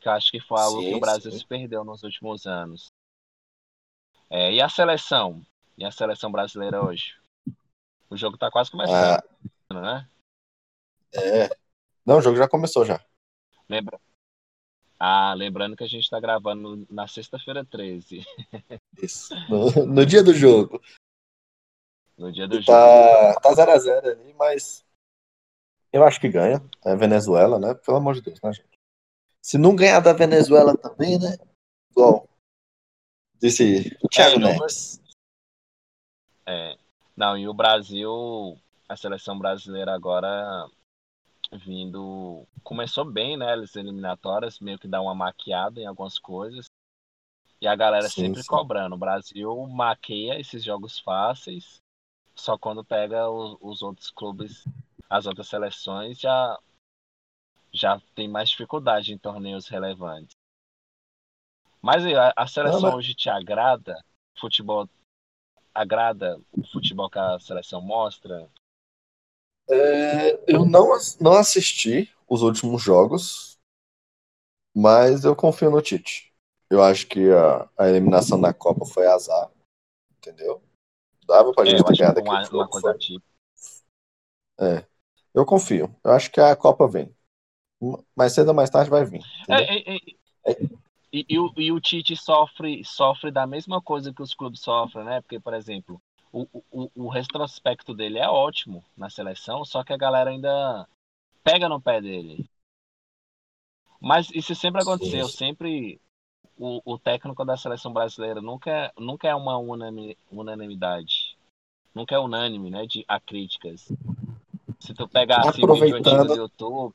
Que 0.00 0.08
eu 0.08 0.12
acho 0.12 0.30
que 0.30 0.40
foi 0.40 0.60
algo 0.60 0.80
Sim, 0.80 0.90
que 0.90 0.94
o 0.96 1.00
Brasil 1.00 1.30
sim. 1.30 1.38
se 1.38 1.46
perdeu 1.46 1.84
nos 1.84 2.02
últimos 2.02 2.46
anos. 2.46 2.86
É, 4.28 4.52
e 4.52 4.60
a 4.60 4.68
seleção? 4.68 5.44
E 5.78 5.84
a 5.84 5.90
seleção 5.90 6.30
brasileira 6.32 6.82
hoje? 6.82 7.14
O 8.10 8.16
jogo 8.16 8.36
tá 8.36 8.50
quase 8.50 8.70
começando, 8.70 9.22
Ah, 9.70 9.74
né? 9.74 10.08
é. 11.14 11.48
Não, 12.04 12.18
o 12.18 12.20
jogo 12.20 12.36
já 12.36 12.48
começou 12.48 12.84
já. 12.84 13.00
Lembra? 13.68 13.98
Ah, 14.98 15.34
lembrando 15.34 15.76
que 15.76 15.84
a 15.84 15.88
gente 15.88 16.08
tá 16.08 16.20
gravando 16.20 16.86
na 16.90 17.08
sexta-feira 17.08 17.64
13, 17.64 18.24
Isso. 19.02 19.34
No, 19.48 19.86
no 19.86 20.06
dia 20.06 20.22
do 20.22 20.32
jogo. 20.32 20.80
no 22.16 22.30
dia 22.32 22.46
do 22.46 22.60
jogo. 22.60 22.66
Tá, 22.66 23.40
tá 23.40 23.50
0x0 23.54 24.06
ali, 24.10 24.32
mas 24.34 24.84
eu 25.92 26.04
acho 26.04 26.20
que 26.20 26.28
ganha. 26.28 26.62
É 26.84 26.96
Venezuela, 26.96 27.58
né? 27.58 27.74
Pelo 27.74 27.98
amor 27.98 28.14
de 28.14 28.22
Deus, 28.22 28.40
né, 28.42 28.52
gente? 28.52 28.78
Se 29.40 29.58
não 29.58 29.76
ganhar 29.76 30.00
da 30.00 30.12
Venezuela 30.12 30.76
também, 30.76 31.18
né? 31.18 31.36
Igual 31.90 32.28
disse 33.42 33.90
Thiago 34.08 34.36
É, 34.36 34.38
Neves. 34.38 35.02
É. 36.46 36.76
Não, 37.16 37.36
e 37.36 37.48
o 37.48 37.54
Brasil, 37.54 38.56
a 38.88 38.96
seleção 38.96 39.38
brasileira 39.38 39.92
agora 39.92 40.68
vindo. 41.52 42.46
Começou 42.62 43.04
bem, 43.04 43.36
né? 43.36 43.54
As 43.54 43.74
eliminatórias, 43.74 44.60
meio 44.60 44.78
que 44.78 44.88
dá 44.88 45.00
uma 45.00 45.14
maquiada 45.14 45.80
em 45.80 45.86
algumas 45.86 46.18
coisas. 46.18 46.66
E 47.60 47.66
a 47.66 47.74
galera 47.76 48.08
Sim, 48.08 48.26
sempre 48.26 48.42
sim. 48.42 48.48
cobrando. 48.48 48.94
O 48.94 48.98
Brasil 48.98 49.66
maqueia 49.68 50.40
esses 50.40 50.64
jogos 50.64 50.98
fáceis, 50.98 51.80
só 52.34 52.56
quando 52.56 52.84
pega 52.84 53.28
os, 53.28 53.56
os 53.60 53.82
outros 53.82 54.10
clubes, 54.10 54.64
as 55.12 55.26
outras 55.26 55.48
seleções, 55.48 56.18
já, 56.20 56.58
já 57.70 58.00
tem 58.14 58.26
mais 58.30 58.48
dificuldade 58.48 59.12
em 59.12 59.18
torneios 59.18 59.68
relevantes. 59.68 60.34
Mas 61.82 62.04
a, 62.06 62.32
a 62.36 62.46
seleção 62.46 62.80
Não, 62.80 62.80
mas- 62.80 62.94
hoje 62.94 63.14
te 63.14 63.28
agrada? 63.28 64.02
Futebol 64.40 64.88
agrada 65.74 66.40
o 66.52 66.64
futebol 66.66 67.10
que 67.10 67.18
a 67.18 67.38
seleção 67.40 67.82
mostra? 67.82 68.48
É, 69.70 70.38
eu 70.46 70.64
não, 70.64 70.88
não 71.20 71.32
assisti 71.34 72.10
os 72.28 72.42
últimos 72.42 72.82
jogos, 72.82 73.58
mas 74.74 75.24
eu 75.24 75.36
confio 75.36 75.70
no 75.70 75.82
Tite. 75.82 76.32
Eu 76.70 76.82
acho 76.82 77.06
que 77.06 77.30
a, 77.30 77.68
a 77.76 77.88
eliminação 77.88 78.40
da 78.40 78.52
Copa 78.52 78.86
foi 78.86 79.06
azar, 79.06 79.50
entendeu? 80.18 80.62
Dava 81.26 81.54
pra 81.54 81.64
É, 81.64 81.70
gente 81.70 81.78
eu 81.78 81.84
ter 81.84 81.96
ganhado 81.96 82.20
uma, 82.20 82.48
uma 82.50 82.68
coisa 82.68 82.94
foi- 82.94 82.98
típica. 82.98 83.26
Eu 85.34 85.44
confio. 85.46 85.94
Eu 86.04 86.12
acho 86.12 86.30
que 86.30 86.40
a 86.40 86.56
Copa 86.56 86.88
vem. 86.88 87.14
Mais 88.16 88.32
cedo 88.32 88.48
ou 88.48 88.54
mais 88.54 88.70
tarde 88.70 88.90
vai 88.90 89.04
vir. 89.04 89.26
entendeu? 89.42 89.66
É, 89.66 89.92
é, 89.92 89.96
é, 89.96 89.98
e, 91.12 91.24
e 91.28 91.38
o, 91.38 91.52
e 91.56 91.72
o 91.72 91.80
Tite 91.80 92.16
sofre, 92.16 92.84
sofre 92.84 93.30
da 93.30 93.46
mesma 93.46 93.80
coisa 93.80 94.12
que 94.12 94.22
os 94.22 94.34
clubes 94.34 94.60
sofrem, 94.60 95.04
né? 95.04 95.20
Porque, 95.20 95.38
por 95.38 95.54
exemplo, 95.54 96.00
o, 96.32 96.46
o, 96.70 96.90
o 96.94 97.08
retrospecto 97.08 97.94
dele 97.94 98.18
é 98.18 98.28
ótimo 98.28 98.84
na 98.96 99.10
seleção, 99.10 99.64
só 99.64 99.84
que 99.84 99.92
a 99.92 99.96
galera 99.98 100.30
ainda 100.30 100.88
pega 101.44 101.68
no 101.68 101.80
pé 101.82 102.00
dele. 102.00 102.48
Mas 104.00 104.30
isso 104.32 104.54
sempre 104.54 104.82
aconteceu, 104.82 105.28
Sim, 105.28 105.30
sempre 105.30 105.98
o, 106.58 106.80
o 106.84 106.98
técnico 106.98 107.44
da 107.44 107.56
seleção 107.56 107.92
brasileira 107.92 108.40
nunca, 108.42 108.70
é- 108.70 108.92
nunca 108.98 109.28
é 109.28 109.34
uma 109.34 109.58
unani- 109.58 110.18
unanimidade. 110.30 111.36
Nunca 111.94 112.14
é 112.14 112.20
unânime, 112.20 112.70
né? 112.70 112.86
De, 112.86 113.04
a 113.08 113.20
críticas. 113.20 113.92
Se 114.82 114.92
tu 114.92 115.08
pegar 115.08 115.48
assim, 115.48 115.62
Aproveitando- 115.62 116.26
do 116.26 116.34
YouTube, 116.34 116.94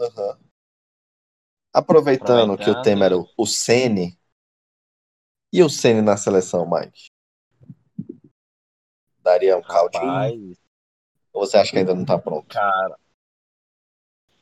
Aham. 0.00 0.38
Aproveitando, 1.72 2.56
que 2.56 2.64
o 2.64 2.72
Aproveitando. 2.72 2.82
tema 2.82 3.04
era 3.04 3.16
o, 3.36 3.46
Ceni. 3.46 4.18
E 5.52 5.62
o 5.62 5.70
Ceni 5.70 6.02
na 6.02 6.16
seleção, 6.16 6.68
Mike? 6.68 7.10
Daria 9.22 9.56
um 9.56 9.62
caldinho? 9.62 10.56
Ou 11.32 11.46
você 11.46 11.56
acha 11.56 11.70
que 11.70 11.78
ainda 11.78 11.94
não 11.94 12.04
tá 12.04 12.18
pronto? 12.18 12.48
Cara, 12.48 12.98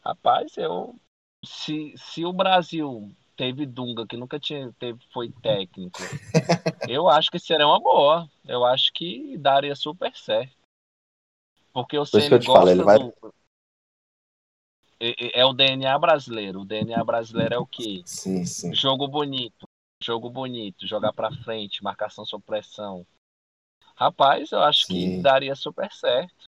rapaz, 0.03 0.57
eu. 0.57 0.99
Se, 1.45 1.93
se 1.99 2.25
o 2.25 2.33
Brasil 2.33 3.11
teve 3.37 3.67
Dunga, 3.67 4.07
que 4.07 4.17
nunca 4.17 4.41
tinha, 4.41 4.73
teve, 4.79 4.99
foi 5.13 5.31
técnico, 5.43 5.99
eu 6.89 7.07
acho 7.09 7.31
que 7.31 7.39
seria 7.39 7.67
uma 7.67 7.79
boa. 7.79 8.27
Eu 8.47 8.65
acho 8.65 8.93
que 8.95 9.37
daria 9.37 9.77
super 9.77 10.17
certo. 10.17 10.58
Porque 11.73 11.99
o 11.99 12.05
que 12.05 12.11
Ceni 12.11 12.29
falo, 12.45 12.45
gosta 12.45 12.71
ele 12.71 12.83
vai-. 12.83 13.13
É, 15.01 15.09
é- 15.11 15.41
é 15.41 15.45
o 15.45 15.53
DNA 15.53 15.99
brasileiro. 15.99 16.61
O 16.61 16.65
DNA 16.65 17.05
brasileiro 17.05 17.55
é 17.55 17.59
o 17.59 17.67
quê? 17.67 18.03
Sim, 18.05 18.45
sim. 18.45 18.75
Jogo 18.75 19.07
bonito. 19.07 19.67
Jogo 20.03 20.29
bonito. 20.31 20.87
Jogar 20.87 21.13
pra 21.13 21.31
frente. 21.31 21.83
Marcação 21.83 22.25
sob 22.25 22.45
pressão. 22.45 23.07
Rapaz, 23.97 24.53
eu 24.53 24.61
acho 24.63 24.87
que 24.87 24.93
Sim. 25.17 25.23
daria 25.23 25.55
super 25.55 25.91
certo. 25.93 26.47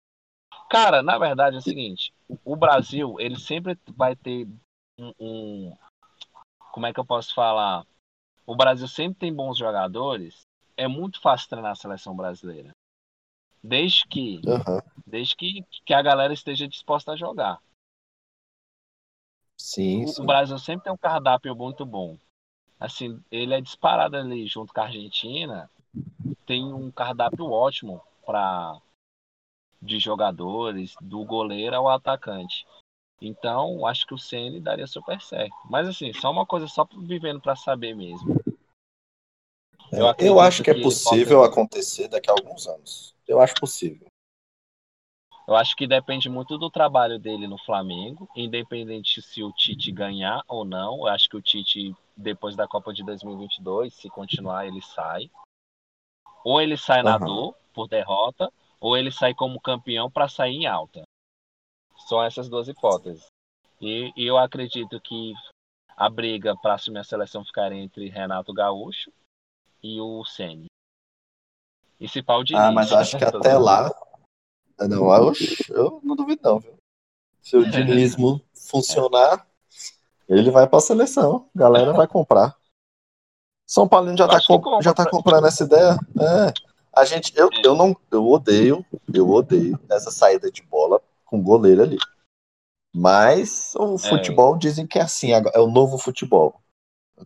Cara, 0.68 1.02
na 1.02 1.16
verdade 1.18 1.57
é 1.57 1.59
o 1.59 1.62
seguinte: 1.62 2.12
o 2.44 2.57
Brasil, 2.57 3.16
ele 3.20 3.38
sempre 3.38 3.79
vai 3.96 4.14
ter 4.16 4.46
um, 4.98 5.12
um- 5.20 5.76
Como 6.72 6.87
é 6.87 6.92
que 6.92 7.00
eu 7.00 7.07
posso 7.07 7.35
falar? 7.35 7.87
O 8.46 8.55
Brasil 8.55 8.87
sempre 8.87 9.18
tem 9.18 9.35
bons 9.35 9.57
jogadores. 9.59 10.42
É 10.76 10.87
muito 10.87 11.20
fácil 11.20 11.48
treinar 11.48 11.72
a 11.72 11.76
seleção 11.76 12.14
brasileira. 12.14 12.70
Desde 13.66 14.07
que, 14.07 14.40
Aham. 14.46 14.81
desde 15.07 15.35
que, 15.35 15.64
que 15.85 15.92
a 15.92 16.00
galera 16.00 16.33
esteja 16.33 16.68
disposta 16.68 17.12
a 17.12 17.16
jogar. 17.16 17.59
Sim, 19.57 20.07
O, 20.07 20.12
sim. 20.12 20.22
o 20.22 20.26
Brasil 20.26 20.59
sempre 20.59 20.85
tem 20.85 20.92
um 20.92 20.96
cardápio 20.96 21.55
muito 21.57 21.85
bom. 21.85 22.16
Assim, 22.79 23.20
ele 23.31 23.55
é 23.55 23.61
disparado 23.61 24.16
ali 24.16 24.46
junto 24.46 24.72
com 24.72 24.81
a 24.81 24.85
Argentina. 24.85 25.68
Tem 26.46 26.62
um 26.72 26.90
cardápio 26.92 27.50
ótimo 27.50 28.00
para 28.24 28.81
de 29.83 29.98
jogadores, 29.98 30.94
do 31.00 31.24
goleiro 31.24 31.74
ao 31.74 31.88
atacante. 31.88 32.64
Então, 33.20 33.87
acho 33.87 34.07
que 34.07 34.14
o 34.14 34.18
CN 34.18 34.61
daria 34.61 34.87
super 34.87 35.20
certo. 35.20 35.55
Mas 35.70 35.88
assim, 35.88 36.12
só 36.12 36.31
uma 36.31 36.46
coisa 36.46 36.68
só 36.68 36.87
vivendo 36.98 37.40
para 37.40 37.57
saber 37.57 37.94
mesmo. 37.94 38.37
É, 39.92 39.99
eu 39.99 40.07
Eu, 40.07 40.09
acredito 40.09 40.40
acho 40.40 40.62
que 40.62 40.70
é 40.70 40.83
possível 40.83 41.44
acontecer 41.44 42.09
daqui 42.09 42.31
a 42.31 42.33
alguns 42.33 42.66
anos. 42.66 43.14
Eu 43.27 43.40
acho 43.40 43.55
possível. 43.55 44.07
Eu 45.46 45.55
acho 45.55 45.77
que 45.77 45.87
depende 45.87 46.29
muito 46.29 46.59
do 46.59 46.68
trabalho 46.68 47.20
dele 47.20 47.46
no 47.46 47.57
Flamengo, 47.59 48.29
independente 48.35 49.22
se 49.22 49.44
o 49.44 49.53
Tite 49.53 49.92
ganhar 49.92 50.42
ou 50.49 50.64
não. 50.64 50.99
Eu 51.01 51.07
acho 51.07 51.29
que 51.29 51.37
o 51.37 51.42
Tite, 51.42 51.94
depois 52.16 52.57
da 52.57 52.66
Copa 52.66 52.92
de 52.92 53.05
2022, 53.05 53.94
se 53.94 54.09
continuar, 54.09 54.66
ele 54.66 54.83
sai. 54.83 55.31
Ou 56.44 56.61
ele 56.61 56.77
sai 56.77 57.03
na 57.03 57.16
Aham. 57.16 57.25
dor, 57.25 57.57
por 57.72 57.87
derrota, 57.87 58.53
ou 58.81 58.96
ele 58.96 59.12
sai 59.12 59.35
como 59.35 59.61
campeão 59.61 60.11
para 60.11 60.29
sair 60.29 60.57
em 60.57 60.66
alta. 60.66 61.03
São 62.09 62.22
essas 62.22 62.49
duas 62.49 62.66
hipóteses. 62.66 63.27
E, 63.81 64.12
e 64.16 64.27
eu 64.27 64.37
acredito 64.38 65.01
que 65.01 65.33
a 65.96 66.11
briga 66.11 66.57
para 66.57 66.75
assumir 66.75 66.99
a 66.99 67.05
seleção 67.05 67.44
ficaria 67.44 67.79
entre 67.79 68.09
Renato 68.09 68.53
Gaúcho 68.53 69.12
e 69.87 70.01
o 70.01 70.24
Ceni. 70.24 70.66
E 72.01 72.09
se 72.09 72.22
pau 72.22 72.43
de 72.43 72.55
Ah, 72.55 72.72
mas 72.72 72.91
eu 72.91 72.99
acho 72.99 73.16
que 73.16 73.24
até 73.24 73.57
lá. 73.57 73.95
Não, 74.78 75.14
eu, 75.14 75.32
eu 75.70 76.01
não 76.03 76.16
duvido, 76.16 76.43
não, 76.43 76.59
viu? 76.59 76.76
Se 77.41 77.57
o 77.57 77.64
dinismo 77.70 78.43
funcionar, 78.53 79.47
ele 80.28 80.51
vai 80.51 80.66
pra 80.68 80.80
seleção. 80.80 81.49
A 81.55 81.59
galera 81.59 81.93
vai 81.93 82.07
comprar. 82.07 82.57
São 83.66 83.89
Paulo 83.89 84.16
já 84.16 84.28
tá, 84.28 84.41
compra, 84.47 84.82
já 84.82 84.93
tá 84.93 85.05
pra- 85.05 85.11
comprando 85.11 85.47
essa 85.47 85.64
ideia. 85.64 85.99
É. 86.20 86.53
A 86.95 87.05
gente, 87.05 87.32
eu, 87.37 87.51
eu 87.64 87.74
não, 87.74 87.97
eu 88.11 88.26
odeio, 88.26 88.84
eu 89.12 89.28
odeio 89.28 89.78
essa 89.91 90.11
saída 90.11 90.51
de 90.51 90.62
bola 90.62 91.01
com 91.24 91.43
goleiro 91.43 91.82
ali. 91.82 91.99
Mas 92.95 93.74
o 93.74 93.99
futebol 93.99 94.57
dizem 94.57 94.87
que 94.87 94.99
é 94.99 95.03
assim, 95.03 95.32
é 95.32 95.59
o 95.59 95.66
novo 95.66 95.99
futebol. 95.99 96.62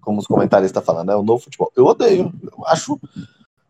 Como 0.01 0.21
os 0.21 0.27
comentaristas 0.27 0.71
estão 0.71 0.95
falando, 0.95 1.11
é 1.11 1.17
o 1.17 1.23
novo 1.23 1.43
futebol. 1.43 1.73
Eu 1.77 1.87
odeio, 1.87 2.33
eu 2.43 2.67
acho 2.67 3.01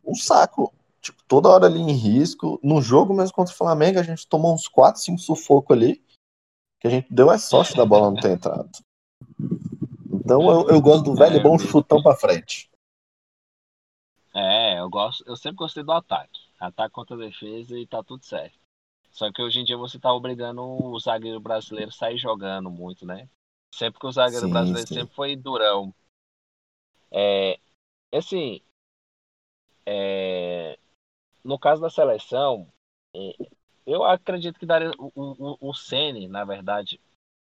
um 0.05 0.15
saco. 0.15 0.73
Tipo, 1.01 1.23
toda 1.27 1.49
hora 1.49 1.67
ali 1.67 1.81
em 1.81 1.93
risco. 1.93 2.61
No 2.63 2.83
jogo 2.83 3.15
mesmo 3.15 3.35
contra 3.35 3.55
o 3.55 3.57
Flamengo, 3.57 3.99
a 3.99 4.03
gente 4.03 4.27
tomou 4.27 4.55
uns 4.55 4.69
4, 4.69 5.01
5 5.01 5.19
sufocos 5.19 5.77
ali. 5.77 6.03
que 6.79 6.87
a 6.87 6.91
gente 6.91 7.07
deu 7.11 7.31
a 7.31 7.39
sorte 7.39 7.77
da 7.77 7.87
bola 7.87 8.11
não 8.11 8.21
ter 8.21 8.33
entrado. 8.33 8.71
Então 10.13 10.43
eu, 10.51 10.69
eu 10.69 10.81
gosto 10.81 11.05
do 11.05 11.15
velho 11.15 11.39
é, 11.39 11.43
bom 11.43 11.59
chutão 11.59 12.03
pra 12.03 12.15
frente. 12.15 12.71
É, 14.35 14.79
eu 14.79 14.89
gosto, 14.89 15.25
eu 15.27 15.37
sempre 15.37 15.57
gostei 15.57 15.83
do 15.83 15.93
ataque. 15.93 16.39
Ataque 16.61 16.93
contra 16.93 17.17
a 17.17 17.19
defesa 17.19 17.79
e 17.79 17.87
tá 17.87 18.03
tudo 18.03 18.25
certo. 18.25 18.59
Só 19.11 19.33
que 19.33 19.43
hoje 19.43 19.61
em 19.61 19.65
dia 19.65 19.77
você 19.77 19.99
tá 19.99 20.13
obrigando 20.13 20.63
o 20.63 20.99
zagueiro 21.01 21.41
brasileiro 21.41 21.91
a 21.91 21.93
sair 21.93 22.17
jogando 22.17 22.71
muito, 22.71 23.05
né? 23.05 23.29
Sempre 23.75 23.99
que 23.99 24.07
o 24.07 24.13
zagueiro 24.13 24.47
sim, 24.47 24.53
brasileiro 24.53 24.87
sim. 24.87 24.95
sempre 24.95 25.15
foi 25.15 25.35
durão. 25.35 25.93
É, 27.13 27.59
assim, 28.13 28.63
é, 29.87 30.79
no 31.45 31.59
caso 31.59 31.81
da 31.81 31.91
seleção, 31.91 32.73
é, 33.15 33.35
eu 33.87 34.05
acredito 34.05 34.59
que 34.59 34.67
daria 34.67 34.93
o, 34.99 35.11
o, 35.15 35.71
o 35.71 35.75
Ceni, 35.75 36.29
na 36.29 36.45
verdade, 36.45 37.01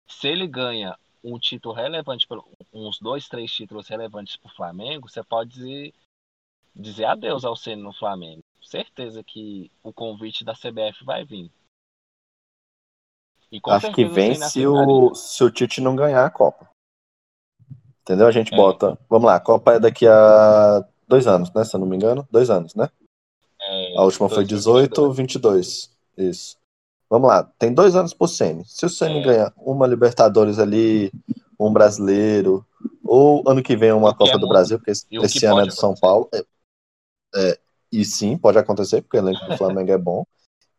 se 0.07 0.27
ele 0.27 0.47
ganha 0.47 0.97
um 1.23 1.39
título 1.39 1.73
relevante, 1.73 2.27
uns 2.73 2.99
dois, 2.99 3.29
três 3.29 3.51
títulos 3.51 3.87
relevantes 3.87 4.35
para 4.35 4.51
o 4.51 4.55
Flamengo, 4.55 5.09
você 5.09 5.23
pode 5.23 5.51
dizer, 5.51 5.93
dizer 6.75 7.05
adeus 7.05 7.45
ao 7.45 7.55
Ceni 7.55 7.81
no 7.81 7.93
Flamengo. 7.93 8.43
Certeza 8.61 9.23
que 9.23 9.71
o 9.81 9.93
convite 9.93 10.43
da 10.43 10.53
CBF 10.53 11.05
vai 11.05 11.23
vir. 11.23 11.49
Acho 13.65 13.91
que 13.93 14.05
vem 14.05 14.35
se 14.35 14.65
o, 14.65 15.13
se 15.13 15.43
o 15.43 15.51
Tite 15.51 15.79
não 15.79 15.95
ganhar 15.95 16.25
a 16.25 16.29
Copa. 16.29 16.72
Entendeu? 18.03 18.27
A 18.27 18.31
gente 18.31 18.53
é. 18.53 18.57
bota. 18.57 18.97
Vamos 19.09 19.25
lá, 19.25 19.35
a 19.35 19.39
Copa 19.39 19.73
é 19.73 19.79
daqui 19.79 20.05
a 20.05 20.85
dois 21.07 21.25
anos, 21.25 21.51
né? 21.53 21.63
Se 21.63 21.75
eu 21.75 21.79
não 21.79 21.87
me 21.87 21.95
engano, 21.95 22.27
dois 22.29 22.49
anos, 22.49 22.75
né? 22.75 22.89
É, 23.61 23.97
a 23.97 24.03
última 24.03 24.29
foi 24.29 24.43
18, 24.43 25.11
22. 25.13 25.89
Isso. 26.17 26.57
Vamos 27.09 27.29
lá, 27.29 27.43
tem 27.57 27.73
dois 27.73 27.95
anos 27.95 28.13
pro 28.13 28.27
Ceni. 28.27 28.63
Se 28.65 28.85
o 28.85 28.89
Ceni 28.89 29.19
é. 29.19 29.23
ganhar 29.23 29.53
uma 29.57 29.87
Libertadores 29.87 30.59
ali, 30.59 31.11
um 31.59 31.71
brasileiro, 31.71 32.65
ou 33.03 33.43
ano 33.47 33.63
que 33.63 33.77
vem 33.77 33.91
uma 33.91 34.09
o 34.09 34.15
Copa 34.15 34.33
é 34.33 34.37
do 34.37 34.47
Brasil, 34.47 34.77
porque 34.77 34.91
esse, 34.91 35.05
ano 35.11 35.21
é 35.21 35.21
do 35.21 35.45
acontecer. 35.45 35.79
São 35.79 35.95
Paulo. 35.95 36.29
É, 36.33 36.43
é, 37.35 37.59
e 37.91 38.03
sim, 38.03 38.37
pode 38.37 38.57
acontecer, 38.57 39.01
porque 39.01 39.17
o 39.17 39.19
elenco 39.19 39.45
do 39.45 39.55
Flamengo 39.57 39.91
é 39.91 39.97
bom. 39.97 40.25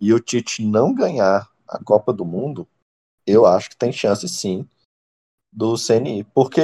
E 0.01 0.13
o 0.13 0.21
Tite 0.21 0.65
não 0.65 0.93
ganhar 0.93 1.49
a 1.67 1.83
Copa 1.83 2.13
do 2.13 2.25
Mundo, 2.25 2.69
eu 3.27 3.47
acho 3.47 3.71
que 3.71 3.77
tem 3.77 3.93
chance 3.93 4.29
sim 4.29 4.69
do 5.55 5.77
CNI. 5.77 6.25
Porque 6.35 6.61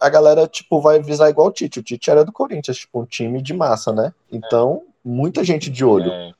a 0.00 0.08
galera, 0.08 0.46
tipo, 0.48 0.80
vai 0.80 1.00
visar 1.00 1.30
igual 1.30 1.48
o 1.48 1.52
Tite. 1.52 1.78
O 1.78 1.82
Tite 1.82 2.10
era 2.10 2.24
do 2.24 2.32
Corinthians, 2.32 2.78
tipo, 2.78 3.00
um 3.00 3.06
time 3.06 3.40
de 3.40 3.54
massa, 3.54 3.92
né? 3.92 4.12
Então, 4.30 4.82
muita 5.04 5.44
gente 5.44 5.70
de 5.70 5.84
olho. 5.84 6.10
É. 6.10 6.32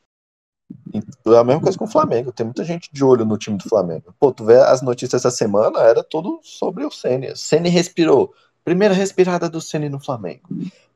é 0.95 1.39
a 1.39 1.45
mesma 1.45 1.63
coisa 1.63 1.79
com 1.79 1.85
o 1.85 1.91
Flamengo. 1.91 2.33
Tem 2.33 2.45
muita 2.45 2.65
gente 2.65 2.91
de 2.93 3.05
olho 3.05 3.25
no 3.25 3.39
time 3.39 3.57
do 3.57 3.69
Flamengo. 3.69 4.13
Pô, 4.19 4.33
tu 4.33 4.45
vê 4.45 4.61
as 4.61 4.83
notícias 4.83 5.25
essa 5.25 5.31
semana, 5.31 5.81
era 5.81 6.03
tudo 6.03 6.41
sobre 6.43 6.85
o 6.85 6.91
Ceni. 6.91 7.37
Ceni 7.37 7.69
respirou. 7.69 8.35
Primeira 8.65 8.95
respirada 8.95 9.49
do 9.49 9.61
Ceni 9.61 9.89
no 9.89 10.01
Flamengo. 10.01 10.49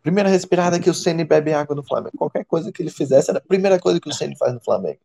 Primeira 0.02 0.28
respirada 0.28 0.80
que 0.80 0.90
o 0.90 0.94
Ceni 0.94 1.24
bebe 1.24 1.52
água 1.52 1.76
no 1.76 1.82
Flamengo. 1.84 2.16
Qualquer 2.16 2.44
coisa 2.44 2.72
que 2.72 2.82
ele 2.82 2.90
fizesse 2.90 3.30
era 3.30 3.38
a 3.38 3.42
primeira 3.42 3.78
coisa 3.78 4.00
que 4.00 4.08
o 4.08 4.12
Ceni 4.12 4.36
faz 4.36 4.52
no 4.52 4.60
Flamengo. 4.60 5.00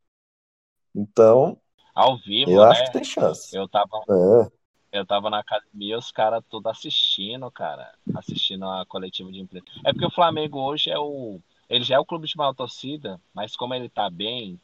Então, 0.95 1.57
ao 1.93 2.17
vivo, 2.17 2.49
eu 2.49 2.61
né? 2.61 2.71
acho 2.71 2.85
que 2.85 2.93
tem 2.93 3.03
chance. 3.03 3.55
Eu 3.55 3.67
tava, 3.67 4.01
é. 4.09 4.62
Eu 4.93 5.05
tava 5.05 5.27
na 5.29 5.39
academia, 5.39 5.97
os 5.97 6.11
caras 6.11 6.43
tudo 6.47 6.69
assistindo, 6.69 7.49
cara, 7.49 7.91
assistindo 8.15 8.63
a 8.65 8.85
coletiva 8.85 9.31
de 9.31 9.39
imprensa. 9.39 9.65
É 9.83 9.91
porque 9.91 10.05
o 10.05 10.11
Flamengo 10.11 10.59
hoje 10.59 10.91
é 10.91 10.99
o, 10.99 11.41
ele 11.67 11.83
já 11.83 11.95
é 11.95 11.99
o 11.99 12.05
clube 12.05 12.27
de 12.27 12.37
maior 12.37 12.53
torcida, 12.53 13.19
mas 13.33 13.55
como 13.55 13.73
ele 13.73 13.89
tá 13.89 14.07
bem, 14.07 14.61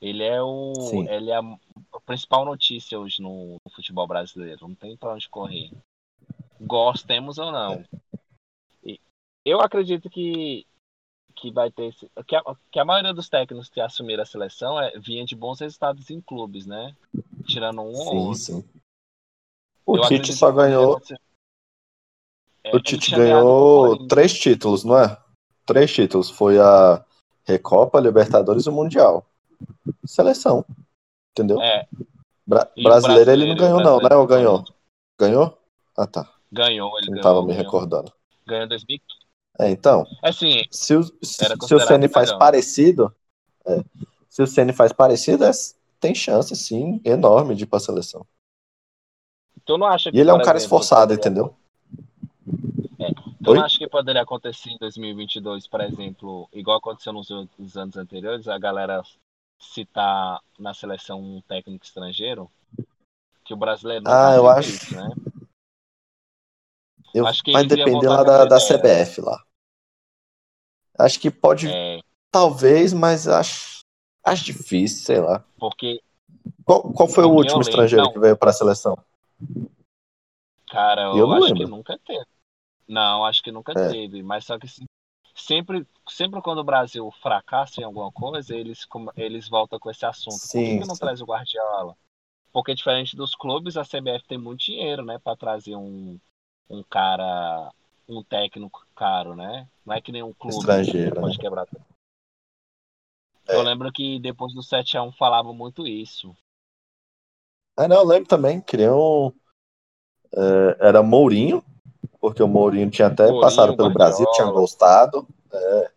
ele 0.00 0.22
é 0.22 0.40
o, 0.40 0.74
Sim. 0.76 1.08
ele 1.08 1.30
é 1.30 1.36
a, 1.36 1.42
principal 2.06 2.44
notícia 2.44 2.98
hoje 2.98 3.20
no, 3.20 3.60
futebol 3.74 4.06
brasileiro. 4.06 4.68
Não 4.68 4.76
tem 4.76 4.96
para 4.96 5.14
onde 5.14 5.28
correr. 5.28 5.72
Gostemos 6.60 7.36
ou 7.38 7.50
não. 7.50 7.84
E 8.84 9.00
eu 9.44 9.60
acredito 9.60 10.08
que 10.08 10.64
que 11.34 11.52
vai 11.52 11.70
ter 11.70 11.94
que 12.26 12.34
a, 12.34 12.42
que 12.68 12.80
a 12.80 12.84
maioria 12.84 13.14
dos 13.14 13.28
técnicos 13.28 13.68
que 13.68 13.80
assumiram 13.80 14.24
a 14.24 14.26
seleção 14.26 14.80
é, 14.80 14.98
vinha 14.98 15.24
de 15.24 15.36
bons 15.36 15.60
resultados 15.60 16.10
em 16.10 16.20
clubes, 16.20 16.66
né? 16.66 16.96
Tirando 17.46 17.80
um 17.80 17.94
sim, 17.94 18.08
ou 18.08 18.16
outro. 18.16 18.34
Sim. 18.34 18.64
O 19.88 19.98
Tite 20.02 20.34
só 20.34 20.52
ganhou. 20.52 21.00
É, 22.62 22.76
o 22.76 22.78
Tite 22.78 23.10
ganhou 23.10 24.06
três 24.06 24.38
títulos, 24.38 24.84
não 24.84 24.98
é? 24.98 25.16
Três 25.64 25.90
títulos. 25.90 26.28
Foi 26.28 26.58
a 26.58 27.02
Recopa, 27.44 27.98
Libertadores 27.98 28.66
e 28.66 28.68
o 28.68 28.72
Mundial. 28.72 29.24
Seleção. 30.04 30.62
Entendeu? 31.32 31.58
É. 31.62 31.88
Bra 32.46 32.70
brasileiro, 32.76 33.30
ele 33.30 33.46
não 33.46 33.56
ganhou, 33.56 33.80
não, 33.80 33.98
né? 33.98 34.14
Ou 34.14 34.26
ganhou? 34.26 34.62
Ganhou? 35.18 35.58
Ah, 35.96 36.06
tá. 36.06 36.30
Ganhou, 36.52 36.98
ele 36.98 37.06
não 37.06 37.14
ganhou. 37.14 37.22
tava 37.22 37.46
me 37.46 37.54
recordando. 37.54 38.12
Ganhou 38.46 38.66
em 38.66 38.68
2015. 38.68 39.18
É, 39.60 39.70
então. 39.70 40.06
Assim, 40.22 40.64
se 40.70 40.94
o, 40.94 41.02
se 41.22 41.74
o 41.74 41.80
Ceni 41.80 42.08
faz 42.08 42.30
parecido, 42.32 43.14
é, 43.66 43.82
se 44.28 44.42
o 44.42 44.46
Ceni 44.46 44.74
faz 44.74 44.92
parecido, 44.92 45.44
é, 45.44 45.50
tem 45.98 46.14
chance, 46.14 46.54
sim, 46.54 47.00
enorme 47.04 47.54
de 47.54 47.64
ir 47.64 47.66
pra 47.66 47.80
seleção. 47.80 48.26
Tu 49.68 49.76
não 49.76 49.86
acha 49.86 50.10
que, 50.10 50.16
e 50.16 50.20
ele 50.20 50.30
é 50.30 50.32
um 50.32 50.40
cara 50.40 50.56
esforçado, 50.56 51.14
poderia... 51.14 51.20
entendeu? 51.20 51.54
É. 52.98 53.12
Tu 53.44 53.50
Oi? 53.50 53.58
não 53.58 53.64
acha 53.66 53.76
que 53.76 53.86
poderia 53.86 54.22
acontecer 54.22 54.70
em 54.70 54.78
2022, 54.78 55.66
por 55.66 55.82
exemplo, 55.82 56.48
igual 56.54 56.78
aconteceu 56.78 57.12
nos, 57.12 57.28
nos 57.28 57.76
anos 57.76 57.98
anteriores, 57.98 58.48
a 58.48 58.56
galera 58.56 59.02
citar 59.60 60.40
na 60.58 60.72
seleção 60.72 61.20
um 61.20 61.42
técnico 61.42 61.84
estrangeiro? 61.84 62.50
Que 63.44 63.52
o 63.52 63.58
brasileiro 63.58 64.04
não 64.04 64.10
ah, 64.10 64.34
eu 64.36 64.48
acho... 64.48 64.70
Isso, 64.70 64.96
né? 64.96 65.10
Eu, 67.12 67.26
acho 67.26 67.44
que 67.44 67.52
vai 67.52 67.66
depender 67.66 68.08
lá 68.08 68.22
da, 68.22 68.46
da 68.46 68.56
CBF 68.56 69.20
lá. 69.20 69.38
Acho 70.98 71.20
que 71.20 71.30
pode. 71.30 71.68
É... 71.68 72.00
Talvez, 72.30 72.94
mas 72.94 73.28
acho, 73.28 73.80
acho 74.24 74.44
difícil, 74.44 75.04
sei 75.04 75.20
lá. 75.20 75.44
Porque. 75.58 76.00
Qual, 76.64 76.90
qual 76.90 77.08
foi 77.08 77.24
o 77.24 77.32
último 77.32 77.60
estrangeiro 77.60 78.10
que 78.10 78.18
veio 78.18 78.36
para 78.36 78.48
a 78.48 78.54
seleção? 78.54 78.96
Cara, 80.70 81.02
eu, 81.02 81.18
eu 81.18 81.32
acho 81.32 81.46
lembro. 81.46 81.58
que 81.58 81.70
nunca 81.70 81.98
teve. 81.98 82.26
Não, 82.86 83.24
acho 83.24 83.42
que 83.42 83.52
nunca 83.52 83.72
é. 83.72 83.90
teve. 83.90 84.22
Mas 84.22 84.44
só 84.44 84.58
que 84.58 84.66
sempre, 85.34 85.86
sempre 86.08 86.42
quando 86.42 86.58
o 86.58 86.64
Brasil 86.64 87.10
fracassa 87.22 87.80
em 87.80 87.84
alguma 87.84 88.10
coisa, 88.12 88.54
eles, 88.54 88.86
eles 89.16 89.48
voltam 89.48 89.78
com 89.78 89.90
esse 89.90 90.04
assunto. 90.04 90.38
Sim, 90.38 90.58
Por 90.58 90.64
que, 90.64 90.78
que 90.80 90.88
não 90.88 90.96
traz 90.96 91.20
o 91.20 91.26
Guardiola? 91.26 91.96
Porque 92.52 92.74
diferente 92.74 93.16
dos 93.16 93.34
clubes, 93.34 93.76
a 93.76 93.84
CBF 93.84 94.26
tem 94.26 94.38
muito 94.38 94.60
dinheiro, 94.60 95.04
né, 95.04 95.18
para 95.18 95.36
trazer 95.36 95.76
um, 95.76 96.18
um 96.68 96.82
cara 96.82 97.72
um 98.08 98.22
técnico 98.22 98.86
caro, 98.96 99.36
né? 99.36 99.68
Não 99.84 99.94
é 99.94 100.00
que 100.00 100.10
nem 100.10 100.22
um 100.22 100.32
clube 100.32 100.58
Estrangeiro, 100.58 101.14
que 101.14 101.20
pode 101.20 101.36
né? 101.36 101.42
quebrar. 101.42 101.66
É. 103.46 103.54
Eu 103.54 103.62
lembro 103.62 103.92
que 103.92 104.18
depois 104.18 104.54
do 104.54 104.62
7x1 104.62 105.12
falava 105.12 105.52
muito 105.52 105.86
isso. 105.86 106.34
Ah, 107.78 107.86
não, 107.86 107.98
eu 107.98 108.04
lembro 108.04 108.28
também. 108.28 108.60
Queriam. 108.60 109.32
É, 110.34 110.88
era 110.88 111.00
Mourinho, 111.00 111.64
porque 112.20 112.42
o 112.42 112.48
Mourinho 112.48 112.90
tinha 112.90 113.06
até 113.06 113.22
Mourinho, 113.22 113.40
passado 113.40 113.76
pelo 113.76 113.88
Guardiola. 113.88 114.10
Brasil, 114.10 114.26
tinha 114.32 114.50
gostado. 114.50 115.28
É, 115.52 115.90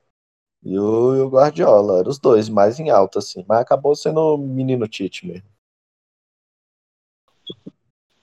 e, 0.64 0.78
o, 0.78 1.16
e 1.16 1.22
o 1.22 1.30
Guardiola, 1.30 2.00
eram 2.00 2.12
os 2.12 2.20
dois 2.20 2.48
mais 2.48 2.80
em 2.80 2.92
alta, 2.92 3.18
assim. 3.18 3.44
Mas 3.48 3.60
acabou 3.60 3.96
sendo 3.96 4.36
o 4.36 4.38
menino 4.38 4.88
Tite 4.88 5.26
mesmo. 5.26 5.50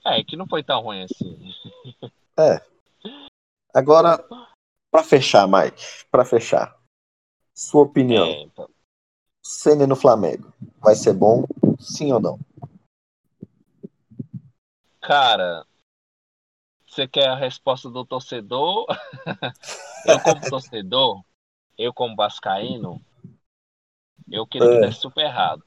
É, 0.05 0.23
que 0.23 0.37
não 0.37 0.47
foi 0.47 0.63
tão 0.63 0.81
ruim 0.81 1.03
assim. 1.03 1.53
É. 2.39 2.61
Agora, 3.73 4.25
para 4.89 5.03
fechar, 5.03 5.45
Mike, 5.47 5.83
para 6.09 6.23
fechar, 6.23 6.79
sua 7.53 7.83
opinião. 7.83 8.25
É, 8.25 8.41
então. 8.43 8.69
Ceni 9.43 9.85
no 9.85 9.97
Flamengo, 9.97 10.53
vai 10.79 10.95
ser 10.95 11.13
bom, 11.13 11.43
sim 11.77 12.13
ou 12.13 12.19
não? 12.19 12.39
Cara, 15.09 15.65
você 16.85 17.07
quer 17.07 17.29
a 17.29 17.35
resposta 17.35 17.89
do 17.89 18.05
torcedor? 18.05 18.85
eu 20.05 20.19
como 20.19 20.49
torcedor, 20.51 21.23
eu 21.75 21.91
como 21.91 22.15
vascaíno, 22.15 23.03
eu 24.31 24.45
queria 24.45 24.67
é. 24.67 24.75
que 24.75 24.81
desse 24.81 24.99
super 24.99 25.25
errado. 25.25 25.65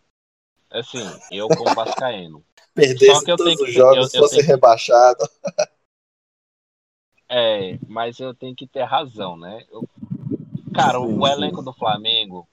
Assim, 0.70 1.02
eu 1.32 1.48
como 1.48 1.74
vascaíno. 1.74 2.44
Perdesse 2.72 3.16
Só 3.16 3.24
que 3.24 3.32
eu 3.32 3.36
todos 3.36 3.56
tenho 3.56 3.68
os 3.68 3.74
jogos, 3.74 4.14
eu, 4.14 4.20
eu 4.20 4.28
fosse 4.28 4.36
tenho... 4.36 4.46
rebaixado. 4.46 5.28
É, 7.28 7.80
mas 7.88 8.20
eu 8.20 8.32
tenho 8.32 8.54
que 8.54 8.68
ter 8.68 8.84
razão, 8.84 9.36
né? 9.36 9.66
Eu, 9.72 9.82
cara, 10.72 11.00
o 11.00 11.26
elenco 11.26 11.62
do 11.62 11.72
Flamengo, 11.72 12.48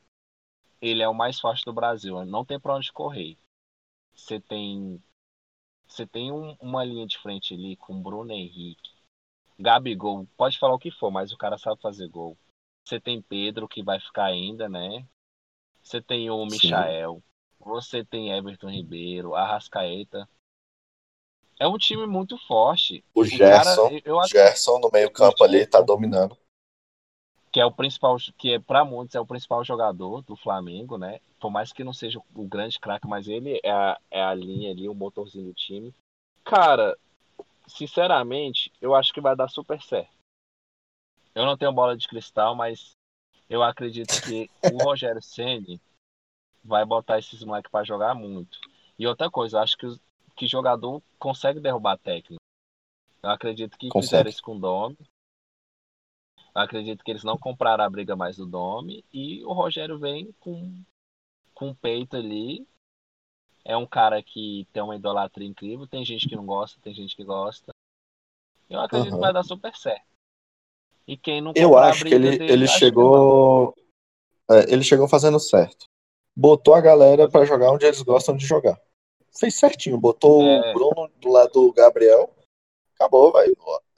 ele 0.81 1.03
é 1.03 1.07
o 1.07 1.13
mais 1.13 1.39
forte 1.39 1.63
do 1.65 1.71
Brasil. 1.71 2.25
Não 2.25 2.43
tem 2.43 2.59
pra 2.59 2.73
onde 2.73 2.91
correr. 2.91 3.37
Você 4.15 4.39
tem. 4.39 4.99
Você 5.89 6.05
tem 6.05 6.31
um, 6.31 6.55
uma 6.61 6.85
linha 6.85 7.07
de 7.07 7.17
frente 7.17 7.53
ali 7.55 7.75
com 7.75 8.01
Bruno 8.01 8.31
Henrique. 8.31 8.91
Gabigol, 9.59 10.27
pode 10.37 10.57
falar 10.59 10.75
o 10.75 10.79
que 10.79 10.91
for, 10.91 11.09
mas 11.09 11.33
o 11.33 11.37
cara 11.37 11.57
sabe 11.57 11.81
fazer 11.81 12.07
gol. 12.07 12.37
Você 12.85 12.99
tem 12.99 13.21
Pedro, 13.21 13.67
que 13.67 13.83
vai 13.83 13.99
ficar 13.99 14.25
ainda, 14.25 14.69
né? 14.69 15.05
Você 15.83 16.01
tem 16.01 16.29
o 16.29 16.45
Michael. 16.45 17.15
Sim. 17.15 17.23
Você 17.59 18.05
tem 18.05 18.31
Everton 18.31 18.69
Ribeiro, 18.69 19.35
Arrascaeta. 19.35 20.29
é 21.59 21.67
um 21.67 21.77
time 21.77 22.05
muito 22.05 22.37
forte. 22.47 23.03
O 23.13 23.25
Gerson, 23.25 23.89
cara, 23.89 24.01
eu 24.05 24.19
acho 24.19 24.31
Gerson 24.31 24.79
no 24.79 24.89
meio-campo 24.93 25.43
ali 25.43 25.65
tá 25.65 25.81
dominando. 25.81 26.37
Que 27.51 27.59
é 27.59 27.65
o 27.65 27.71
principal, 27.71 28.15
que 28.37 28.53
é, 28.53 28.59
para 28.59 28.85
muitos 28.85 29.15
é 29.15 29.19
o 29.19 29.25
principal 29.25 29.63
jogador 29.63 30.21
do 30.21 30.35
Flamengo, 30.35 30.97
né? 30.97 31.19
Por 31.39 31.49
mais 31.49 31.71
que 31.71 31.83
não 31.83 31.93
seja 31.93 32.19
o 32.35 32.47
grande 32.47 32.79
craque, 32.79 33.07
mas 33.07 33.27
ele 33.27 33.59
é 33.63 33.71
a, 33.71 33.99
é 34.11 34.23
a 34.23 34.33
linha 34.33 34.71
ali, 34.71 34.87
o 34.87 34.93
motorzinho 34.93 35.45
do 35.45 35.53
time. 35.53 35.93
Cara, 36.43 36.97
sinceramente, 37.67 38.71
eu 38.81 38.93
acho 38.93 39.13
que 39.13 39.21
vai 39.21 39.35
dar 39.35 39.47
super 39.47 39.81
certo. 39.81 40.11
Eu 41.33 41.45
não 41.45 41.57
tenho 41.57 41.71
bola 41.71 41.95
de 41.95 42.07
cristal, 42.07 42.55
mas 42.55 42.91
eu 43.49 43.63
acredito 43.63 44.21
que 44.21 44.49
o 44.71 44.77
Rogério 44.83 45.21
Ceni 45.21 45.81
vai 46.63 46.85
botar 46.85 47.19
esses 47.19 47.43
moleques 47.43 47.71
para 47.71 47.85
jogar 47.85 48.13
muito. 48.13 48.59
E 48.97 49.07
outra 49.07 49.29
coisa, 49.29 49.57
eu 49.57 49.61
acho 49.61 49.77
que, 49.77 49.87
que 50.35 50.47
jogador 50.47 51.01
consegue 51.17 51.59
derrubar 51.59 51.97
técnico. 51.97 52.41
Eu 53.23 53.29
acredito 53.29 53.77
que 53.77 53.89
consegue. 53.89 54.07
fizeram 54.07 54.29
isso 54.29 54.41
com 54.41 54.55
o 54.55 54.59
Domi. 54.59 54.97
Eu 56.55 56.61
acredito 56.61 57.03
que 57.03 57.11
eles 57.11 57.23
não 57.23 57.37
compraram 57.37 57.83
a 57.83 57.89
briga 57.89 58.15
mais 58.15 58.37
do 58.37 58.45
Domi. 58.45 59.03
E 59.13 59.43
o 59.45 59.53
Rogério 59.53 59.99
vem 59.99 60.33
com, 60.39 60.83
com 61.53 61.69
o 61.69 61.75
peito 61.75 62.15
ali. 62.15 62.67
É 63.63 63.77
um 63.77 63.85
cara 63.85 64.21
que 64.23 64.67
tem 64.73 64.81
uma 64.81 64.95
idolatria 64.95 65.47
incrível. 65.47 65.87
Tem 65.87 66.03
gente 66.03 66.27
que 66.27 66.35
não 66.35 66.45
gosta, 66.45 66.79
tem 66.81 66.93
gente 66.93 67.15
que 67.15 67.23
gosta. 67.23 67.71
Eu 68.69 68.79
acredito 68.79 69.11
uhum. 69.11 69.17
que 69.17 69.21
vai 69.21 69.33
dar 69.33 69.43
super 69.43 69.75
certo. 69.75 70.07
E 71.07 71.17
quem 71.17 71.41
não 71.41 71.53
Eu 71.55 71.77
acho 71.77 72.05
que 72.05 72.13
ele, 72.13 72.37
dele, 72.37 72.53
ele 72.53 72.67
chegou. 72.67 73.75
É, 74.49 74.71
ele 74.71 74.83
chegou 74.83 75.07
fazendo 75.07 75.39
certo. 75.39 75.85
Botou 76.35 76.73
a 76.73 76.81
galera 76.81 77.27
para 77.27 77.45
jogar 77.45 77.71
onde 77.71 77.85
eles 77.85 78.01
gostam 78.01 78.37
de 78.37 78.45
jogar. 78.45 78.79
Fez 79.37 79.55
certinho. 79.55 79.97
Botou 79.97 80.43
é... 80.43 80.71
o 80.71 80.73
Bruno 80.73 81.09
do 81.19 81.29
lado 81.29 81.51
do 81.51 81.73
Gabriel. 81.73 82.33
Acabou, 82.99 83.31
vai. 83.31 83.47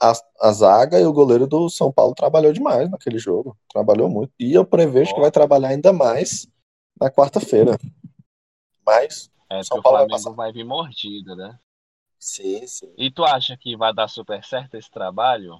A, 0.00 0.12
a, 0.40 0.52
zaga 0.52 1.00
e 1.00 1.04
o 1.04 1.12
goleiro 1.12 1.46
do 1.46 1.68
São 1.68 1.90
Paulo 1.90 2.14
trabalhou 2.14 2.52
demais 2.52 2.88
naquele 2.88 3.18
jogo. 3.18 3.56
Trabalhou 3.68 4.08
muito. 4.08 4.32
E 4.38 4.54
eu 4.54 4.64
prevejo 4.64 5.14
que 5.14 5.20
vai 5.20 5.30
trabalhar 5.30 5.68
ainda 5.68 5.92
mais 5.92 6.46
na 7.00 7.10
quarta-feira. 7.10 7.76
Mas. 8.86 9.30
É, 9.50 9.62
São 9.64 9.82
Paulo 9.82 9.98
o 9.98 10.06
Flamengo 10.06 10.36
vai, 10.36 10.46
vai 10.46 10.52
vir 10.52 10.64
mordido, 10.64 11.34
né? 11.34 11.58
Sim, 12.18 12.64
sim. 12.66 12.92
E 12.96 13.10
tu 13.10 13.24
acha 13.24 13.56
que 13.56 13.76
vai 13.76 13.92
dar 13.92 14.06
super 14.06 14.44
certo 14.44 14.76
esse 14.76 14.90
trabalho? 14.90 15.58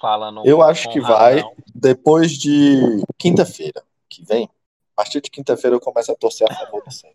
falando. 0.00 0.44
Eu 0.44 0.62
acho 0.62 0.90
que 0.90 1.00
vai 1.00 1.44
depois 1.74 2.32
de 2.32 3.04
quinta-feira 3.18 3.84
que 4.08 4.24
vem. 4.24 4.48
A 4.92 5.02
partir 5.02 5.20
de 5.20 5.30
quinta-feira 5.30 5.76
eu 5.76 5.80
começo 5.80 6.10
a 6.10 6.16
torcer 6.16 6.50
a 6.50 6.54
favor 6.54 6.82
do 6.82 6.90
Senna. 6.90 7.14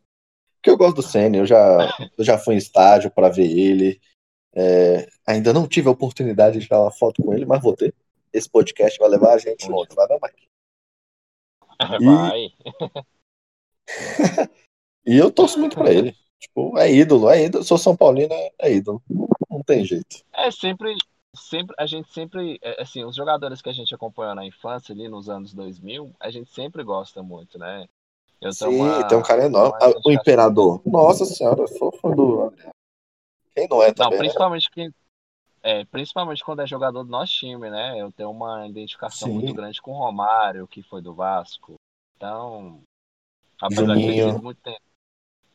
Porque 0.56 0.70
eu 0.70 0.78
gosto 0.78 0.96
do 0.96 1.04
Senna, 1.04 1.38
eu 1.38 1.46
já, 1.46 1.96
eu 2.18 2.24
já 2.24 2.38
fui 2.38 2.56
em 2.56 2.58
estádio 2.58 3.12
para 3.12 3.30
ver 3.30 3.46
ele. 3.46 4.00
É, 4.56 5.10
ainda 5.28 5.52
não 5.52 5.68
tive 5.68 5.90
a 5.90 5.92
oportunidade 5.92 6.60
de 6.60 6.66
tirar 6.66 6.82
uma 6.82 6.92
foto 6.92 7.22
com 7.22 7.34
ele, 7.34 7.46
mas 7.46 7.62
vou 7.62 7.76
ter. 7.76 7.94
Esse 8.32 8.50
podcast 8.50 8.98
vai 8.98 9.10
levar 9.10 9.34
a 9.34 9.38
gente 9.38 9.70
longe, 9.70 9.90
vai 9.96 10.08
não, 10.08 10.20
Mike? 10.22 10.48
Vai. 12.06 12.54
e 15.06 15.18
eu 15.18 15.30
torço 15.30 15.60
muito 15.60 15.76
para 15.76 15.94
ele. 15.94 16.16
Tipo, 16.40 16.78
é 16.78 16.92
ídolo, 16.92 17.30
é 17.30 17.46
ídolo. 17.46 17.64
Sou 17.64 17.78
São 17.78 17.96
Paulino, 17.96 18.34
é 18.60 18.72
ídolo. 18.72 19.02
Não 19.50 19.62
tem 19.64 19.84
jeito. 19.84 20.24
É 20.34 20.52
sempre, 20.52 20.96
sempre 21.36 21.76
a 21.78 21.86
gente 21.86 22.12
sempre 22.12 22.60
é, 22.62 22.82
assim 22.82 23.04
os 23.04 23.16
jogadores 23.16 23.62
que 23.62 23.70
a 23.70 23.74
gente 23.74 23.94
acompanhou 23.94 24.36
na 24.36 24.46
infância 24.46 24.94
ali 24.94 25.08
nos 25.08 25.30
anos 25.30 25.54
2000 25.54 26.12
a 26.20 26.32
gente 26.32 26.52
sempre 26.52 26.84
gosta 26.84 27.22
muito 27.22 27.60
né 27.60 27.86
eu 28.42 28.54
Sim, 28.54 28.68
uma, 28.68 29.08
tem 29.08 29.18
um 29.18 29.24
cara 29.24 29.46
enorme 29.46 29.78
ah, 29.82 29.94
o 30.06 30.12
imperador 30.12 30.82
nossa 30.86 31.26
senhora 31.26 31.62
eu 31.62 31.68
sou 31.68 31.92
fã 31.92 32.12
do 32.12 32.54
quem 33.56 33.68
não 33.68 33.82
é 33.82 33.94
também, 33.94 34.12
não 34.12 34.12
né? 34.12 34.18
principalmente 34.18 34.72
quem 34.72 34.94
é, 35.64 35.86
principalmente 35.86 36.44
quando 36.44 36.62
é 36.62 36.68
jogador 36.68 37.04
do 37.04 37.10
nosso 37.10 37.34
time 37.34 37.70
né 37.70 38.00
eu 38.00 38.12
tenho 38.12 38.30
uma 38.30 38.68
identificação 38.68 39.30
Sim. 39.30 39.36
muito 39.36 39.54
grande 39.54 39.82
com 39.82 39.92
o 39.92 39.98
Romário 39.98 40.68
que 40.68 40.84
foi 40.84 41.02
do 41.02 41.14
Vasco 41.14 41.76
então 42.16 42.82
apesar 43.62 43.96
Juninho. 43.96 44.36
de 44.36 44.42
muito 44.42 44.62
tempo 44.62 44.82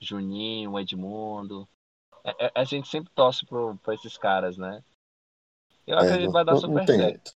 Juninho 0.00 0.78
Edmundo 0.78 1.68
é, 2.24 2.46
é, 2.46 2.52
a 2.54 2.64
gente 2.64 2.88
sempre 2.88 3.10
torce 3.14 3.46
para 3.46 3.94
esses 3.94 4.16
caras 4.16 4.56
né 4.56 4.82
eu 5.86 5.98
é, 5.98 6.02
acredito 6.02 6.28
que 6.28 6.32
vai 6.32 6.44
dar 6.44 6.52
não, 6.52 6.60
super 6.60 6.86
não 6.86 6.86
certo. 6.86 7.32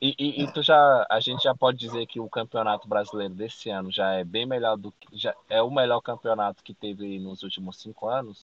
E, 0.00 0.14
e, 0.16 0.42
e, 0.44 0.52
tu 0.52 0.62
já, 0.62 1.06
a 1.10 1.18
gente 1.18 1.42
já 1.42 1.54
pode 1.54 1.76
dizer 1.76 2.06
que 2.06 2.20
o 2.20 2.30
campeonato 2.30 2.86
brasileiro 2.86 3.34
desse 3.34 3.68
ano 3.68 3.90
já 3.90 4.12
é 4.12 4.22
bem 4.22 4.46
melhor 4.46 4.76
do 4.76 4.92
que. 4.92 5.08
Já 5.12 5.34
é 5.48 5.60
o 5.60 5.70
melhor 5.70 6.00
campeonato 6.00 6.62
que 6.62 6.72
teve 6.72 7.18
nos 7.18 7.42
últimos 7.42 7.80
cinco 7.80 8.08
anos? 8.08 8.46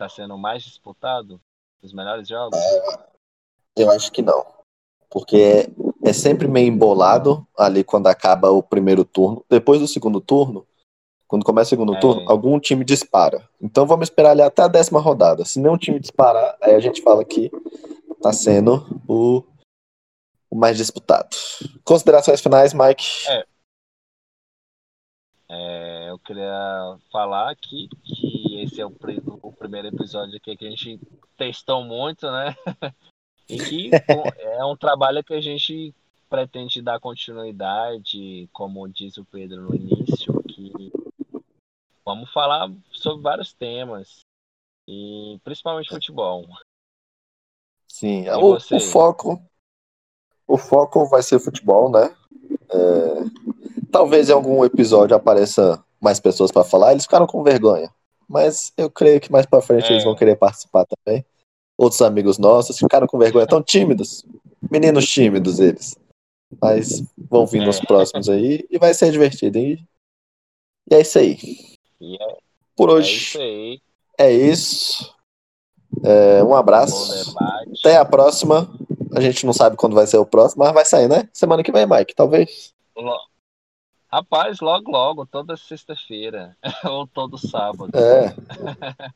Está 0.00 0.08
sendo 0.08 0.38
mais 0.38 0.62
disputado? 0.62 1.38
Os 1.82 1.92
melhores 1.92 2.26
jogos? 2.26 2.58
Eu 3.76 3.90
acho 3.90 4.10
que 4.10 4.22
não. 4.22 4.46
Porque 5.10 5.68
é, 6.02 6.12
sempre 6.14 6.48
meio 6.48 6.68
embolado 6.68 7.46
ali 7.54 7.84
quando 7.84 8.06
acaba 8.06 8.50
o 8.50 8.62
primeiro 8.62 9.04
turno. 9.04 9.44
Depois 9.46 9.78
do 9.78 9.86
segundo 9.86 10.18
turno, 10.18 10.66
quando 11.28 11.44
começa 11.44 11.68
o 11.68 11.76
segundo 11.76 11.94
é. 11.94 12.00
turno, 12.00 12.24
algum 12.30 12.58
time 12.58 12.82
dispara. 12.82 13.46
Então 13.60 13.84
vamos 13.84 14.06
esperar 14.06 14.30
ali 14.30 14.40
até 14.40 14.62
a 14.62 14.68
décima 14.68 15.00
rodada. 15.00 15.44
Se 15.44 15.60
nenhum 15.60 15.76
time 15.76 16.00
disparar, 16.00 16.56
aí 16.62 16.74
a 16.74 16.80
gente 16.80 17.02
fala 17.02 17.22
que 17.22 17.50
está 18.10 18.32
sendo 18.32 19.02
o, 19.06 19.44
o, 20.50 20.56
mais 20.56 20.78
disputado. 20.78 21.36
Considerações 21.84 22.40
finais, 22.40 22.72
Mike? 22.72 23.04
É. 23.28 23.44
É, 25.50 26.10
eu 26.10 26.18
queria 26.20 26.96
falar 27.12 27.50
aqui 27.50 27.86
que 28.02 28.39
esse 28.62 28.80
é 28.80 28.86
o, 28.86 28.94
o, 29.42 29.52
primeiro 29.52 29.88
episódio 29.88 30.36
aqui 30.36 30.56
que 30.56 30.66
a 30.66 30.70
gente 30.70 31.00
testou 31.36 31.84
muito, 31.84 32.30
né? 32.30 32.54
e 33.48 33.58
que 33.58 33.90
é 34.38 34.64
um 34.64 34.76
trabalho 34.76 35.24
que 35.24 35.34
a 35.34 35.40
gente 35.40 35.94
pretende 36.28 36.80
dar 36.80 37.00
continuidade, 37.00 38.48
como 38.52 38.88
diz 38.88 39.16
o 39.18 39.24
Pedro 39.24 39.62
no 39.62 39.74
início, 39.74 40.42
que 40.44 40.92
vamos 42.04 42.32
falar 42.32 42.70
sobre 42.92 43.22
vários 43.22 43.52
temas, 43.52 44.20
e 44.88 45.38
principalmente 45.42 45.90
futebol. 45.90 46.46
Sim, 47.88 48.28
o, 48.28 48.54
o, 48.54 48.80
foco 48.80 49.42
o 50.50 50.58
foco 50.58 51.06
vai 51.06 51.22
ser 51.22 51.38
futebol, 51.38 51.90
né? 51.90 52.14
É, 52.70 53.84
talvez 53.92 54.28
em 54.28 54.32
algum 54.32 54.64
episódio 54.64 55.16
apareça 55.16 55.82
mais 56.00 56.18
pessoas 56.18 56.50
para 56.50 56.64
falar. 56.64 56.90
Eles 56.90 57.04
ficaram 57.04 57.26
com 57.26 57.42
vergonha, 57.42 57.92
mas 58.30 58.72
eu 58.76 58.88
creio 58.88 59.20
que 59.20 59.32
mais 59.32 59.44
para 59.44 59.60
frente 59.60 59.86
é. 59.86 59.92
eles 59.92 60.04
vão 60.04 60.14
querer 60.14 60.36
participar 60.36 60.86
também. 60.86 61.24
Outros 61.76 62.00
amigos 62.00 62.38
nossos 62.38 62.78
ficaram 62.78 63.08
com 63.08 63.18
vergonha, 63.18 63.46
tão 63.46 63.60
tímidos, 63.60 64.24
meninos 64.70 65.08
tímidos 65.08 65.58
eles. 65.58 65.98
Mas 66.62 67.02
vão 67.18 67.44
vir 67.44 67.60
nos 67.60 67.80
é. 67.80 67.84
próximos 67.84 68.28
aí 68.28 68.64
e 68.70 68.78
vai 68.78 68.94
ser 68.94 69.10
divertido. 69.10 69.58
E, 69.58 69.84
e 70.88 70.94
é 70.94 71.00
isso 71.00 71.18
aí. 71.18 71.38
É, 72.00 72.36
Por 72.76 72.88
hoje. 72.88 73.36
É 74.16 74.32
isso. 74.32 75.12
É. 76.04 76.38
É, 76.38 76.44
um 76.44 76.54
abraço. 76.54 77.34
Até 77.80 77.96
a 77.96 78.04
próxima. 78.04 78.72
A 79.12 79.20
gente 79.20 79.44
não 79.44 79.52
sabe 79.52 79.76
quando 79.76 79.94
vai 79.94 80.06
ser 80.06 80.18
o 80.18 80.26
próximo, 80.26 80.62
mas 80.62 80.72
vai 80.72 80.84
sair, 80.84 81.08
né? 81.08 81.28
Semana 81.32 81.64
que 81.64 81.72
vem, 81.72 81.84
Mike, 81.84 82.14
talvez. 82.14 82.72
Rapaz, 84.12 84.58
logo, 84.60 84.90
logo, 84.90 85.24
toda 85.24 85.56
sexta-feira. 85.56 86.56
Ou 86.84 87.06
todo 87.06 87.38
sábado. 87.38 87.92
É. 87.96 88.34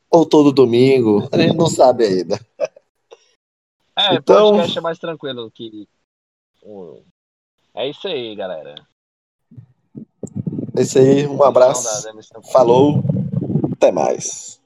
Ou 0.09 0.24
todo 0.24 0.53
domingo. 0.53 1.28
A 1.32 1.38
gente 1.38 1.57
não 1.57 1.66
sabe 1.66 2.05
ainda. 2.05 2.38
É, 3.97 4.14
então... 4.14 4.51
podcast 4.51 4.78
é 4.78 4.80
mais 4.80 4.99
tranquilo 4.99 5.51
que. 5.51 5.88
É 7.74 7.88
isso 7.88 8.07
aí, 8.07 8.36
galera. 8.36 8.74
É 10.76 10.82
isso 10.82 10.99
aí, 10.99 11.26
um 11.26 11.42
abraço. 11.42 12.09
Falou, 12.53 13.03
até 13.72 13.90
mais. 13.90 14.61